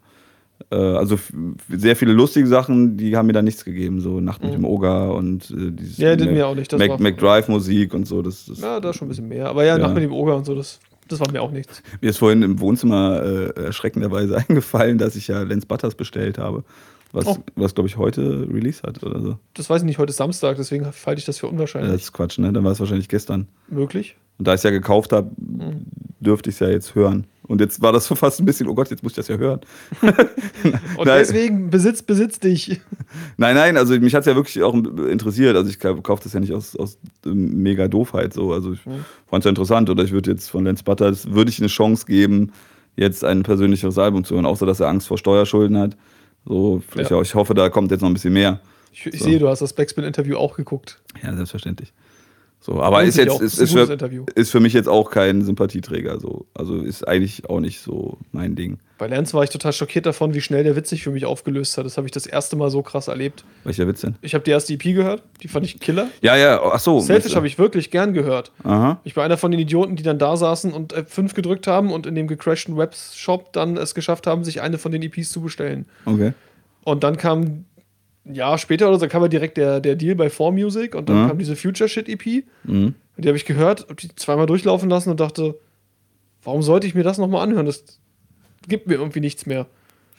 [0.71, 1.33] also f-
[1.69, 4.01] sehr viele lustige Sachen, die haben mir dann nichts gegeben.
[4.01, 4.57] So Nacht mit Mhm.
[4.57, 6.73] dem Oger und äh, dieses Ja, Mac- mir auch nicht.
[6.73, 8.23] Das Mac, war- McDrive-Musik und so.
[8.23, 9.49] Das, das, Ja, da schon ein bisschen mehr.
[9.49, 9.87] Aber ja, Ja.
[9.87, 11.83] nach mit dem Oger und so, das, das war mir auch nichts.
[12.01, 16.65] Mir ist vorhin im Wohnzimmer äh, erschreckenderweise eingefallen, dass ich ja Lance Butters bestellt habe.
[17.13, 17.39] Was, Oh.
[17.57, 19.37] was glaube ich, heute Release hat oder so.
[19.55, 21.91] Das weiß ich nicht, heute ist Samstag, deswegen halte ich das für Ja, unwahrscheinlich.
[21.93, 22.53] das ist Quatsch, ne?
[22.53, 23.49] Dann war es wahrscheinlich gestern.
[23.69, 24.15] Möglich.
[24.39, 25.87] Und da ich es ja gekauft habe, Mhm.
[26.21, 27.27] dürfte ich es ja jetzt hören.
[27.51, 29.37] Und jetzt war das so fast ein bisschen, oh Gott, jetzt muss ich das ja
[29.37, 29.61] hören.
[30.97, 31.19] Und Nein.
[31.19, 32.81] deswegen besitzt, besitzt dich.
[33.37, 35.57] Nein, nein, also mich hat es ja wirklich auch interessiert.
[35.57, 38.53] Also ich kaufe das ja nicht aus, aus ähm, mega Doofheit so.
[38.53, 39.05] Also ich Mhm.
[39.29, 42.07] fand es ja interessant oder ich würde jetzt von Lance Butters, würde ich eine Chance
[42.07, 42.53] geben,
[42.97, 45.97] jetzt ein persönlicheres Album zu hören, außer dass er Angst vor Steuerschulden hat.
[46.47, 47.17] So, vielleicht Ja.
[47.17, 48.61] auch, ich hoffe, da kommt jetzt noch ein bisschen mehr.
[48.93, 49.25] Ich, ich So.
[49.25, 51.01] sehe, du hast das Backspin-Interview auch geguckt.
[51.23, 51.93] Ja, selbstverständlich.
[52.63, 53.97] So, aber ist jetzt ist, Ist für,
[54.35, 56.21] ist für mich jetzt auch kein Sympathieträger.
[56.21, 56.47] So.
[56.53, 58.79] Also ist eigentlich auch nicht so mein Ding.
[58.99, 61.79] Bei Lance war ich total schockiert davon, wie schnell der Witz sich für mich aufgelöst
[61.79, 61.87] hat.
[61.87, 63.47] Das habe ich das erste Mal so krass erlebt.
[63.65, 64.17] Welcher Witz denn?
[64.21, 66.09] Ich habe die erste EP gehört, die fand ich Killer.
[66.21, 67.01] Ja, ja, ach so.
[67.01, 68.53] Selfish habe ich wirklich gern gehört.
[68.63, 69.01] Aha.
[69.05, 72.05] Ich war einer von den Idioten, die dann da saßen und F5 gedrückt haben und
[72.05, 75.87] in dem gecrashten Webshop dann es geschafft haben, sich eine von den EPs zu bestellen.
[76.05, 76.35] Okay.
[76.85, 77.65] Und dann kam
[78.35, 81.29] Jahr später oder so kam ja direkt der, der Deal bei 4Music und dann Mhm.
[81.29, 82.45] kam diese Future Shit EP.
[82.65, 82.95] Mhm.
[83.17, 85.59] Die habe ich gehört, habe die zweimal durchlaufen lassen und dachte,
[86.43, 87.67] warum sollte ich mir das nochmal anhören?
[87.67, 87.85] Das
[88.69, 89.67] gibt mir irgendwie nichts mehr.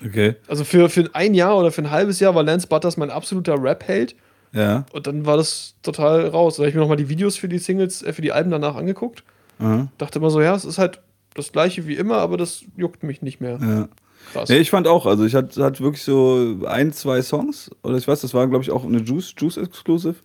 [0.05, 0.35] Okay.
[0.47, 3.61] Also für, für ein Jahr oder für ein halbes Jahr war Lance Butters mein absoluter
[3.61, 4.15] Rap-Held.
[4.53, 4.85] Ja.
[4.91, 6.55] Und dann war das total raus.
[6.57, 8.75] Da habe ich mir nochmal die Videos für die Singles, äh, für die Alben danach
[8.75, 9.23] angeguckt.
[9.59, 9.87] Aha.
[9.97, 10.99] Dachte immer so, ja, es ist halt
[11.35, 13.59] das gleiche wie immer, aber das juckt mich nicht mehr.
[13.61, 13.87] Ja.
[14.33, 14.49] Krass.
[14.49, 18.07] Nee, ich fand auch, also ich hatte hat wirklich so ein, zwei Songs, oder ich
[18.07, 20.15] weiß, das war, glaube ich, auch eine Juice, Juice Exclusive.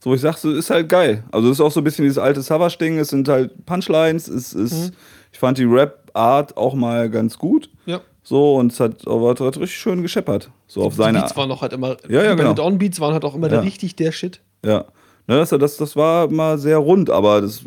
[0.00, 1.22] So, wo ich sag, so, ist halt geil.
[1.30, 4.52] Also, es ist auch so ein bisschen dieses alte Savage-Ding, es sind halt Punchlines, es
[4.52, 4.90] ist, Mhm.
[5.32, 7.70] ich fand die Rap-Art auch mal ganz gut.
[7.86, 8.00] Ja.
[8.24, 10.50] So, und es hat aber hat richtig schön gescheppert.
[10.66, 12.52] So auf die seine Beats waren noch halt immer, Ja, ja, die genau.
[12.54, 13.54] Downbeats waren halt auch immer Ja.
[13.56, 14.40] der richtig der Shit.
[14.64, 14.84] Ja.
[15.28, 17.62] Ne, das, das, das war mal sehr rund, aber das.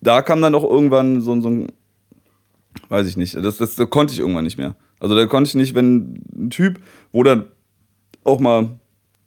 [0.00, 1.72] Da kam dann auch irgendwann so, so ein.
[2.88, 3.34] Weiß ich nicht.
[3.34, 4.74] Das, das, das konnte ich irgendwann nicht mehr.
[5.00, 6.80] Also da konnte ich nicht, wenn ein Typ,
[7.12, 7.44] wo dann
[8.24, 8.78] auch mal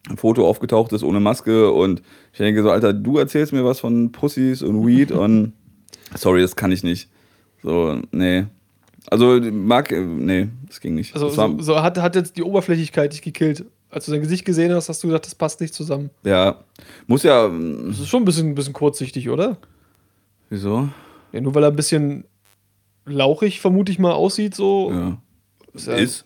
[0.10, 2.02] ein Foto aufgetaucht ist ohne Maske und
[2.32, 5.54] ich denke so, Alter, du erzählst mir was von Pussys und Weed und.
[6.16, 7.10] Sorry, das kann ich nicht.
[7.64, 8.46] So, nee.
[9.10, 11.14] Also, mag, nee, das ging nicht.
[11.16, 13.66] Also so, so hat, hat jetzt die Oberflächlichkeit dich gekillt.
[13.90, 16.10] Als du sein Gesicht gesehen hast, hast du gesagt, das passt nicht zusammen.
[16.24, 16.60] ja,
[17.08, 17.50] muss ja.
[17.50, 19.58] Das ist schon ein bisschen, ein bisschen kurzsichtig, oder?
[20.50, 20.90] Wieso?
[21.32, 22.26] Ja, nur weil er ein bisschen
[23.06, 24.92] lauchig, vermute ich mal, aussieht, so.
[24.92, 25.18] Ja.
[25.74, 26.26] Ist ja, Ist.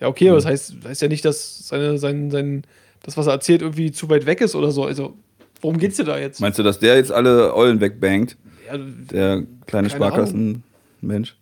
[0.00, 2.62] ja okay, aber das heißt, heißt ja nicht, dass seine, sein, sein,
[3.02, 4.84] das, was er erzählt, irgendwie zu weit weg ist oder so.
[4.84, 5.16] Also,
[5.60, 6.40] worum geht's dir da jetzt?
[6.40, 8.36] Meinst du, dass der jetzt alle Eulen wegbankt?
[8.66, 11.36] Ja, Der kleine Sparkassenmensch?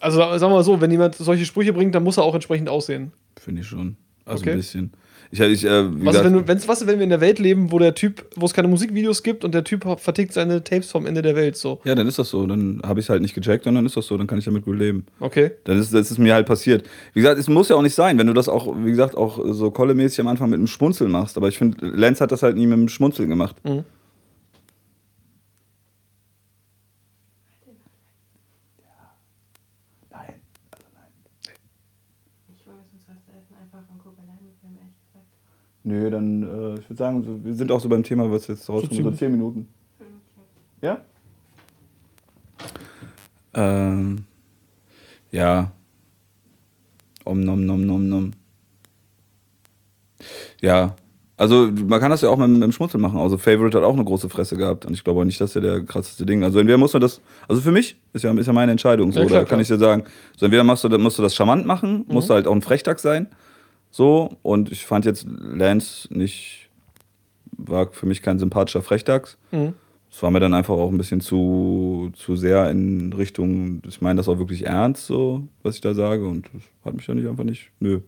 [0.00, 2.68] also, sagen wir mal so, wenn jemand solche Sprüche bringt, dann muss er auch entsprechend
[2.68, 3.12] aussehen.
[3.40, 3.96] Finde ich schon.
[4.24, 4.50] Also Okay.
[4.52, 4.92] ein bisschen.
[5.30, 7.38] Ich, ich, äh, Was ist, gesagt, wenn, du, wenn's, was wenn wir in der Welt
[7.38, 10.90] leben, wo der Typ, wo es keine Musikvideos gibt und der Typ vertickt seine Tapes
[10.90, 11.80] vom Ende der Welt so?
[11.84, 12.46] ja, dann ist das so.
[12.46, 14.16] Dann habe ich es halt nicht gecheckt und dann ist das so.
[14.16, 15.04] Dann kann ich damit gut leben.
[15.20, 15.50] Okay.
[15.64, 16.84] Dann ist, das ist mir halt passiert.
[17.12, 19.38] Wie gesagt, es muss ja auch nicht sein, wenn du das auch, wie gesagt, auch
[19.52, 21.36] so kollemäßig am Anfang mit einem Schmunzeln machst.
[21.36, 23.56] Aber ich finde, Lance hat das halt nie mit einem Schmunzeln gemacht.
[23.64, 23.84] Mhm.
[30.10, 30.34] Nein.
[32.56, 35.26] Ich wollte sonst was essen, einfach und gucke allein mit Film, ehrlich gesagt.
[35.88, 38.68] Nö, dann, äh, ich würde sagen, so, wir sind auch so beim Thema, was jetzt
[38.68, 39.18] rauskommt, so ziemlich.
[39.18, 39.68] zehn Minuten.
[40.82, 41.00] Ja?
[43.54, 44.24] Ähm,
[45.30, 45.72] ja.
[47.24, 48.30] Om nom nom nom nom.
[50.60, 50.94] Ja.
[51.38, 53.18] Also man kann das ja auch mit, mit dem Schmunzeln machen.
[53.18, 55.62] Also Favorite hat auch eine große Fresse gehabt und ich glaube auch nicht, dass der
[55.62, 56.42] der krasseste Ding.
[56.44, 59.12] Also entweder muss man das, also für mich ist ja, ist ja meine Entscheidung.
[59.12, 59.60] So, Ja, klar, da kann klar.
[59.60, 60.04] ich dir sagen,
[60.36, 62.98] so entweder machst du, musst du das charmant machen, musst du halt auch ein Frechtag
[62.98, 63.28] sein.
[63.90, 66.68] So und ich fand jetzt Lance nicht,
[67.52, 69.38] war für mich kein sympathischer Frechdachs.
[69.50, 69.74] Mhm.
[70.10, 74.16] Es war mir dann einfach auch ein bisschen zu, zu sehr in Richtung, ich meine
[74.16, 76.26] das auch wirklich ernst, so, was ich da sage.
[76.26, 78.00] Und das hat mich ja nicht einfach nicht, nö.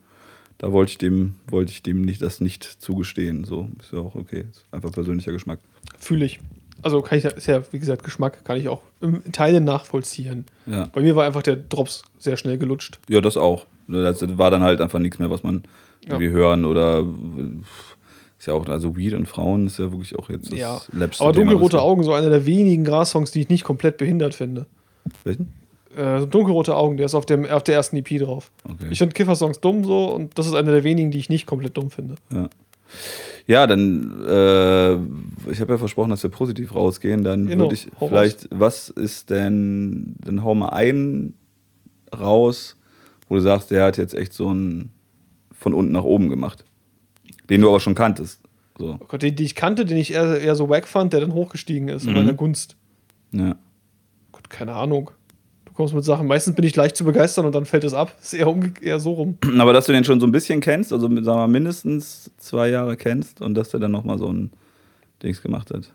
[0.59, 3.45] Da wollte ich dem, wollte ich dem nicht, das nicht zugestehen.
[3.45, 4.45] So, ist ja auch okay.
[4.51, 5.59] Ist einfach persönlicher Geschmack.
[5.99, 6.41] Fühle ich.
[6.83, 10.45] Also kann ich, ist ja, wie gesagt, Geschmack kann ich auch in Teilen nachvollziehen.
[10.67, 10.87] Ja.
[10.93, 12.99] Bei mir war einfach der Drops sehr schnell gelutscht.
[13.09, 13.67] Ja, das auch.
[13.91, 15.63] Das war dann halt einfach nichts mehr, was man
[16.05, 16.13] Ja.
[16.15, 17.05] irgendwie hören oder
[18.39, 20.81] ist ja auch, also Weed und Frauen ist ja wirklich auch jetzt das Ja.
[20.93, 24.67] läppste Aber dunkelrote Augen, so einer der wenigen Gras-Songs, die ich nicht komplett behindert finde.
[25.25, 25.53] Welchen?
[25.97, 28.51] Äh, dunkelrote Augen, der ist auf, dem, auf der ersten EP drauf.
[28.65, 28.87] Okay.
[28.91, 31.77] Ich finde Kiffer-Songs dumm so und das ist einer der wenigen, die ich nicht komplett
[31.77, 32.15] dumm finde.
[33.47, 34.95] Ja, dann, äh,
[35.51, 37.25] ich habe ja versprochen, dass wir positiv rausgehen.
[37.25, 41.35] Dann Genau, würde ich vielleicht, was ist denn, dann hau mal einen
[42.17, 42.77] raus,
[43.31, 44.91] wo du sagst, der hat jetzt echt so ein
[45.53, 46.65] von unten nach oben gemacht.
[47.49, 48.41] Den du aber schon kanntest.
[48.79, 48.99] So.
[49.01, 51.33] Oh Gott, den, die ich kannte, den ich eher, eher so wack fand, der dann
[51.33, 52.11] hochgestiegen ist Mhm.
[52.11, 52.77] oder in der Gunst.
[53.33, 53.57] Ja.
[54.33, 55.11] Gott, keine Ahnung.
[55.67, 56.27] Du kommst mit Sachen.
[56.27, 58.15] Meistens bin ich leicht zu begeistern und dann fällt es ab.
[58.21, 59.39] Ist eher, umge eher so rum.
[59.59, 62.69] Aber dass du den schon so ein bisschen kennst, also sagen wir mal mindestens zwei
[62.71, 64.51] Jahre kennst und dass der dann nochmal so ein
[65.23, 65.93] Dings gemacht hat.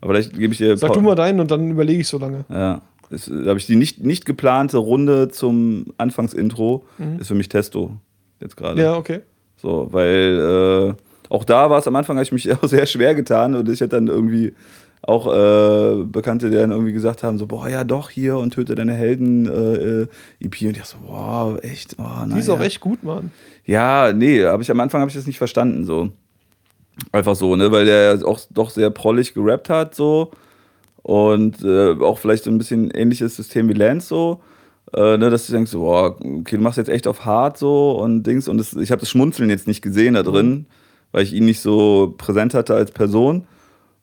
[0.00, 0.76] Aber vielleicht gebe ich dir.
[0.76, 2.44] Sag du mal deinen und dann überlege ich so lange.
[2.48, 2.80] Ja.
[3.10, 6.84] Das- Da habe ich die nicht, nicht geplante Runde zum Anfangsintro.
[6.98, 7.20] Mhm.
[7.20, 7.92] Ist für mich Testo.
[8.40, 8.80] Jetzt gerade.
[8.80, 9.20] Ja, okay.
[9.56, 13.14] So, weil äh, auch da war es am Anfang, habe ich mich auch sehr schwer
[13.14, 14.54] getan und ich hatte dann irgendwie
[15.02, 18.74] auch äh, Bekannte, die dann irgendwie gesagt haben, so, boah, ja doch, hier und töte
[18.74, 20.06] deine Helden äh, äh,
[20.40, 22.30] EP und ich dachte so, wow, echt, oh, nein.
[22.34, 23.30] Die ist auch echt gut, Mann.
[23.64, 26.10] Ja, nee, aber ich am Anfang habe ich das nicht verstanden so.
[27.12, 30.32] Einfach so, ne, weil der auch doch sehr prollig gerappt hat so
[31.02, 34.40] und äh, auch vielleicht so ein bisschen ähnliches System wie Lance so,
[34.94, 38.22] äh, ne, dass du denkst boah, okay, du machst jetzt echt auf hart so und
[38.24, 38.48] Dings.
[38.48, 40.66] Und das, ich habe das Schmunzeln jetzt nicht gesehen da drin,
[41.12, 43.46] weil ich ihn nicht so präsent hatte als Person.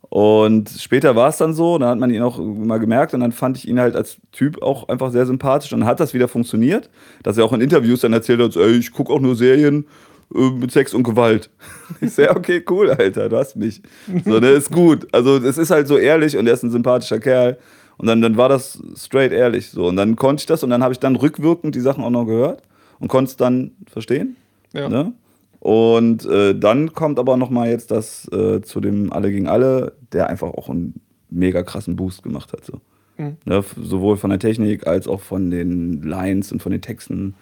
[0.09, 3.31] Und später war es dann so, dann hat man ihn auch mal gemerkt und dann
[3.31, 6.27] fand ich ihn halt als Typ auch einfach sehr sympathisch und dann hat das wieder
[6.27, 6.89] funktioniert,
[7.23, 9.88] dass er auch in Interviews dann erzählt hat, ey, ich gucke auch nur Serien
[10.30, 11.49] mit Sex und Gewalt.
[12.02, 13.81] Ich sag, okay, cool, Alter, du hast mich.
[14.26, 15.07] So, der ist gut.
[15.14, 17.57] Also es ist halt so ehrlich und er ist ein sympathischer Kerl.
[17.97, 19.85] Und dann, dann war das straight ehrlich so.
[19.88, 22.26] Und dann konnte ich das und dann habe ich dann rückwirkend die Sachen auch noch
[22.26, 22.64] gehört
[22.99, 24.35] und konnte es dann verstehen.
[24.73, 24.89] Ja.
[24.89, 25.14] Ne?
[25.60, 29.93] Und äh, dann kommt aber noch mal jetzt das äh, zu dem Alle gegen Alle,
[30.11, 32.65] der einfach auch einen mega krassen Boost gemacht hat.
[32.65, 32.81] So.
[33.18, 33.38] Mhm.
[33.45, 33.64] Ne?
[33.81, 37.35] Sowohl von der Technik als auch von den Lines und von den Texten.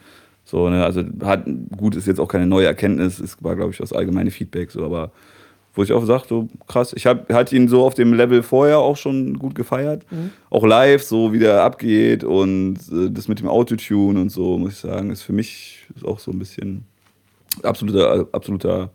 [0.46, 0.84] So, ne?
[0.84, 1.46] Also hat,
[1.78, 4.84] gut, ist jetzt auch keine neue Erkenntnis, es war, glaube ich, das allgemeine Feedback, so,
[4.84, 5.12] aber
[5.76, 8.78] wo ich auch sage, so krass, ich hab, hatte ihn so auf dem Level vorher
[8.78, 10.06] auch schon gut gefeiert.
[10.52, 14.74] Auch live, so wie der abgeht und äh, das mit dem Autotune und so, muss
[14.74, 16.86] ich sagen, ist für mich ist auch so ein bisschen
[17.64, 18.92] absoluter, absoluter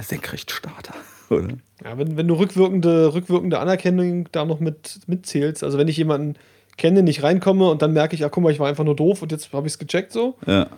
[0.00, 0.94] Senkrechtstarter.
[1.30, 1.48] Oder?
[1.84, 6.36] Ja, wenn, wenn du rückwirkende, rückwirkende Anerkennung da noch mit mitzählst, also wenn ich jemanden
[6.76, 9.22] kenne, nicht reinkomme und dann merke ich, ah, guck mal, ich war einfach nur doof
[9.22, 10.34] und jetzt habe ich es gecheckt so.
[10.46, 10.68] Ja.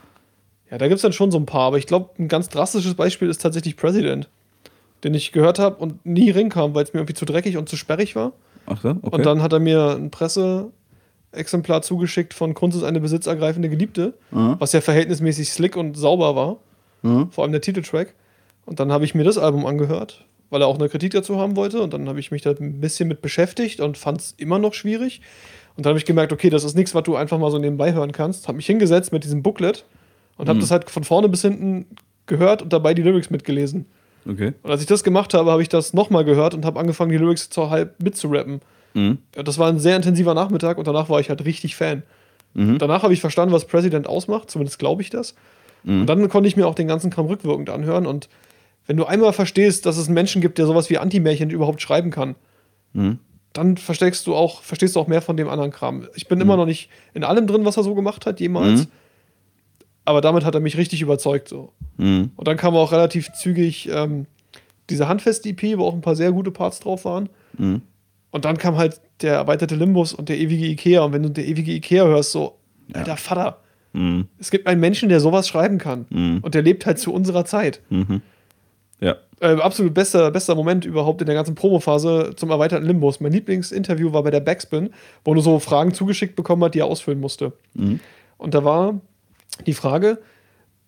[0.71, 2.95] Ja, da gibt es dann schon so ein paar, aber ich glaube, ein ganz drastisches
[2.95, 4.29] Beispiel ist tatsächlich President,
[5.05, 7.77] den ich gehört habe und nie rinkam, weil es mir irgendwie zu dreckig und zu
[7.77, 8.33] sperrig war.
[8.67, 8.99] Ach so, okay.
[9.11, 14.57] Und dann hat er mir ein Presseexemplar zugeschickt von Kunst ist eine besitzergreifende Geliebte, Mhm.
[14.59, 16.57] was ja verhältnismäßig slick und sauber war.
[17.03, 17.31] Mhm.
[17.31, 18.15] Vor allem der Titeltrack.
[18.67, 21.57] Und dann habe ich mir das Album angehört, weil er auch eine Kritik dazu haben
[21.57, 21.83] wollte.
[21.83, 24.73] Und dann habe ich mich da ein bisschen mit beschäftigt und fand es immer noch
[24.75, 25.21] schwierig.
[25.77, 27.93] Und dann habe ich gemerkt, okay, das ist nichts, was du einfach mal so nebenbei
[27.93, 28.47] hören kannst.
[28.49, 29.85] Habe mich hingesetzt mit diesem Booklet
[30.37, 30.61] und habe Mhm.
[30.61, 31.87] das halt von vorne bis hinten
[32.27, 33.87] gehört und dabei die Lyrics mitgelesen.
[34.29, 34.53] Okay.
[34.63, 37.19] Und als ich das gemacht habe, habe ich das nochmal gehört und habe angefangen, die
[37.19, 38.61] Lyrics zur halb mitzurappen.
[38.95, 39.19] Mhm.
[39.33, 42.05] Das war ein sehr intensiver Nachmittag und danach war ich halt richtig Fan.
[42.55, 42.79] Mhm.
[42.79, 45.35] Danach habe ich verstanden, was President ausmacht, zumindest glaube ich das.
[45.83, 46.03] Mhm.
[46.03, 48.07] Und dann konnte ich mir auch den ganzen Kram rückwirkend anhören.
[48.07, 48.29] Und
[48.87, 52.11] wenn du einmal verstehst, dass es einen Menschen gibt, der sowas wie Anti-Märchen überhaupt schreiben
[52.13, 52.37] kann,
[52.93, 53.19] Mhm.
[53.55, 56.07] Dann verstehst du auch, verstehst du auch mehr von dem anderen Kram.
[56.15, 58.81] Ich bin immer noch nicht in allem drin, was er so gemacht hat, jemals.
[58.83, 58.87] Mhm.
[60.05, 61.49] Aber damit hat er mich richtig überzeugt.
[61.49, 61.73] So.
[61.97, 62.31] Mhm.
[62.37, 64.27] Und dann kam auch relativ zügig ähm,
[64.91, 67.31] diese Handfest-EP, wo auch ein paar sehr gute Parts drauf waren.
[67.57, 67.81] Mhm.
[68.31, 71.03] Und dann kam halt der erweiterte Limbus und der ewige Ikea.
[71.05, 72.59] Und wenn du der ewige Ikea hörst, so,
[72.89, 72.97] Ja.
[72.97, 73.61] alter Vater,
[73.93, 74.27] Mhm.
[74.39, 76.07] es gibt einen Menschen, der sowas schreiben kann.
[76.11, 76.41] Mhm.
[76.43, 77.81] Und der lebt halt zu unserer Zeit.
[77.91, 78.21] Mhm.
[79.01, 79.17] Ja.
[79.41, 83.21] Äh, absolut bester, bester Moment überhaupt in der ganzen Promophase zum erweiterten Limbus.
[83.21, 84.91] Mein Lieblingsinterview war bei der Backspin,
[85.25, 87.53] wo du so Fragen zugeschickt bekommen hat, die er ausfüllen musste.
[87.75, 88.01] Mhm.
[88.39, 89.01] Und da war
[89.67, 90.19] die Frage,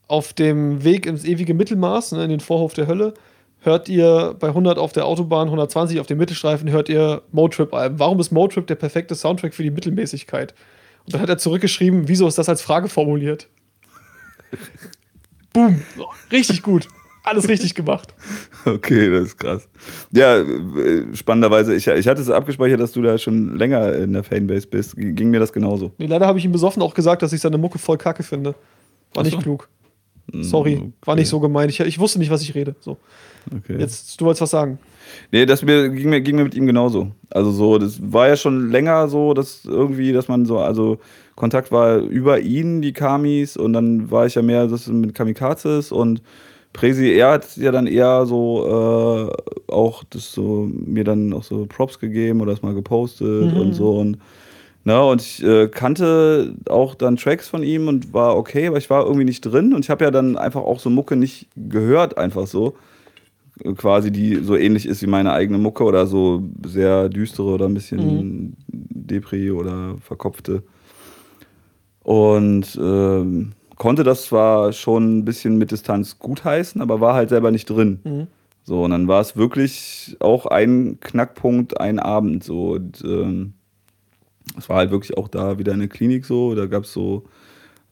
[0.08, 3.14] auf dem Weg ins ewige Mittelmaß, ne, in den Vorhof der Hölle,
[3.60, 7.98] hört ihr bei 100 auf der Autobahn, 120 auf dem Mittelstreifen, hört ihr Motrip-Alben.
[7.98, 10.54] Warum ist Motrip der perfekte Soundtrack für die Mittelmäßigkeit?
[11.04, 13.48] Und dann hat er zurückgeschrieben, wieso ist das als Frage formuliert?
[15.52, 15.82] Boom.
[16.30, 16.88] Richtig gut.
[17.26, 18.14] Alles richtig gemacht.
[18.64, 19.68] Okay, das ist krass.
[20.10, 24.24] Ja, äh, spannenderweise, ich, ich hatte es abgespeichert, dass du da schon länger in der
[24.24, 24.96] Fanbase bist.
[24.96, 25.92] Ging mir das genauso.
[25.98, 28.56] Nee, leider habe ich ihm besoffen auch gesagt, dass ich seine Mucke voll kacke finde.
[29.14, 29.38] War nicht so.
[29.38, 29.68] klug.
[30.40, 31.70] Sorry, war nicht so gemeint.
[31.70, 32.74] Ich, ich wusste nicht, was ich rede.
[32.80, 32.96] So,
[33.56, 33.76] Okay.
[33.78, 34.80] jetzt, du wolltest was sagen.
[35.30, 37.12] Nee, das mir, ging, mir, ging mir mit ihm genauso.
[37.30, 40.98] Also so, das war ja schon länger so, dass irgendwie, dass man so, also
[41.36, 45.92] Kontakt war über ihn, die Kamis, und dann war ich ja mehr das mit Kamikazes
[45.92, 46.20] und
[46.76, 51.64] Presi, er hat ja dann eher so äh, auch das so, mir dann auch so
[51.66, 53.60] Props gegeben oder das mal gepostet Mhm.
[53.60, 54.18] und so und
[54.84, 58.88] na, und ich äh, kannte auch dann Tracks von ihm und war okay, aber ich
[58.88, 62.18] war irgendwie nicht drin und ich habe ja dann einfach auch so Mucke nicht gehört,
[62.18, 62.76] einfach so
[63.76, 67.74] quasi, die so ähnlich ist wie meine eigene Mucke oder so sehr düstere oder ein
[67.74, 70.62] bisschen Depri oder verkopfte.
[72.04, 77.50] Und ähm, konnte das zwar schon ein bisschen mit Distanz gutheißen, aber war halt selber
[77.50, 78.00] nicht drin.
[78.04, 78.26] Mhm.
[78.64, 82.72] So, und dann war es wirklich auch ein Knackpunkt, ein Abend so.
[82.72, 83.52] Und ähm,
[84.58, 86.54] es war halt wirklich auch da wieder eine Klinik so.
[86.54, 87.24] Da gab es so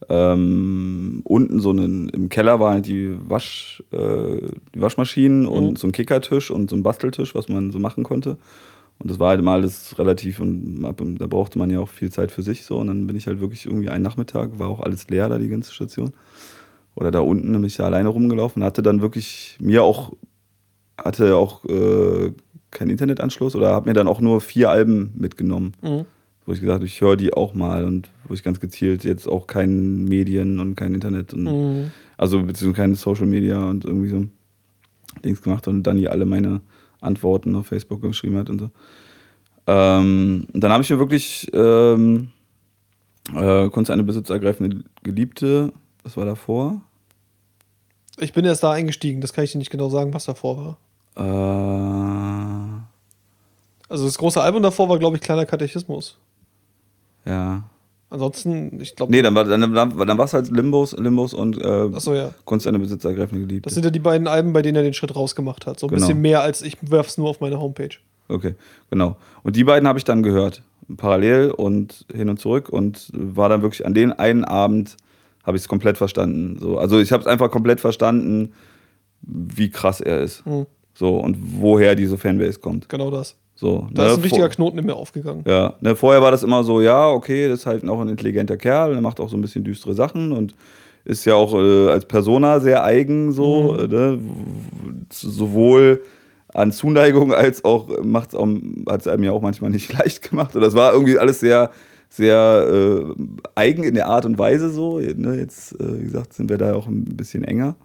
[0.09, 4.41] ähm, unten so einen, im Keller waren halt die, Wasch, äh,
[4.75, 5.75] die Waschmaschinen und Mhm.
[5.77, 8.37] so ein Kickertisch und so ein Basteltisch, was man so machen konnte.
[8.99, 10.81] Und das war halt mal alles relativ und
[11.19, 12.77] da brauchte man ja auch viel Zeit für sich so.
[12.77, 15.49] Und dann bin ich halt wirklich irgendwie einen Nachmittag, war auch alles leer da, die
[15.49, 16.13] ganze Station.
[16.95, 20.13] Oder da unten, bin ich da alleine rumgelaufen, hatte dann wirklich mir auch,
[20.97, 22.31] hatte auch äh,
[22.71, 26.05] keinen Internetanschluss oder habe mir dann auch nur vier Alben mitgenommen Mhm.
[26.45, 29.27] wo ich gesagt habe, ich höre die auch mal und wo ich ganz gezielt jetzt
[29.27, 31.91] auch kein Medien und kein Internet und Mhm.
[32.17, 34.25] also beziehungsweise keine Social Media und irgendwie so
[35.23, 36.61] Dings gemacht und dann hier alle meine
[37.01, 38.69] Antworten auf Facebook geschrieben hat und so.
[39.67, 42.31] Ähm, dann habe ich mir wirklich ähm,
[43.33, 45.73] äh, Kunst eine besitzergreifende Geliebte,
[46.03, 46.81] was war davor?
[48.19, 50.77] Ich bin erst da eingestiegen, das kann ich dir nicht genau sagen, was davor
[51.15, 52.77] war.
[52.77, 52.81] Äh,
[53.89, 56.17] Also das große Album davor war, glaube ich, kleiner Katechismus.
[57.25, 57.63] ja.
[58.09, 59.11] Ansonsten, ich glaube.
[59.11, 62.31] Nee, dann war dann, dann, dann war es halt Limbos, Limbos und äh, Achso, ja.
[62.45, 63.67] Kunst eine besitzergreifende Geliebte.
[63.67, 65.79] Das sind ja die beiden Alben, bei denen er den Schritt rausgemacht hat.
[65.79, 66.01] So ein Genau.
[66.01, 67.95] bisschen mehr als ich werf's nur auf meine Homepage.
[68.27, 68.55] Okay,
[68.89, 69.17] genau.
[69.43, 70.61] Und die beiden habe ich dann gehört,
[70.97, 74.97] parallel und hin und zurück und war dann wirklich an den einen Abend
[75.43, 76.57] habe ich es komplett verstanden.
[76.59, 78.53] So, also ich habe es einfach komplett verstanden,
[79.21, 80.45] wie krass er ist.
[80.45, 80.65] Mhm.
[80.93, 82.87] So und woher diese Fanbase kommt.
[82.89, 83.35] Genau das.
[83.55, 85.43] So, Da ne, ist ein richtiger Knoten in mir aufgegangen.
[85.47, 88.57] ja, ne, vorher war das immer so, ja, okay, das ist halt auch ein intelligenter
[88.57, 90.53] Kerl, der macht auch so ein bisschen düstere Sachen und
[91.05, 93.79] ist ja auch äh, als Persona sehr eigen, so, Mhm.
[93.79, 94.19] äh, ne,
[95.11, 96.01] sowohl
[96.53, 98.47] an Zuneigung als auch macht's auch,
[98.89, 100.55] hat es einem ja auch manchmal nicht leicht gemacht.
[100.55, 101.71] Und das war irgendwie alles sehr,
[102.09, 103.13] sehr äh,
[103.55, 104.99] eigen in der Art und Weise so.
[104.99, 107.75] Ne, jetzt, äh, wie gesagt, sind wir da auch ein bisschen enger.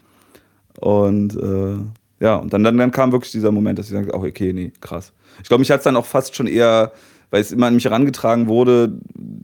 [0.80, 1.76] Und äh,
[2.24, 4.72] ja, und dann, dann, dann kam wirklich dieser Moment, dass ich sagte, oh, okay, nee,
[4.80, 5.12] krass.
[5.42, 6.92] Ich glaube, mich hat es dann auch fast schon eher,
[7.30, 8.92] weil es immer an mich herangetragen wurde,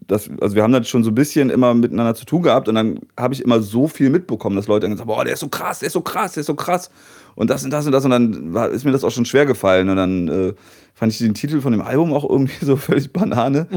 [0.06, 2.74] dass, also wir haben das schon so ein bisschen immer miteinander zu tun gehabt und
[2.74, 5.40] dann habe ich immer so viel mitbekommen, dass Leute dann gesagt haben, boah, der ist
[5.40, 6.90] so krass, der ist so krass, der ist so krass.
[7.36, 8.04] Und das und das und das.
[8.04, 9.88] Und dann ist mir das auch schon schwer gefallen.
[9.90, 10.54] Und dann äh,
[10.94, 13.68] fand ich den Titel von dem Album auch irgendwie so völlig Banane.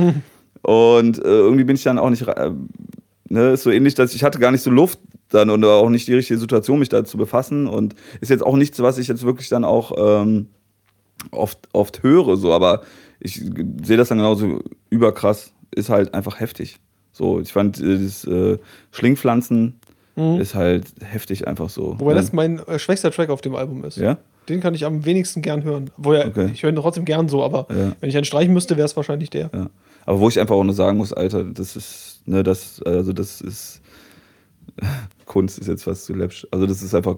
[0.62, 2.52] Und äh, irgendwie bin ich dann auch nicht, äh,
[3.30, 6.08] ne, ist so ähnlich, dass ich hatte gar nicht so Luft dann und auch nicht
[6.08, 7.68] die richtige Situation, mich da zu befassen.
[7.68, 10.48] Und ist jetzt auch nichts, was ich jetzt wirklich dann auch ähm,
[11.32, 12.82] oft, oft höre, so, aber
[13.20, 13.36] ich
[13.84, 16.80] sehe das dann genauso überkrass, ist halt einfach heftig.
[17.12, 18.58] So, ich fand äh, das äh,
[18.91, 19.76] Schlingpflanzen
[20.16, 20.41] Mhm.
[20.41, 21.96] ist halt heftig einfach so.
[21.98, 22.20] Wobei ne?
[22.20, 23.96] das mein äh, schwächster Track auf dem Album ist.
[23.98, 24.18] ja?
[24.50, 25.91] Den kann ich am wenigsten gern hören.
[25.96, 26.50] Wo ja, Okay.
[26.54, 27.96] Ich höre ihn trotzdem gern so, aber Ja.
[28.02, 29.50] wenn ich einen streichen müsste, wäre es wahrscheinlich der.
[29.54, 29.70] Ja.
[30.06, 33.40] Aber wo ich einfach auch nur sagen muss, Alter, das ist, ne, das, also das
[33.40, 33.80] ist,
[35.26, 36.46] Kunst ist jetzt fast zu läppsch.
[36.52, 37.16] Also das ist einfach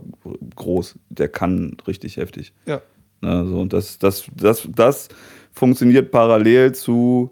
[0.56, 0.96] groß.
[1.10, 2.54] Der kann richtig heftig.
[2.68, 2.82] Ja.
[3.22, 5.08] Ne, so, und das, das, das, das
[5.54, 7.32] funktioniert parallel zu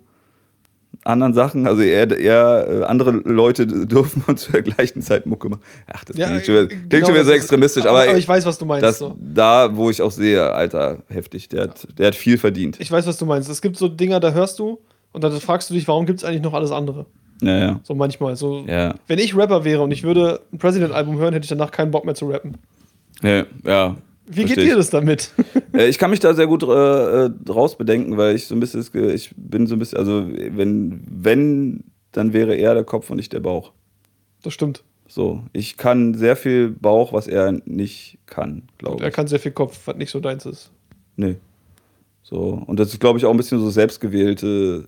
[1.03, 1.66] anderen Sachen.
[1.68, 5.61] Also eher, eher äh, andere Leute dürfen uns zur gleichen Zeit Mucke machen.
[5.91, 7.86] Ach, das Ja, klingt schon wieder, genau, klingt schon wieder so extremistisch.
[7.86, 8.84] aber, Aber, ich weiß, was du meinst.
[8.84, 9.16] das, so.
[9.20, 11.49] da, wo ich auch sehe, Alter, heftig.
[11.49, 12.78] Der hat, der hat viel verdient.
[12.80, 13.49] Ich weiß, was du meinst.
[13.49, 14.80] Es gibt so Dinger, da hörst du
[15.11, 17.06] und dann fragst du dich, warum gibt es eigentlich noch alles andere?
[17.41, 17.80] Ja, ja.
[17.84, 18.36] So manchmal.
[18.36, 21.72] So, Ja, Wenn ich Rapper wäre und ich würde ein President-Album hören, hätte ich danach
[21.72, 22.57] keinen Bock mehr zu rappen.
[23.24, 23.45] ja.
[23.66, 23.95] ja
[24.31, 25.31] Wie geht dir das damit?
[25.73, 28.60] Äh, Ich kann mich da sehr gut äh, äh, draus bedenken, weil ich so ein
[28.60, 28.81] bisschen,
[29.14, 33.34] ich bin so ein bisschen, also wenn, wenn, dann wäre er der Kopf und nicht
[33.34, 33.72] der Bauch.
[34.41, 34.84] Das stimmt.
[35.07, 39.14] So, ich kann sehr viel Bauch, was er nicht kann, glaube Er ich.
[39.15, 40.72] kann sehr viel Kopf, was nicht so deins ist.
[41.15, 41.35] Nee.
[42.23, 44.88] So, und das ist, glaube ich, auch ein bisschen so selbstgewählte,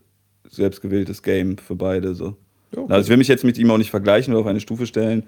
[0.50, 2.14] selbstgewähltes Game für beide.
[2.16, 2.36] So.
[2.76, 4.86] Ja, Also ich will mich jetzt mit ihm auch nicht vergleichen oder auf eine Stufe
[4.86, 5.24] stellen.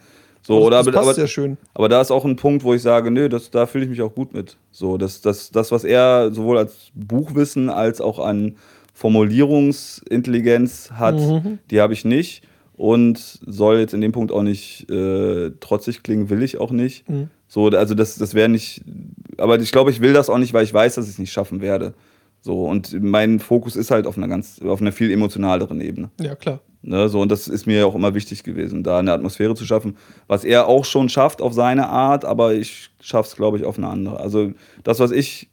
[0.46, 1.58] So, das, oder das aber, passt aber, sehr schön.
[1.74, 4.02] aber da ist auch ein Punkt, wo ich sage, nö, das, da fühle ich mich
[4.02, 4.58] auch gut mit.
[4.72, 8.58] So, das, das, das, was er sowohl als Buchwissen als auch an
[8.94, 11.60] Formulierungsintelligenz hat, Mhm.
[11.72, 12.44] die habe ich nicht.
[12.76, 17.08] und soll jetzt in dem Punkt auch nicht äh, trotzig klingen, will ich auch nicht.
[17.08, 17.30] Mhm.
[17.48, 18.82] So, also das, das wäre nicht,
[19.38, 21.32] aber ich glaube, ich will das auch nicht, weil ich weiß, dass ich es nicht
[21.32, 21.94] schaffen werde.
[22.42, 26.10] So, und mein Fokus ist halt auf einer ganz, auf einer viel emotionaleren Ebene.
[26.20, 26.62] Ja, klar.
[26.86, 29.96] Ne, so, und das ist mir auch immer wichtig gewesen, da eine Atmosphäre zu schaffen,
[30.28, 33.78] was er auch schon schafft auf seine Art, aber ich schaffe es, glaube ich, auf
[33.78, 34.20] eine andere.
[34.20, 34.52] Also
[34.84, 35.50] das, was ich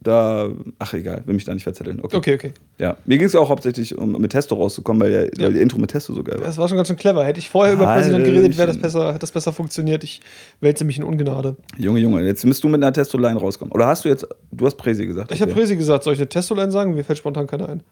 [0.00, 0.48] da,
[0.78, 1.98] ach egal, will mich da nicht verzetteln.
[2.00, 2.16] Okay.
[2.16, 2.52] Okay, okay.
[2.78, 2.96] Ja.
[3.06, 5.46] Mir ging es auch hauptsächlich, um mit Testo rauszukommen, weil, der, Ja.
[5.46, 6.46] weil die Intro mit Testo so geil war.
[6.46, 7.24] Das war schon ganz schön clever.
[7.24, 10.04] Hätte ich vorher über Präsident geredet, wäre das besser, hätte das besser funktioniert.
[10.04, 10.20] Ich
[10.60, 11.56] wälze mich in Ungnade.
[11.76, 13.72] Junge, Junge, jetzt müsst du mit einer Testo-Line rauskommen.
[13.72, 15.32] Oder hast du jetzt, du hast Präsi gesagt.
[15.32, 15.60] Ich habe okay.
[15.60, 16.94] Presi gesagt, soll ich eine Testo-Line sagen?
[16.94, 17.82] Mir fällt spontan keiner ein.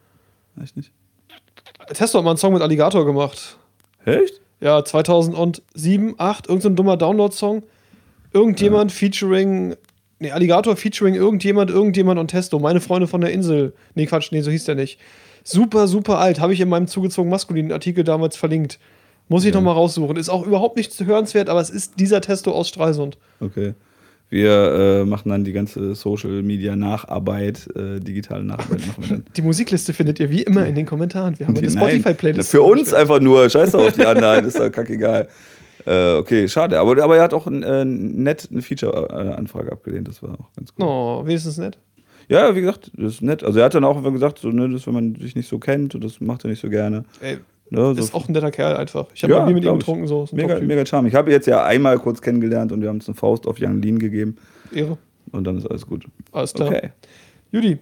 [0.63, 0.93] Echt nicht?
[1.93, 3.57] Testo hat mal einen Song mit Alligator gemacht.
[4.05, 4.41] Echt?
[4.61, 7.63] Ja, 2007, 8, irgendein so dummer Download-Song.
[8.33, 9.77] Irgendjemand featuring,
[10.19, 13.75] nee, Alligator featuring irgendjemand, irgendjemand und Testo, meine Freunde von der Insel.
[13.95, 14.99] Nee, Quatsch, nee, so hieß der nicht.
[15.45, 18.79] Super, super alt, habe ich in meinem zugezogen maskulinen Artikel damals verlinkt.
[19.29, 19.61] Muss ich Ja.
[19.61, 20.17] noch mal raussuchen.
[20.17, 23.19] Ist auch überhaupt nicht hörenswert, aber es ist dieser Testo aus Stralsund.
[23.41, 23.75] Okay.
[24.31, 29.25] Wir äh, machen dann die ganze Social Media Nacharbeit, äh, digitale Nacharbeit machen wir dann.
[29.37, 31.39] Die Musikliste findet ihr wie immer in den Kommentaren.
[31.39, 32.51] Wir haben eine Nein, Spotify-Playlist.
[32.51, 35.29] Für uns einfach nur, scheiß doch auf die anderen, ist doch kackegal.
[35.87, 36.81] Äh, okay, schade.
[36.81, 40.85] Aber, aber er hat auch äh, nett eine Feature-Anfrage abgelehnt, das war auch ganz gut.
[40.85, 41.79] Oh, wenigstens nett.
[42.29, 43.45] Ja, wie gesagt, das ist nett.
[43.45, 45.59] Also er hat dann auch einfach gesagt, so, ne, das, wenn man sich nicht so
[45.59, 47.05] kennt, und das macht er nicht so gerne.
[47.21, 47.39] Ey,
[47.71, 49.07] Ne, so ist auch ein netter Kerl einfach.
[49.15, 50.27] Ich habe Ja, noch nie mit ihm getrunken, so.
[50.33, 51.09] Mega, mega charming.
[51.11, 53.81] Ich habe jetzt ja einmal kurz kennengelernt und wir haben uns eine Faust auf Young
[53.83, 54.37] Lean gegeben
[54.73, 54.99] Ehre.
[55.33, 56.05] und dann ist alles gut.
[56.33, 56.69] Alles klar.
[56.69, 56.91] Okay.
[57.51, 57.79] Judy,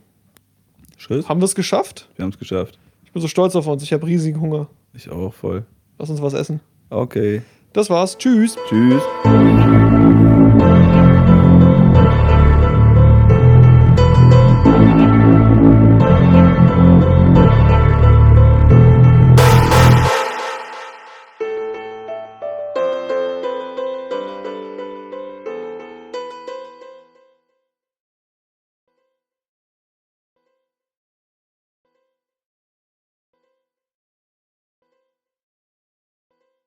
[0.97, 1.29] Tschüss.
[1.29, 2.09] haben wir es geschafft?
[2.17, 2.79] Wir haben es geschafft.
[3.05, 3.83] Ich bin so stolz auf uns.
[3.83, 4.69] Ich habe riesigen Hunger.
[4.95, 5.65] Ich auch voll.
[5.99, 6.61] Lass uns was essen.
[6.91, 7.43] Okay.
[7.73, 8.17] Das war's.
[8.19, 8.57] Tschüss.
[8.69, 9.03] Tschüss.